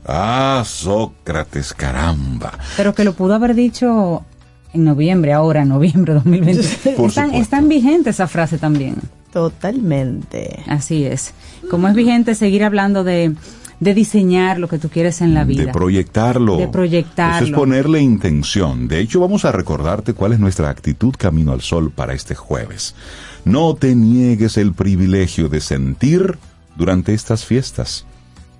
[0.06, 2.58] Ah, Sócrates, caramba.
[2.76, 4.24] Pero que lo pudo haber dicho
[4.72, 6.90] en noviembre, ahora, en noviembre de 2020.
[6.96, 8.96] Por están, están vigente esa frase también.
[9.32, 10.62] Totalmente.
[10.66, 11.32] Así es.
[11.70, 13.34] Como es vigente seguir hablando de,
[13.80, 15.64] de diseñar lo que tú quieres en la vida.
[15.64, 16.56] De proyectarlo.
[16.56, 17.46] De proyectarlo.
[17.46, 18.88] Eso es ponerle intención.
[18.88, 22.94] De hecho, vamos a recordarte cuál es nuestra actitud camino al sol para este jueves.
[23.44, 26.38] No te niegues el privilegio de sentir
[26.76, 28.06] durante estas fiestas.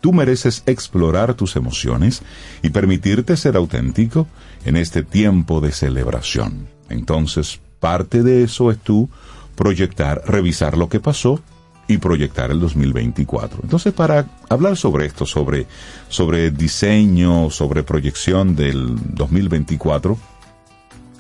[0.01, 2.23] Tú mereces explorar tus emociones
[2.63, 4.27] y permitirte ser auténtico
[4.65, 6.67] en este tiempo de celebración.
[6.89, 9.09] Entonces, parte de eso es tú
[9.55, 11.41] proyectar, revisar lo que pasó
[11.89, 13.61] y proyectar el 2024.
[13.63, 15.67] Entonces, para hablar sobre esto, sobre,
[16.09, 20.19] sobre diseño, sobre proyección del 2024,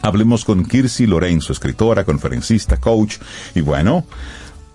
[0.02, 3.18] hablemos con Kirsi Lorenzo, escritora, conferencista, coach,
[3.54, 4.04] y bueno,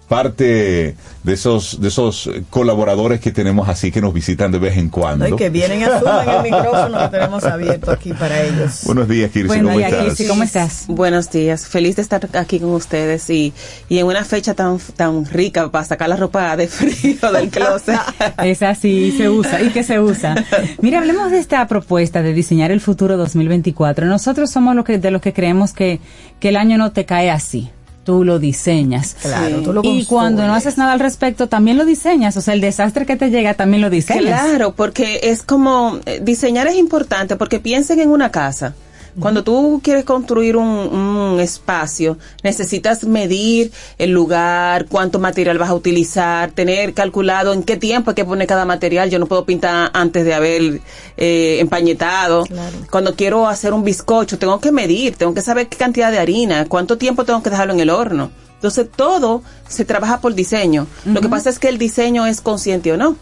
[0.07, 4.89] parte de esos, de esos colaboradores que tenemos así que nos visitan de vez en
[4.89, 5.27] cuando.
[5.27, 8.81] Y que vienen a sumar el micrófono que tenemos abierto aquí para ellos.
[8.85, 10.03] Buenos días, Kirsi, Bueno, ¿cómo y estás?
[10.03, 10.85] Kirsi, ¿cómo estás?
[10.87, 13.53] Buenos días, feliz de estar aquí con ustedes y,
[13.89, 17.99] y en una fecha tan, tan rica para sacar la ropa de frío del closet.
[18.43, 20.35] Es así, se usa y que se usa.
[20.81, 24.05] Mira, hablemos de esta propuesta de diseñar el futuro 2024.
[24.05, 25.99] Nosotros somos los que, de los que creemos que,
[26.39, 27.69] que el año no te cae así.
[28.07, 29.17] Tú lo diseñas.
[29.21, 32.37] Claro, tú lo Y cuando no haces nada al respecto, también lo diseñas.
[32.37, 34.43] O sea, el desastre que te llega también lo diseñas.
[34.43, 38.75] Claro, porque es como, eh, diseñar es importante porque piensen en una casa.
[39.19, 45.73] Cuando tú quieres construir un, un espacio, necesitas medir el lugar, cuánto material vas a
[45.73, 49.09] utilizar, tener calculado en qué tiempo hay que poner cada material.
[49.09, 50.81] Yo no puedo pintar antes de haber
[51.17, 52.43] eh, empañetado.
[52.91, 56.65] Cuando quiero hacer un bizcocho, tengo que medir, tengo que saber qué cantidad de harina,
[56.65, 58.31] cuánto tiempo tengo que dejarlo en el horno.
[58.55, 60.87] Entonces todo se trabaja por diseño.
[61.05, 63.15] Lo que pasa es que el diseño es consciente o no.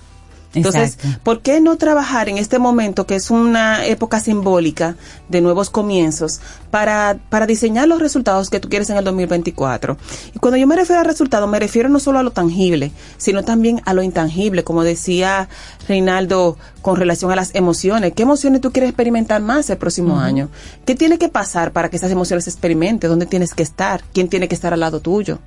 [0.56, 1.20] Entonces, Exacto.
[1.24, 4.96] ¿por qué no trabajar en este momento que es una época simbólica
[5.30, 6.40] de nuevos comienzos
[6.72, 9.98] para, para diseñar los resultados que tú quieres en el 2024?
[10.34, 13.44] Y cuando yo me refiero a resultados, me refiero no solo a lo tangible, sino
[13.44, 15.50] también a lo intangible, como decía
[15.88, 18.14] Reinaldo con relación a las emociones.
[18.14, 20.50] ¿Qué emociones tú quieres experimentar más el próximo año?
[20.86, 23.10] ¿Qué tiene que pasar para que esas emociones se experimenten?
[23.10, 24.04] ¿Dónde tienes que estar?
[24.14, 25.40] ¿Quién tiene que estar al lado tuyo?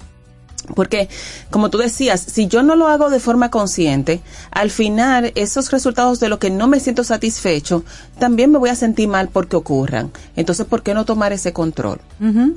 [0.74, 1.08] Porque,
[1.50, 4.20] como tú decías, si yo no lo hago de forma consciente,
[4.50, 7.84] al final esos resultados de lo que no me siento satisfecho,
[8.18, 10.10] también me voy a sentir mal porque ocurran.
[10.36, 12.00] Entonces, ¿por qué no tomar ese control?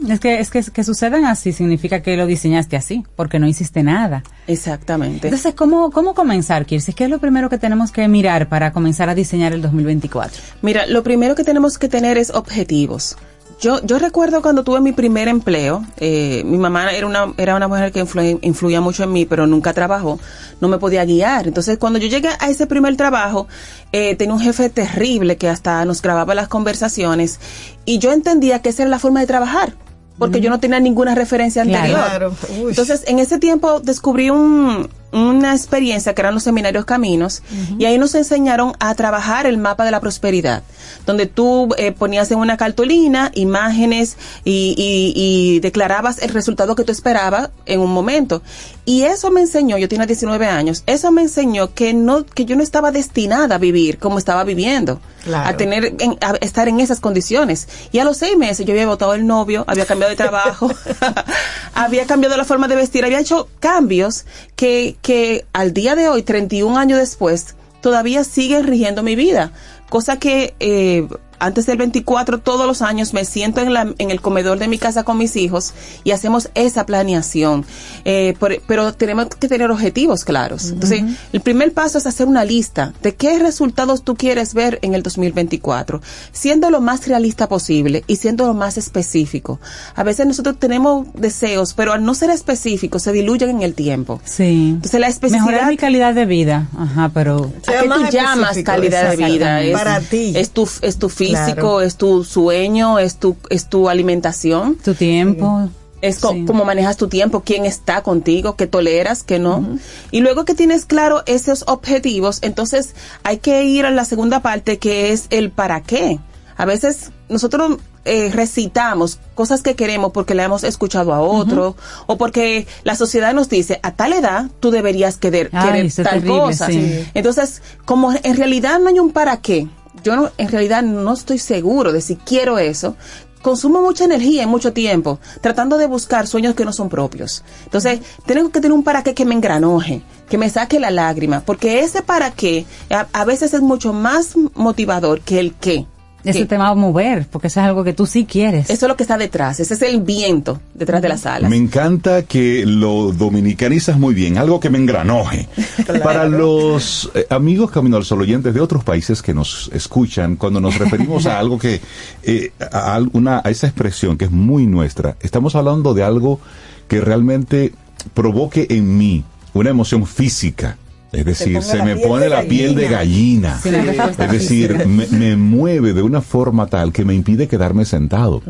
[0.09, 3.83] Es que es que, que sucedan así significa que lo diseñaste así, porque no hiciste
[3.83, 4.23] nada.
[4.47, 5.27] Exactamente.
[5.27, 6.93] Entonces, ¿cómo, cómo comenzar, Kirsi?
[6.93, 10.41] ¿Qué es lo primero que tenemos que mirar para comenzar a diseñar el 2024?
[10.61, 13.17] Mira, lo primero que tenemos que tener es objetivos.
[13.61, 17.67] Yo, yo recuerdo cuando tuve mi primer empleo, eh, mi mamá era una, era una
[17.67, 20.19] mujer que influ- influía mucho en mí, pero nunca trabajó,
[20.59, 21.47] no me podía guiar.
[21.47, 23.47] Entonces, cuando yo llegué a ese primer trabajo,
[23.91, 27.39] eh, tenía un jefe terrible que hasta nos grababa las conversaciones
[27.85, 29.73] y yo entendía que esa era la forma de trabajar.
[30.17, 31.99] Porque yo no tenía ninguna referencia anterior.
[31.99, 32.35] Claro.
[32.61, 32.69] Uy.
[32.69, 37.43] Entonces, en ese tiempo descubrí un, una experiencia que eran los seminarios Caminos
[37.77, 40.63] y ahí nos enseñaron a trabajar el mapa de la prosperidad,
[41.05, 46.83] donde tú eh, ponías en una cartulina imágenes y, y- y declarabas el resultado que
[46.83, 48.41] tú esperabas en un momento.
[48.85, 52.55] Y eso me enseñó, yo tenía 19 años, eso me enseñó que no que yo
[52.55, 55.49] no estaba destinada a vivir como estaba viviendo, Claro.
[55.49, 57.67] a tener en- a estar en esas condiciones.
[57.91, 60.71] Y a los seis meses yo había votado el novio, había cambiado de trabajo,
[61.75, 64.25] había cambiado la forma de vestir, había hecho cambios
[64.55, 69.51] que, que al día de hoy, 31 años después, todavía siguen rigiendo mi vida.
[69.89, 71.07] Cosa que eh,
[71.41, 74.77] antes del 24 todos los años me siento en, la, en el comedor de mi
[74.77, 75.73] casa con mis hijos
[76.03, 77.65] y hacemos esa planeación.
[78.05, 80.69] Eh, por- pero tenemos que tener objetivos claros.
[80.69, 81.03] Entonces,
[81.33, 85.03] el primer paso es hacer una lista de qué resultados tú quieres ver en el
[85.03, 86.01] 2024,
[86.31, 89.59] siendo lo más realista posible y siendo lo más específico.
[89.95, 94.21] A veces nosotros tenemos deseos, pero al no ser específicos se diluyen en el tiempo.
[94.23, 94.69] Sí.
[94.75, 95.45] Entonces, la especificidad...
[95.51, 96.67] Mejorar mi calidad de vida.
[96.77, 97.51] Ajá, pero.
[97.67, 99.61] ¿A qué tú llamas calidad de vida?
[99.61, 100.33] Es, Para ti.
[100.35, 101.81] Es tu, es tu físico, Claro.
[101.81, 104.75] es tu sueño, es tu, es tu alimentación.
[104.83, 105.69] Tu tiempo.
[106.01, 106.45] Es co- Sí.
[106.47, 109.77] cómo manejas tu tiempo, quién está contigo, qué toleras, qué no.
[110.09, 114.79] Y luego que tienes claro esos objetivos, entonces hay que ir a la segunda parte
[114.79, 116.19] que es el para qué.
[116.57, 121.75] A veces nosotros eh, recitamos cosas que queremos porque le hemos escuchado a otro
[122.07, 126.05] o porque la sociedad nos dice a tal edad tú deberías querer, Ay, querer tal
[126.05, 126.65] terrible, cosa.
[126.65, 127.05] sí.
[127.13, 129.67] Entonces, como en realidad no hay un para qué,
[130.03, 132.95] yo no, en realidad no estoy seguro de si quiero eso,
[133.41, 137.43] consumo mucha energía y mucho tiempo tratando de buscar sueños que no son propios.
[137.65, 141.41] Entonces, tengo que tener un para qué que me engranoje, que me saque la lágrima,
[141.41, 145.85] porque ese para qué a, a veces es mucho más motivador que el qué.
[146.23, 146.45] Ese ¿Qué?
[146.45, 148.69] te va a mover, porque eso es algo que tú sí quieres.
[148.69, 151.49] Eso es lo que está detrás, ese es el viento detrás de las alas.
[151.49, 155.47] Me encanta que lo dominicanizas muy bien, algo que me engranoje.
[156.03, 160.59] Para los eh, amigos Camino al Sol oyentes de otros países que nos escuchan, cuando
[160.59, 161.81] nos referimos a algo que,
[162.23, 166.39] eh, a, una, a esa expresión que es muy nuestra, estamos hablando de algo
[166.87, 167.73] que realmente
[168.13, 169.23] provoque en mí
[169.53, 170.77] una emoción física.
[171.11, 173.59] Es decir, se me pone la piel de gallina.
[173.59, 178.41] Sí, Es decir, me, me mueve de una forma tal que me impide quedarme sentado.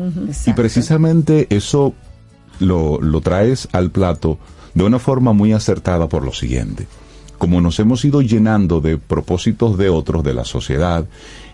[0.46, 1.94] Y precisamente eso
[2.60, 4.38] lo, lo traes al plato
[4.74, 6.86] de una forma muy acertada por lo siguiente.
[7.38, 11.06] Como nos hemos ido llenando de propósitos de otros de la sociedad,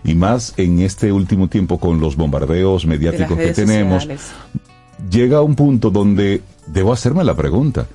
[0.03, 4.27] y más en este último tiempo con los bombardeos mediáticos que tenemos, sociales.
[5.09, 7.87] llega un punto donde debo hacerme la pregunta.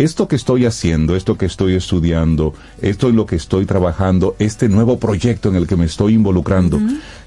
[0.00, 4.68] Esto que estoy haciendo, esto que estoy estudiando, esto en lo que estoy trabajando, este
[4.68, 6.80] nuevo proyecto en el que me estoy involucrando,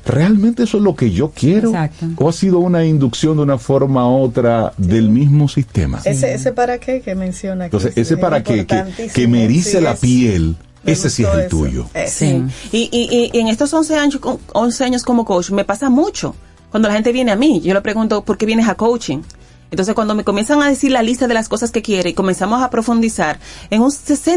[0.05, 1.69] ¿realmente eso es lo que yo quiero?
[1.69, 2.07] Exacto.
[2.17, 5.99] ¿O ha sido una inducción de una forma u otra del mismo sistema?
[6.03, 7.65] Ese, ese para qué que menciona.
[7.65, 8.83] aquí, Entonces, ese es para qué, que,
[9.13, 11.49] que me erice Sí, la es- piel, me ese sí es el eso.
[11.49, 11.85] tuyo.
[11.93, 12.43] Eh, Sí.
[12.71, 16.35] Y, y, y en estos 11 años, con- 11 años como coach me pasa mucho.
[16.71, 19.19] Cuando la gente viene a mí, yo le pregunto, ¿por qué vienes a coaching?
[19.73, 22.61] Entonces, cuando me comienzan a decir la lista de las cosas que quiere y comenzamos
[22.61, 23.39] a profundizar,
[23.71, 23.89] en un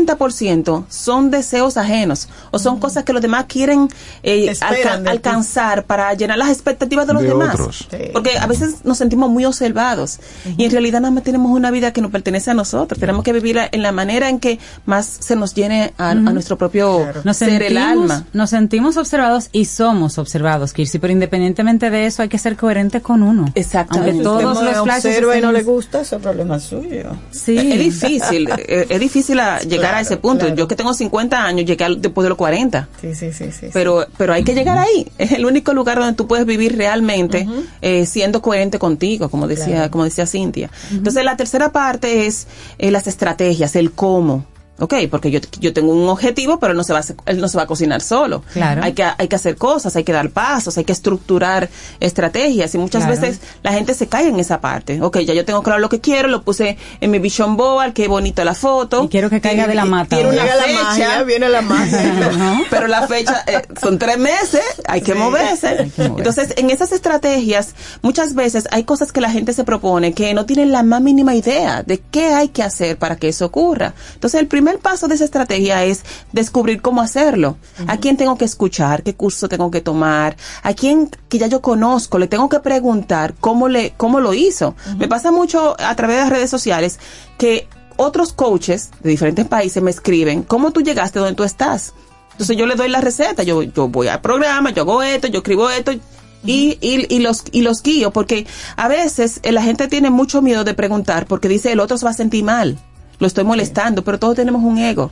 [0.06, 3.88] 60% son deseos ajenos o son cosas que los demás quieren
[4.22, 5.08] eh, Esperan alca- de ti.
[5.10, 7.56] alcanzar para llenar las expectativas de los De demás.
[7.90, 7.96] Sí.
[8.12, 10.20] Porque a veces nos sentimos muy observados
[10.56, 12.98] y en realidad nada más tenemos una vida que nos pertenece a nosotros.
[12.98, 16.56] Tenemos que vivirla en la manera en que más se nos llene a, a nuestro
[16.56, 18.26] propio Nos ser el sentimos, alma.
[18.32, 23.00] nos sentimos observados y somos observados, Kirsi, pero independientemente de eso hay que ser coherente
[23.02, 23.50] con uno.
[23.54, 24.10] Exactamente.
[24.10, 25.02] Aunque Si todos usted los flashes
[25.34, 27.16] y no le gusta, ese problema es suyo.
[27.30, 27.56] Sí.
[27.56, 30.40] Es difícil, eh, es difícil a llegar a ese punto.
[30.46, 30.54] claro.
[30.56, 32.88] Yo que tengo 50 años, llegué al- después de los 40.
[33.00, 33.66] Sí, sí, sí, sí.
[33.72, 35.10] Pero, pero hay que llegar ahí.
[35.18, 37.46] Es el único lugar donde tú puedes vivir realmente
[37.82, 39.90] eh, siendo coherente contigo, como decía, Claro.
[39.90, 40.70] como decía Cintia.
[40.90, 42.46] Entonces, la tercera parte es
[42.78, 44.44] eh, las estrategias, el cómo.
[44.78, 47.48] Ok, porque yo, yo tengo un objetivo, pero él no se va a, él no
[47.48, 48.42] se va a cocinar solo.
[48.52, 48.82] Claro.
[48.84, 51.68] Hay que, hay que hacer cosas, hay que dar pasos, hay que estructurar
[52.00, 53.20] estrategias y muchas Claro.
[53.20, 55.00] veces la gente se cae en esa parte.
[55.00, 58.08] Ok, ya yo tengo claro lo que quiero, lo puse en mi vision board, qué
[58.08, 59.04] bonita la foto.
[59.04, 60.42] Y quiero que caiga de la mata Tiene ahora.
[60.44, 62.60] una la fecha, magia, viene la magia.
[62.70, 65.18] pero la fecha eh, son tres meses, hay que Sí.
[65.18, 65.68] moverse.
[65.68, 66.18] Hay que moverse.
[66.18, 70.44] Entonces, en esas estrategias, muchas veces hay cosas que la gente se propone que no
[70.46, 73.94] tienen la más mínima idea de qué hay que hacer para que eso ocurra.
[74.14, 77.56] Entonces, el primer paso de esa estrategia es descubrir cómo hacerlo.
[77.86, 81.60] A quién tengo que escuchar, qué curso tengo que tomar, a quién que ya yo
[81.62, 84.74] conozco, le tengo que preguntar cómo le cómo lo hizo.
[84.98, 86.98] Me pasa mucho a través de las redes sociales
[87.38, 91.94] que otros coaches de diferentes países me escriben, ¿cómo tú llegaste donde tú estás?
[92.32, 95.38] Entonces yo le doy la receta, yo, yo voy al programa, yo hago esto, yo
[95.38, 99.88] escribo esto y, y, y los, y los guío, porque a veces eh, la gente
[99.88, 102.78] tiene mucho miedo de preguntar porque dice el otro se va a sentir mal.
[103.18, 105.10] Lo estoy molestando, pero todos tenemos un ego.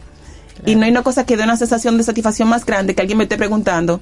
[0.66, 3.18] Y no hay una cosa que dé una sensación de satisfacción más grande que alguien
[3.18, 4.00] me esté preguntando,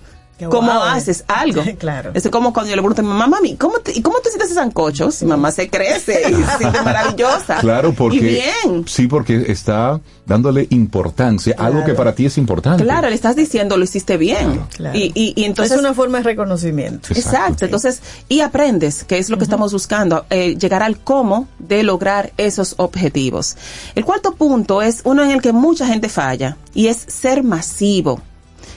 [0.51, 0.83] ¿Cómo wow.
[0.83, 1.63] haces algo?
[1.79, 2.13] Claro.
[2.15, 4.29] Es como cuando yo le pregunto a mi mamá, mami, ¿cómo te, ¿y cómo te
[4.29, 5.09] sientes ese sancocho?
[5.23, 7.59] Mi mamá se crece y se siente maravillosa.
[7.61, 8.17] Claro, porque.
[8.17, 8.85] Y bien.
[8.87, 12.85] Sí, porque está dándole importancia algo que para ti es importante.
[12.85, 14.61] Claro, le estás diciendo, lo hiciste bien.
[14.77, 14.97] Claro.
[14.97, 15.73] Y, y, y entonces.
[15.73, 17.09] es una forma de reconocimiento.
[17.15, 17.65] Exacto.
[17.65, 22.33] Entonces, y aprendes, que es lo que estamos buscando, eh, llegar al cómo de lograr
[22.37, 23.57] esos objetivos.
[23.95, 28.21] El cuarto punto es uno en el que mucha gente falla y es ser masivo.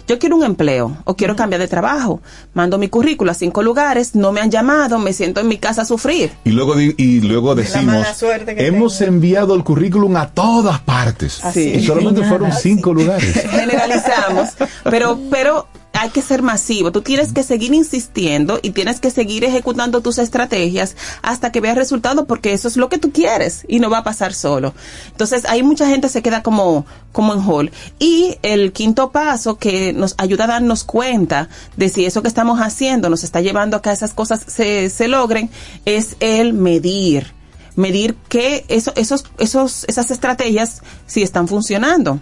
[0.07, 2.21] Yo quiero un empleo o quiero cambiar de trabajo.
[2.53, 5.81] Mando mi currículo a cinco lugares, no me han llamado, me siento en mi casa
[5.81, 6.31] a sufrir.
[6.43, 8.05] Y luego, di- y luego decimos,
[8.47, 11.43] hemos enviado el currículum a todas partes.
[11.43, 13.33] Así Y solamente fueron cinco lugares.
[13.49, 14.49] generalizamos,
[14.83, 16.91] pero, pero hay que ser masivo.
[16.91, 21.75] Tú tienes que seguir insistiendo y tienes que seguir ejecutando tus estrategias hasta que veas
[21.75, 24.73] resultados porque eso es lo que tú quieres y no va a pasar solo.
[25.11, 27.71] Entonces, hay mucha gente se queda como, como en hall.
[27.97, 32.59] Y el quinto paso que nos ayuda a darnos cuenta de si eso que estamos
[32.59, 35.49] haciendo nos está llevando a que esas cosas se, se logren
[35.85, 37.33] es el medir.
[37.75, 42.19] Medir que eso, esos, esos, esas estrategias si están funcionando.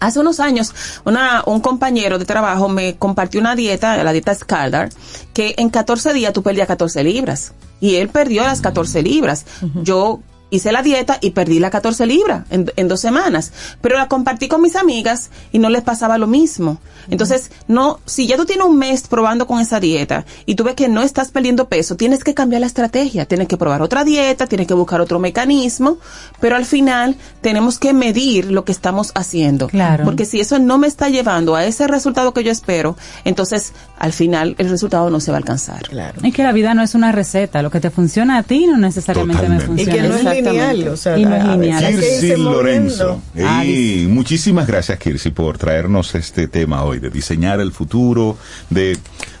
[0.00, 4.90] Hace unos años, una, un compañero de trabajo me compartió una dieta, la dieta Scaldar,
[5.34, 7.52] que en 14 días tú perdías 14 libras.
[7.80, 9.46] Y él perdió las 14 libras.
[9.82, 10.20] Yo
[10.50, 13.52] hice la dieta y perdí las 14 libras en, en dos semanas.
[13.80, 16.78] Pero la compartí con mis amigas y no les pasaba lo mismo.
[17.10, 20.74] Entonces, no, si ya tú tienes un mes probando con esa dieta y tú ves
[20.74, 23.26] que no estás perdiendo peso, tienes que cambiar la estrategia.
[23.26, 25.98] Tienes que probar otra dieta, tienes que buscar otro mecanismo,
[26.40, 29.68] pero al final tenemos que medir lo que estamos haciendo.
[29.68, 30.04] Claro.
[30.04, 34.12] Porque si eso no me está llevando a ese resultado que yo espero, entonces al
[34.12, 35.88] final el resultado no se va a alcanzar.
[35.88, 36.20] Claro.
[36.22, 38.76] Es que la vida no es una receta, lo que te funciona a ti no
[38.76, 39.56] necesariamente me.
[39.56, 39.92] Y funciona.
[39.92, 43.20] que no lineal, o sea, Kirsi Lorenzo.
[43.34, 43.64] moviendo.
[43.64, 48.36] Y muchísimas gracias, Kirsi, por traernos este tema hoy, de diseñar el futuro,
[48.70, 48.96] de,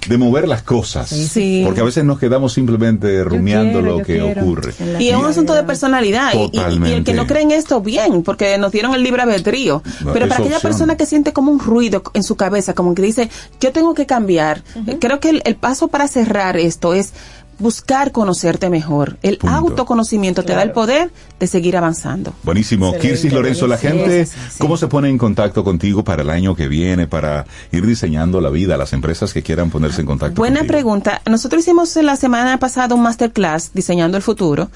[0.08, 1.08] de mover las cosas.
[1.08, 1.62] Sí.
[1.64, 4.40] Porque a veces nos quedamos simplemente rumiando quiero, lo que quiero.
[4.42, 4.72] ocurre.
[4.98, 6.32] Y es un asunto de personalidad.
[6.34, 7.10] Y- Y, y el Totalmente.
[7.10, 9.82] que no cree en esto, bien, porque nos dieron el libre albedrío.
[10.04, 10.72] No, Pero es para aquella opción.
[10.72, 13.28] persona que siente como un ruido en su cabeza, como que dice,
[13.60, 14.62] yo tengo que cambiar,
[15.00, 17.12] creo que el, el paso para cerrar esto es
[17.58, 19.18] buscar conocerte mejor.
[19.22, 19.54] El Punto.
[19.56, 21.10] autoconocimiento te da el poder
[21.40, 22.32] de seguir avanzando.
[22.42, 22.88] Buenísimo.
[22.94, 24.58] Excelente, Kirsi Lorenzo, la gente, Sí, sí, sí.
[24.58, 28.50] ¿cómo se pone en contacto contigo para el año que viene, para ir diseñando la
[28.50, 30.72] vida, las empresas que quieran ponerse en contacto Buena contigo?
[30.72, 31.22] pregunta.
[31.26, 34.70] Nosotros hicimos la semana pasada un masterclass diseñando el futuro.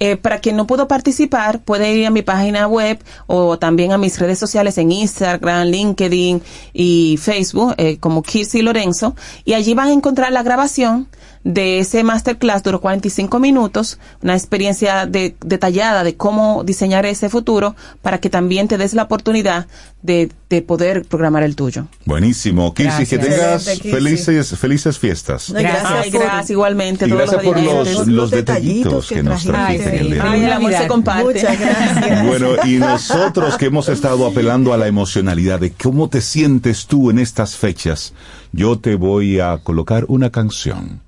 [0.00, 3.98] Eh, para quien no pudo participar, puede ir a mi página web o también a
[3.98, 6.42] mis redes sociales en Instagram, LinkedIn
[6.72, 11.08] y Facebook eh, como Kirsi Lorenzo y allí van a encontrar la grabación
[11.44, 17.74] de ese masterclass duró 45 minutos, una experiencia de- detallada de cómo diseñar ese futuro
[18.02, 19.66] para que también te des la oportunidad
[20.02, 21.86] de, de poder programar el tuyo.
[22.04, 22.72] Buenísimo.
[22.74, 23.90] Kirsi, que tengas Kirsi.
[23.90, 25.50] felices, felices fiestas.
[25.50, 29.44] No, gracias, por- gracias igualmente Y todos gracias los por los, los detallitos que nos
[29.44, 29.88] trajiste.
[29.88, 31.24] en el día Ay, el amor se comparte.
[31.34, 32.26] Muchas gracias.
[32.26, 37.10] Bueno, y nosotros que hemos estado apelando a la emocionalidad de cómo te sientes tú
[37.10, 38.12] en estas fechas,
[38.52, 41.00] yo te voy a colocar una canción.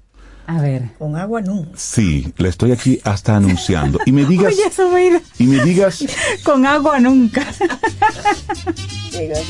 [0.50, 0.90] A ver.
[0.98, 1.64] Con agua no.
[1.76, 4.00] Sí, la estoy aquí hasta anunciando.
[4.04, 4.90] Y me digas, Oye, eso
[5.38, 6.04] y me digas,
[6.42, 7.46] Con agua nunca.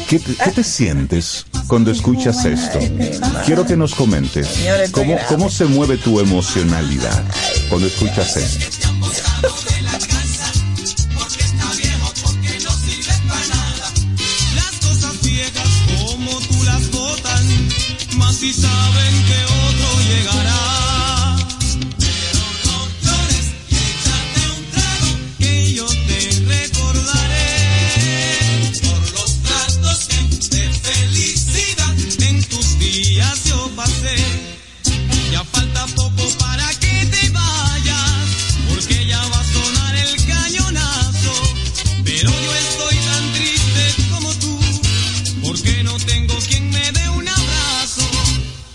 [0.09, 2.78] ¿qué te, qué te sientes cuando escuchas esto?
[3.47, 4.60] Quiero que nos comentes
[4.93, 7.24] cómo, cómo se mueve tu emocionalidad
[7.70, 8.89] cuando escuchas esto.
[14.55, 15.20] Las cosas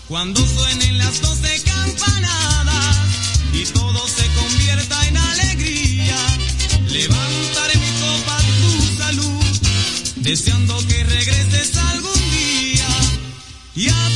[0.08, 2.96] Cuando suenen las doce campanadas
[3.52, 6.16] y todo se convierta en alegría,
[6.88, 9.44] levantaré mi copa tu salud,
[10.16, 12.86] deseando que regreses algún día
[13.74, 14.15] y a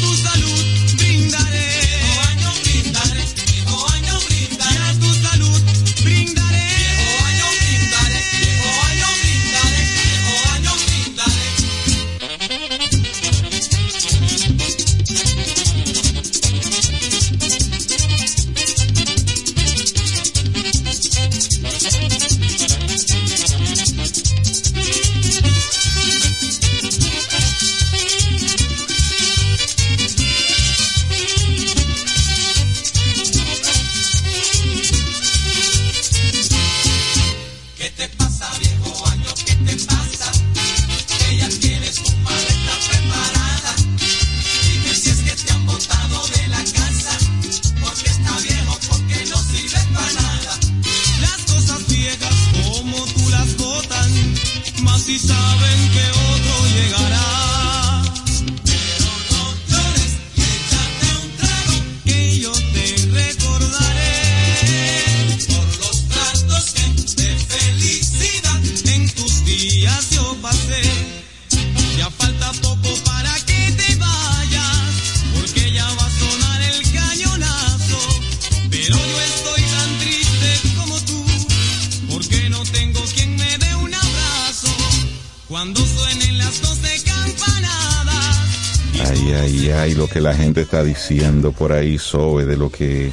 [89.35, 93.13] Ay, ay, ay, lo que la gente está diciendo por ahí, Sobe, de lo que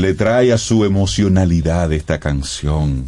[0.00, 3.04] le trae a su emocionalidad esta canción.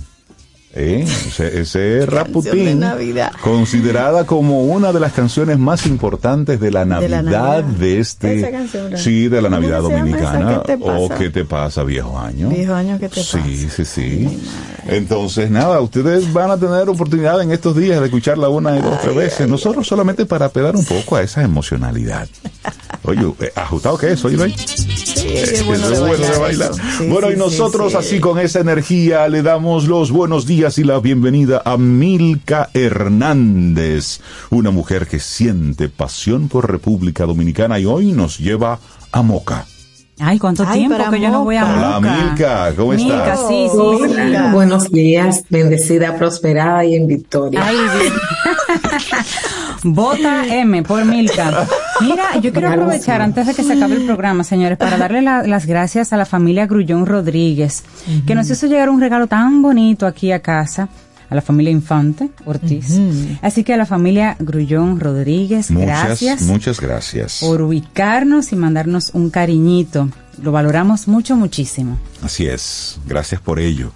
[0.76, 1.04] ¿Eh?
[1.06, 3.30] Ese, ese Raputín, de Navidad.
[3.42, 7.82] considerada como una de las canciones más importantes de la Navidad de, Navidad.
[7.82, 10.62] este, Esa canción, sí, de la ¿Cómo Navidad dominicana.
[10.66, 10.98] ¿Qué te pasa?
[10.98, 12.48] o qué te pasa, viejo año.
[12.48, 13.74] Viejo año, ¿qué te Sí, pasa?
[13.76, 14.40] sí, sí.
[14.86, 19.00] Entonces, nada, ustedes van a tener oportunidad en estos días de escucharla una y dos
[19.00, 19.48] tres veces.
[19.48, 22.28] Nosotros solamente para apelar un poco a esa emocionalidad.
[23.04, 24.44] Oye, eh, ajustado que es, oye, ¿no?
[24.46, 26.72] Sí, es bueno de es bueno de bailar.
[26.74, 27.98] Sí, bueno, sí, y nosotros sí.
[27.98, 34.20] así con esa energía le damos los buenos días y la bienvenida a Milka Hernández,
[34.50, 38.78] una mujer que siente pasión por República Dominicana y hoy nos lleva
[39.12, 39.66] a Moca.
[40.20, 41.64] Ay, ¿cuánto Ay, tiempo para que yo no voy a.
[41.64, 42.16] Hola Moca?
[42.24, 43.48] Milka, ¿cómo Milka, estás?
[43.48, 43.76] sí, sí,
[44.14, 44.20] sí.
[44.20, 44.52] Hola.
[44.52, 47.60] Buenos días, bendecida, prosperada y en victoria.
[47.66, 47.76] Ay.
[49.82, 51.66] Vota M por Milka.
[52.00, 55.42] Mira, yo quiero aprovechar antes de que se acabe el programa, señores, para darle la-
[55.42, 57.84] las gracias a la familia Grullón Rodríguez,
[58.26, 60.88] que nos hizo llegar un regalo tan bonito aquí a casa,
[61.34, 62.98] a la familia Infante Ortiz.
[63.42, 67.38] Así que a la familia Grullón Rodríguez, Muchas, gracias muchas gracias.
[67.40, 70.08] por ubicarnos y mandarnos un cariñito.
[70.42, 71.98] Lo valoramos mucho, muchísimo.
[72.22, 73.92] Así es, gracias por ello.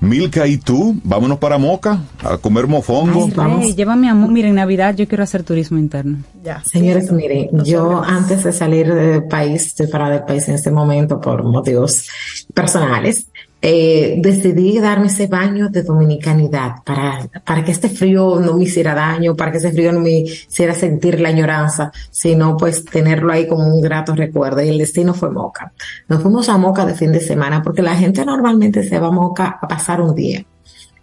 [0.00, 3.28] Milka y tú, vámonos para Moca a comer mofongo.
[3.36, 6.18] Ay, Rey, llévame a Mira, en Navidad yo quiero hacer turismo interno.
[6.44, 6.62] Ya.
[6.64, 11.20] Señores, miren, yo antes de salir del país, estoy fuera del país en este momento
[11.20, 12.06] por motivos
[12.54, 13.26] personales,
[13.60, 18.94] eh, decidí darme ese baño de dominicanidad para, para que este frío no me hiciera
[18.94, 23.48] daño, para que ese frío no me hiciera sentir la añoranza, sino pues tenerlo ahí
[23.48, 24.62] como un grato recuerdo.
[24.62, 25.72] Y el destino fue Moca.
[26.08, 29.12] Nos fuimos a Moca de fin de semana porque la gente normalmente se va a
[29.12, 30.44] Moca a pasar un día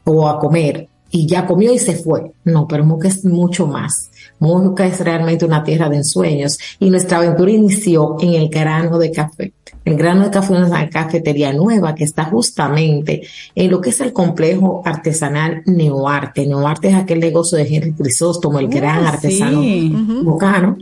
[0.06, 2.32] o a comer y ya comió y se fue.
[2.45, 4.11] No, pero Moca es mucho más.
[4.39, 9.11] Moca es realmente una tierra de ensueños y nuestra aventura inició en el grano de
[9.11, 9.53] café.
[9.85, 13.21] El grano de café es una cafetería nueva que está justamente
[13.53, 16.45] en lo que es el complejo artesanal Neoarte.
[16.47, 19.89] Neoarte es aquel negocio de Henry Crisóstomo, el gran Ah, artesano sí.
[20.23, 20.77] mocano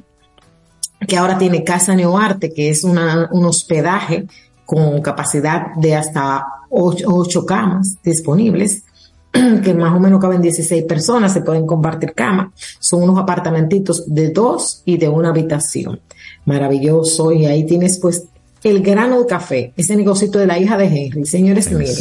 [1.07, 4.25] que ahora tiene Casa Neoarte, que es una- un hospedaje
[4.65, 8.83] con capacidad de hasta ocho, ocho camas disponibles,
[9.63, 12.49] que más o menos caben 16 personas, se pueden compartir camas.
[12.79, 15.99] Son unos apartamentitos de dos y de una habitación.
[16.45, 17.31] Maravilloso.
[17.31, 18.25] Y ahí tienes pues
[18.63, 21.25] el grano de café, ese negocito de la hija de Henry.
[21.25, 21.95] Señores, ¿En miren,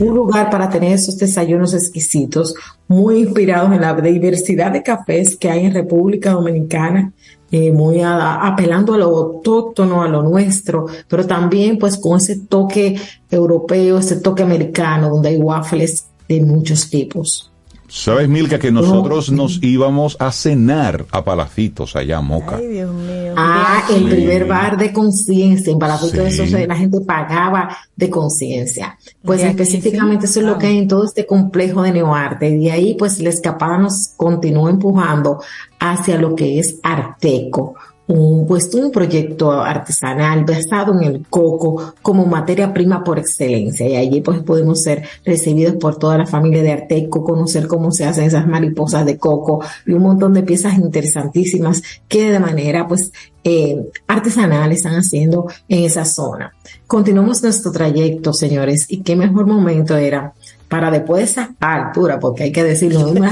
[0.00, 2.54] un lugar para tener esos desayunos exquisitos,
[2.88, 7.12] muy inspirados en la diversidad de cafés que hay en República Dominicana,
[7.52, 12.40] eh, muy a- apelando a lo autóctono, a lo nuestro, pero también pues con ese
[12.40, 12.96] toque
[13.30, 17.50] europeo, ese toque americano, donde hay waffles de muchos tipos.
[17.90, 22.56] Sabes, Milka, que nosotros nos íbamos a cenar a Palacitos allá a Moca.
[22.56, 23.32] Ay, Dios mío.
[23.34, 24.10] Ah, el Sí.
[24.10, 26.42] primer bar de conciencia, en Palafito de Sí.
[26.42, 28.98] eso la gente pagaba de conciencia.
[29.24, 30.32] Pues De específicamente sí.
[30.32, 32.50] eso es lo que hay en todo este complejo de Neoarte.
[32.50, 35.40] Y de ahí pues la escapada nos continúa empujando
[35.80, 37.74] hacia lo que es Arteco.
[38.08, 43.86] Un, pues un proyecto artesanal basado en el coco como materia prima por excelencia.
[43.86, 48.06] Y allí pues podemos ser recibidos por toda la familia de Arteco, conocer cómo se
[48.06, 53.12] hacen esas mariposas de coco y un montón de piezas interesantísimas que de manera pues
[53.44, 53.76] eh,
[54.06, 56.52] artesanal están haciendo en esa zona.
[56.86, 60.32] Continuamos nuestro trayecto, señores, y qué mejor momento era
[60.68, 63.20] para después de esa altura, porque hay que decirlo, de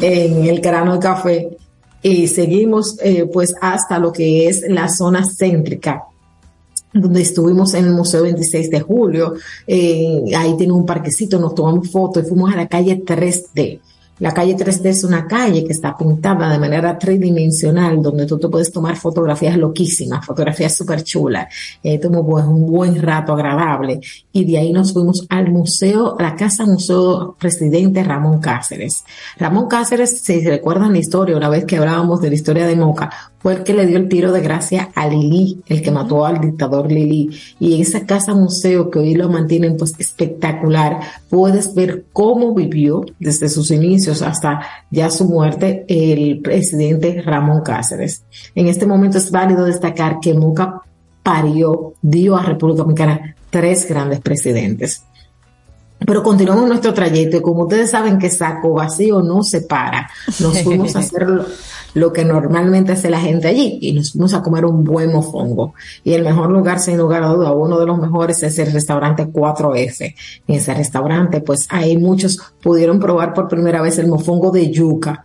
[0.00, 1.56] en el grano de café,
[2.02, 6.04] y seguimos eh, pues hasta lo que es la zona céntrica
[6.92, 9.34] donde estuvimos en el Museo 26 de Julio,
[9.66, 13.80] eh, ahí tiene un parquecito, nos tomamos fotos y fuimos a la calle 3D.
[14.18, 18.48] La calle 3D es una calle que está pintada de manera tridimensional, donde tú te
[18.48, 21.46] puedes tomar fotografías loquísimas, fotografías súper chulas.
[21.82, 24.00] Eh, tuvo pues, un buen rato agradable.
[24.32, 29.04] Y de ahí nos fuimos al museo, a la casa museo presidente Ramón Cáceres.
[29.38, 32.76] Ramón Cáceres, si se recuerdan la historia, una vez que hablábamos de la historia de
[32.76, 36.26] Moca, fue el que le dio el tiro de gracia a Lili, el que mató
[36.26, 37.30] al dictador Lili.
[37.60, 41.00] Y en esa casa museo que hoy lo mantienen pues espectacular,
[41.30, 44.60] puedes ver cómo vivió desde sus inicios hasta
[44.90, 48.24] ya su muerte el presidente Ramón Cáceres.
[48.54, 50.82] En este momento es válido destacar que Moca
[51.22, 55.02] parió, dio a República Dominicana tres grandes presidentes.
[55.98, 60.08] Pero continuamos nuestro trayecto y como ustedes saben que saco vacío no se para,
[60.38, 61.26] nos fuimos a hacer
[61.94, 65.74] lo, que normalmente hace la gente allí y nos fuimos a comer un buen mofongo.
[66.04, 69.26] Y el mejor lugar, sin lugar a duda, uno de los mejores es el restaurante
[69.26, 70.14] 4F.
[70.46, 75.24] En ese restaurante, pues ahí muchos pudieron probar por primera vez el mofongo de yuca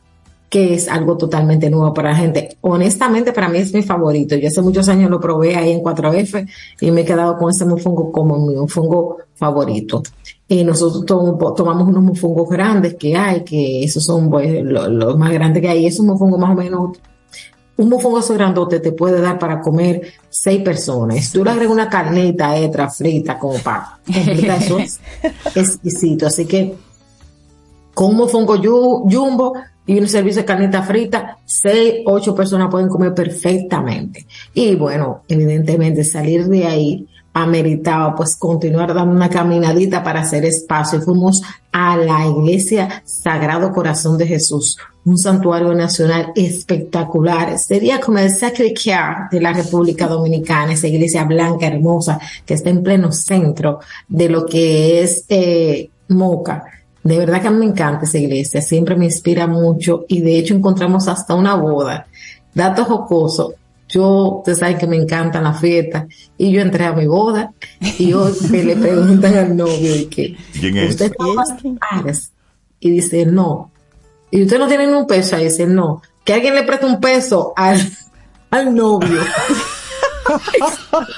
[0.54, 2.58] que es algo totalmente nuevo para la gente.
[2.62, 4.36] Honestamente, para mí es mi favorito.
[4.36, 6.48] Yo hace muchos años lo probé ahí en 4F
[6.80, 10.04] y me he quedado con ese mofongo como mi mofongo favorito.
[10.48, 15.18] Y nosotros to- tomamos unos mofongos grandes que hay, que esos son pues, lo- los
[15.18, 15.86] más grandes que hay.
[15.86, 16.98] Esos mofongos más o menos
[17.76, 21.32] un mofongo así grandote te puede dar para comer seis personas.
[21.32, 25.00] Tú le agregas una carnita extra frita como para eso es
[25.56, 26.28] exquisito.
[26.28, 26.76] Así que
[27.96, 29.54] con un mofongo jumbo
[29.88, 34.26] y un servicio de carnita frita, seis, ocho personas pueden comer perfectamente.
[34.54, 41.00] Y bueno, evidentemente salir de ahí ameritaba pues continuar dando una caminadita para hacer espacio.
[41.00, 41.42] Y fuimos
[41.72, 47.58] a la iglesia Sagrado Corazón de Jesús, un santuario nacional espectacular.
[47.58, 52.70] Sería como el Sacré Cœur de la República Dominicana, esa iglesia blanca, hermosa, que está
[52.70, 56.66] en pleno centro de lo que es eh, Moca.
[57.04, 61.08] De verdad que me encanta esa iglesia, siempre me inspira mucho y de hecho encontramos
[61.08, 62.08] hasta una boda.
[62.54, 63.56] Dato jocoso,
[63.94, 66.06] yo, ustedes saben que me encantan las fiestas
[66.38, 67.54] y yo entré a mi boda
[68.00, 70.90] y hoy que le preguntan al novio y que ¿Quién es?
[70.92, 71.14] usted
[72.80, 73.72] y dice no.
[74.32, 76.02] Y usted no tiene ni un peso y dice no.
[76.26, 77.80] Que alguien le preste un peso al,
[78.50, 79.22] al novio.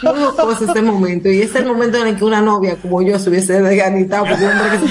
[0.02, 3.04] No gozo ese momento y ese es el momento en el que una novia como
[3.04, 4.88] yo se hubiese desganitado porque un hombre que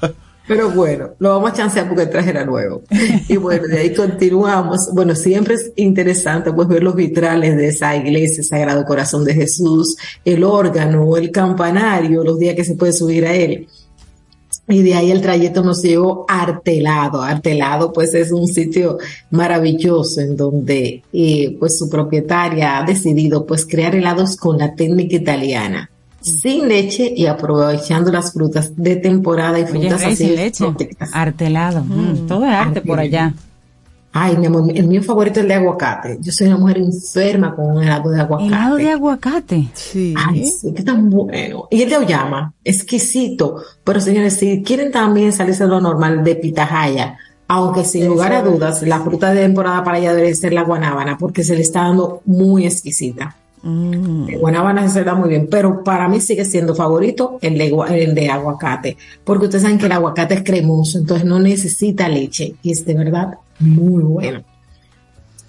[0.00, 0.16] se
[0.50, 2.82] Pero bueno, lo vamos a chancear porque el traje era nuevo.
[3.28, 4.90] Y bueno, de ahí continuamos.
[4.92, 9.96] Bueno, siempre es interesante pues ver los vitrales de esa iglesia, Sagrado Corazón de Jesús,
[10.24, 13.68] el órgano, el campanario, los días que se puede subir a él.
[14.66, 17.22] Y de ahí el trayecto nos llevó a Artelado.
[17.22, 18.98] Artelado pues es un sitio
[19.30, 25.14] maravilloso en donde eh, pues su propietaria ha decidido pues crear helados con la técnica
[25.14, 25.88] italiana.
[26.20, 30.64] Sin leche y aprovechando las frutas de temporada y frutas así sin leche.
[31.12, 31.82] Artelado.
[31.84, 33.34] mm, todo es arte por allá.
[34.12, 36.18] Ay, mi amor, el mío favorito es el de aguacate.
[36.20, 38.48] Yo soy una mujer enferma con un helado de aguacate.
[38.48, 39.68] Helado de aguacate.
[39.72, 40.14] Sí.
[40.16, 41.68] Ay, sí, qué tan bueno.
[41.70, 43.62] Y el de Oyama, exquisito.
[43.84, 48.42] Pero señores, si quieren también salirse de lo normal de pitahaya, aunque sin lugar a
[48.42, 51.82] dudas, la fruta de temporada para allá debe ser la guanábana, porque se le está
[51.82, 53.36] dando muy exquisita.
[53.62, 54.28] Mm.
[54.28, 58.14] El guanábana se da muy bien, pero para mí sigue siendo favorito el de, el
[58.14, 62.72] de aguacate, porque ustedes saben que el aguacate es cremoso, entonces no necesita leche y
[62.72, 64.42] es de verdad muy bueno.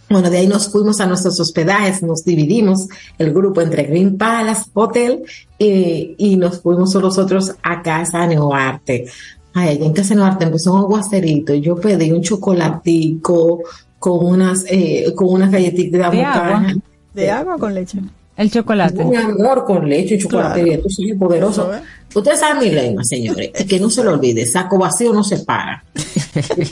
[0.10, 4.70] Bueno, de ahí nos fuimos a nuestros hospedajes, nos dividimos el grupo entre Green Palace
[4.74, 5.24] Hotel
[5.58, 9.06] eh, y nos fuimos nosotros a Casa Neoarte.
[9.54, 13.62] Ay, allá en Casa Neoarte empezó un aguacerito, yo pedí un chocolatico
[14.00, 16.82] con unas, eh, con unas galletitas de De
[17.14, 18.00] ¿De agua con leche?
[18.38, 19.04] El chocolate.
[19.04, 20.82] Mi amor con leche y chocolate, Claro.
[20.84, 21.70] tú soy poderoso.
[22.14, 25.40] Ustedes saben mi lema, señores, y que no se lo olvide, saco vacío no se
[25.40, 25.84] para.
[25.96, 26.70] Entonces,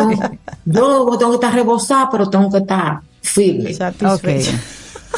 [0.66, 3.74] yo tengo que estar rebosada, pero tengo que estar firme.
[3.74, 4.60] Satisfecha.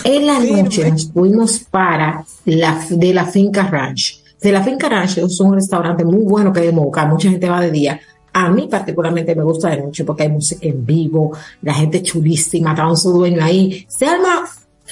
[0.03, 4.19] En la noche nos fuimos para la de la finca ranch.
[4.41, 7.47] De la finca ranch es un restaurante muy bueno que hay en Moca, mucha gente
[7.49, 7.99] va de día.
[8.33, 11.31] A mí particularmente me gusta de noche porque hay música en vivo,
[11.61, 13.85] la gente es chulísima, está con su dueño ahí.
[13.89, 14.43] Se arma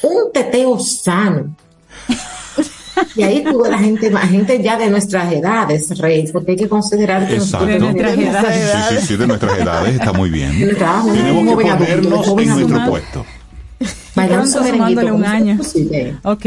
[0.03, 1.55] un teteo sano.
[3.15, 6.67] Y ahí tuvo la gente, la gente ya de nuestras edades, Reyes, porque hay que
[6.69, 7.65] considerar que Exacto.
[7.65, 10.59] nosotros Sí, sí, sí, de nuestras edades está muy bien.
[10.59, 12.89] De edad, Tenemos que adulto, ponernos joven en nuestro adulto.
[12.91, 13.25] puesto.
[14.15, 15.15] Bailar un Pronto merenguito.
[15.15, 15.43] un año.
[15.43, 16.15] fuera posible.
[16.23, 16.45] Ok.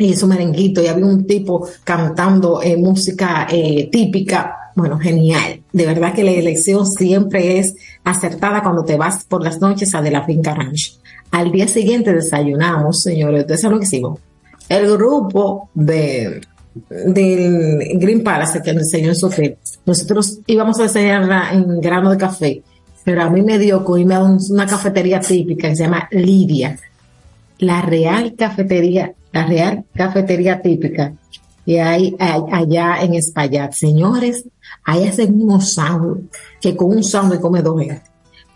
[0.00, 4.54] y su merenguito y había un tipo cantando eh, música eh, típica.
[4.76, 5.60] Bueno, genial.
[5.72, 7.74] De verdad que la elección siempre es
[8.04, 10.98] acertada cuando te vas por las noches a de la finca ranch.
[11.30, 13.40] Al día siguiente desayunamos, señores.
[13.42, 14.18] Ustedes saben lo que hicimos.
[14.68, 16.40] El grupo de
[16.90, 22.16] del Green Palace que nos enseñó en hotel, nosotros íbamos a desayunar en grano de
[22.16, 22.62] café,
[23.04, 26.08] pero a mí me dio con irme a un- una cafetería típica que se llama
[26.12, 26.78] Lidia
[27.58, 31.14] la real cafetería, la real cafetería típica
[31.66, 33.72] que hay a- allá en Espaillat.
[33.72, 34.44] Señores,
[34.84, 36.30] ahí hacen unos sándwiches
[36.60, 38.02] que con un sándwich come dos gente.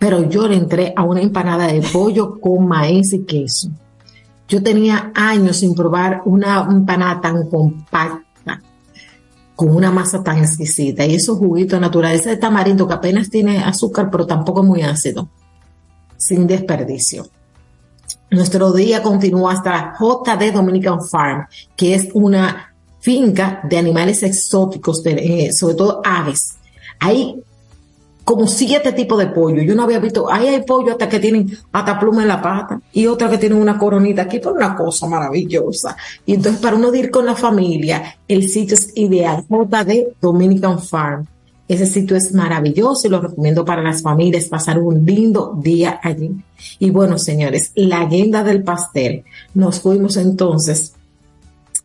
[0.03, 3.69] Pero yo le entré a una empanada de pollo con maíz y queso.
[4.49, 8.61] Yo tenía años sin probar una empanada tan compacta,
[9.55, 14.11] con una masa tan exquisita y esos juguitos naturales, ese tamarindo que apenas tiene azúcar,
[14.11, 15.29] pero tampoco muy ácido,
[16.17, 17.29] sin desperdicio.
[18.33, 21.47] Nuestro día continúa hasta JD Dominican Farm,
[21.77, 26.57] que es una finca de animales exóticos, de- eh, sobre todo aves.
[26.99, 27.41] Hay
[28.25, 29.63] como siete tipos de pollo.
[29.63, 32.81] Yo no había visto, ahí hay pollo hasta que tienen hasta pluma en la pata
[32.93, 35.97] y otra que tienen una coronita aquí, por una cosa maravillosa.
[36.25, 39.45] Y entonces para uno ir con la familia, el sitio es ideal.
[39.49, 41.27] JD Dominican Farm.
[41.69, 46.31] Ese sitio es maravilloso y lo recomiendo para las familias pasar un lindo día allí.
[46.79, 49.25] Y bueno, señores, la agenda del pastel.
[49.55, 50.93] Nos fuimos entonces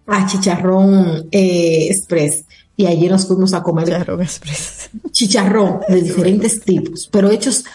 [0.06, 2.44] a Chicharrón eh, Express
[2.78, 3.90] y allí nos fuimos a comer
[5.12, 7.66] Chicharrón de diferentes tipos, pero hechos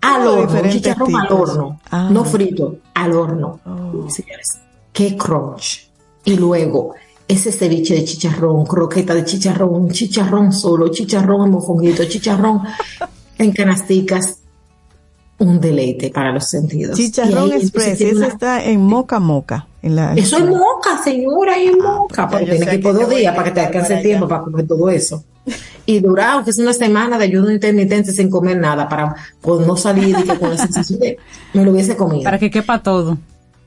[0.00, 2.08] al Oh, horno, chicharrón al horno, Ah.
[2.10, 3.60] no frito, al horno.
[4.08, 4.48] Señores,
[4.92, 5.88] qué crunch.
[6.24, 6.94] Y luego
[7.26, 12.60] ese ceviche de chicharrón, croqueta de chicharrón, chicharrón solo, chicharrón en mofonguito, chicharrón
[13.38, 14.38] en canasticas,
[15.38, 16.96] un deleite para los sentidos.
[16.96, 19.66] Chicharrón ahí, Express, ese una- está en Moca Moca.
[19.82, 22.26] En la, Eso es moca, señora, es moca.
[22.28, 24.02] Porque ya yo tienes que ir por que dos días para que te alcance el
[24.02, 25.22] tiempo para comer todo eso.
[25.84, 29.76] Y durar, aunque es una semana de ayuno intermitente sin comer nada, para pues, no
[29.76, 31.18] salir y que con la sensación de
[31.52, 32.22] me lo hubiese comido.
[32.24, 33.18] Para que quepa todo.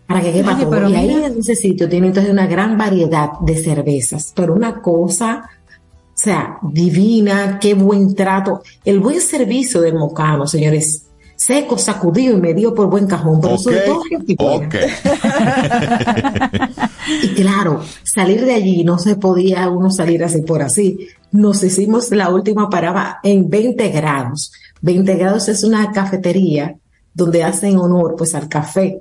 [0.07, 0.71] Para que quepa Oye, todo.
[0.71, 1.27] pero Y ahí mira.
[1.27, 6.57] en ese sitio tiene entonces una gran variedad de cervezas, pero una cosa, o sea,
[6.63, 8.63] divina, qué buen trato.
[8.85, 11.03] El buen servicio del mocano, señores.
[11.47, 14.75] Seco, sacudido y medio por buen cajón, pero sobre todo que te ok.
[17.23, 21.07] y claro, salir de allí no se podía uno salir así por así.
[21.31, 24.51] Nos hicimos la última parada en 20 grados.
[24.81, 26.75] 20 grados es una cafetería
[27.13, 28.99] donde hacen honor pues al café,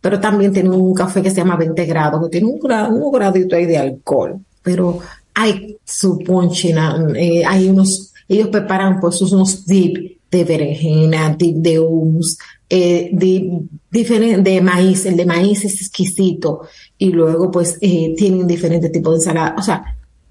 [0.00, 3.12] pero también tienen un café que se llama 20 grados, que tiene un, gra- un
[3.12, 4.98] gradito ahí de alcohol, pero
[5.32, 12.36] hay su ponchina, eh, hay unos, ellos preparan pues unos dip de berenjena, de hummus,
[12.68, 13.10] eh,
[13.90, 16.60] diferen- de maíz, el de maíz es exquisito.
[16.98, 19.82] Y luego pues eh, tienen diferentes tipos de ensalada, o sea,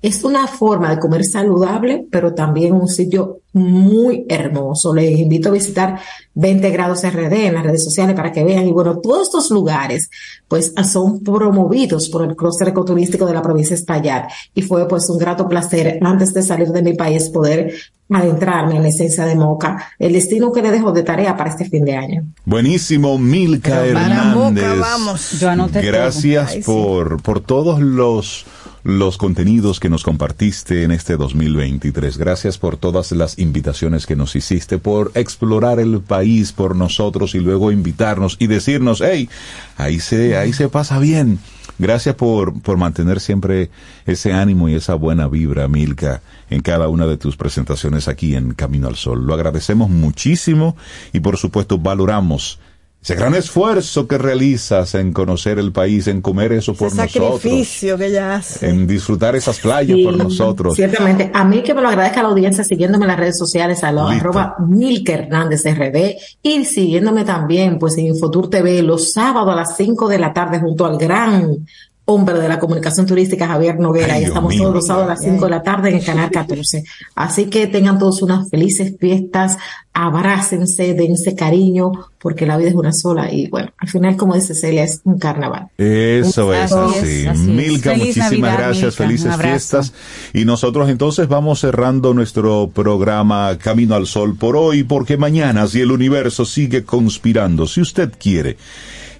[0.03, 4.93] es una forma de comer saludable, pero también un sitio muy hermoso.
[4.93, 5.97] Les invito a visitar
[6.33, 8.67] 20 grados RD en las redes sociales para que vean.
[8.67, 10.09] Y bueno, todos estos lugares
[10.49, 14.29] pues son promovidos por el clúster ecoturístico de la provincia de Espaillat.
[14.53, 17.73] Y fue pues un grato placer antes de salir de mi país poder
[18.11, 21.65] adentrarme en la esencia de Moca, el destino que le dejo de tarea para este
[21.65, 22.25] fin de año.
[22.43, 24.65] Buenísimo, Milka Para Hernández.
[24.65, 25.39] Moca, vamos.
[25.39, 26.63] Yo anoté Gracias Ay, sí.
[26.65, 28.45] por, por todos los,
[28.83, 32.17] los contenidos que nos compartiste en este 2023.
[32.17, 37.39] Gracias por todas las invitaciones que nos hiciste, por explorar el país por nosotros y
[37.39, 39.29] luego invitarnos y decirnos, hey,
[39.77, 41.39] ahí se, ahí se pasa bien.
[41.79, 43.71] Gracias por, por mantener siempre
[44.05, 48.53] ese ánimo y esa buena vibra, Milka, en cada una de tus presentaciones aquí en
[48.53, 49.25] Camino al Sol.
[49.25, 50.75] Lo agradecemos muchísimo
[51.13, 52.59] y por supuesto valoramos
[53.03, 57.41] ese gran esfuerzo que realizas en conocer el país, en comer eso por Ese nosotros,
[57.41, 58.69] sacrificio que ella hace.
[58.69, 60.73] en disfrutar esas playas por nosotros.
[60.75, 61.29] Ciertamente.
[61.33, 64.09] A mí que me lo agradezca la audiencia siguiéndome en las redes sociales a lo
[64.09, 64.29] Listo.
[64.29, 69.75] arroba Milka Hernández RD y siguiéndome también pues en Infotur TV los sábados a las
[69.75, 71.65] 5 de la tarde junto al gran
[72.05, 74.63] hombre de la comunicación turística Javier Noguera Ay, y Dios estamos mío.
[74.63, 76.83] todos los sábados a las 5 de la tarde en el canal 14.
[77.15, 79.57] Así que tengan todos unas felices fiestas,
[79.93, 84.53] abrácense, dense cariño porque la vida es una sola y bueno, al final como dice
[84.53, 85.67] Celia es un carnaval.
[85.77, 87.39] Eso es Así así.
[87.41, 89.03] Milka, Feliz muchísimas Navidad, gracias, Milka.
[89.03, 89.93] felices fiestas.
[90.33, 95.81] Y nosotros entonces vamos cerrando nuestro programa Camino al Sol por hoy, porque mañana, si
[95.81, 98.57] el universo sigue conspirando, si usted quiere,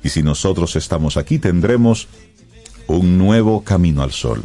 [0.03, 2.07] y si nosotros estamos aquí, tendremos
[2.87, 4.43] un nuevo Camino al Sol.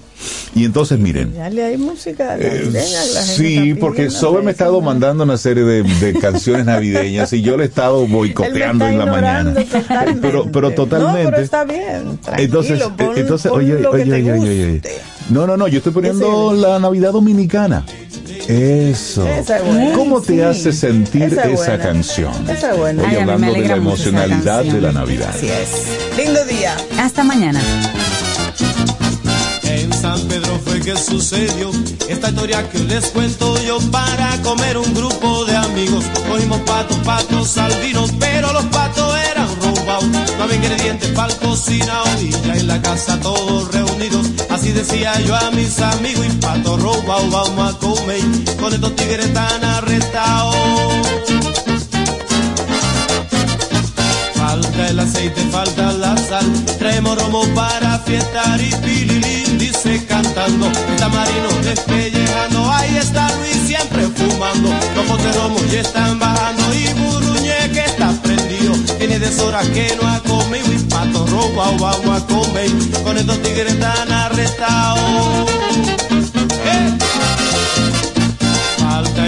[0.55, 2.81] Y entonces miren, Dale ahí música Eh, la
[3.23, 4.81] sí, porque Sobe me ha estado ¿no?
[4.81, 9.07] mandando una serie de, de canciones navideñas y yo le he estado boicoteando en la
[9.07, 9.55] mañana.
[9.71, 10.21] totalmente.
[10.21, 11.31] Pero, pero No, totalmente.
[11.31, 12.19] pero está bien.
[12.37, 14.83] Entonces, pon- eh, entonces, pon oye, lo que oye, te oye, oye, oye.
[15.31, 17.85] No, no, no, yo estoy poniendo la Navidad Dominicana.
[18.49, 19.27] Eso.
[19.27, 19.93] Esa es buena.
[19.93, 20.41] ¿Cómo te Sí.
[20.41, 22.33] hace sentir Esa es canción?
[22.49, 23.03] Esa es buena.
[23.07, 25.29] Ay, hablando de la emocionalidad de la Navidad.
[25.31, 26.17] Así es.
[26.17, 26.75] Lindo día.
[26.99, 27.61] Hasta mañana.
[29.69, 31.71] En San Pedro fue que sucedió
[32.09, 36.05] esta historia que les cuento yo para comer un grupo de amigos.
[36.27, 40.07] Cogimos patos, patos albinos, pero los patos eran robados.
[40.39, 44.27] No había ingredientes para el cocinado y ya en la casa todos reunidos.
[44.49, 48.23] Así decía yo a mis amigos y patos robados vamos a comer.
[48.59, 50.57] Con estos tigres tan arrestados.
[54.35, 56.47] Falta el aceite, falta la sal.
[56.79, 60.67] Traemos romo para fiestar y pililín dice cantando.
[60.67, 62.71] El tamarino despellejando.
[62.73, 64.71] Ahí está Luis siempre fumando.
[64.95, 66.75] Los romo ya están bajando.
[66.75, 68.75] Y Buruñe que está prendido.
[68.99, 70.73] Tiene deshoras que no ha comido.
[70.73, 72.71] Y pato robo vamos a comer.
[73.03, 75.98] Con estos tigres tan arrestados.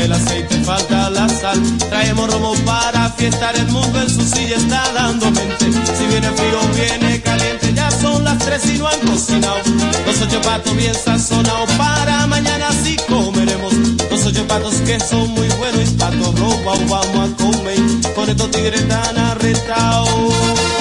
[0.01, 1.61] El aceite, falta la sal.
[1.89, 5.67] Traemos romo para fiestar, el mundo en su silla está dando mente.
[5.97, 9.59] Si viene frío, viene caliente, ya son las tres y no han cocinado.
[10.07, 13.75] Los ocho patos bien sazonados, para mañana sí comeremos.
[14.11, 17.79] Los ocho patos que son muy buenos y patos robados vamos a comer.
[18.15, 20.80] Con estos tigres tan arrestados.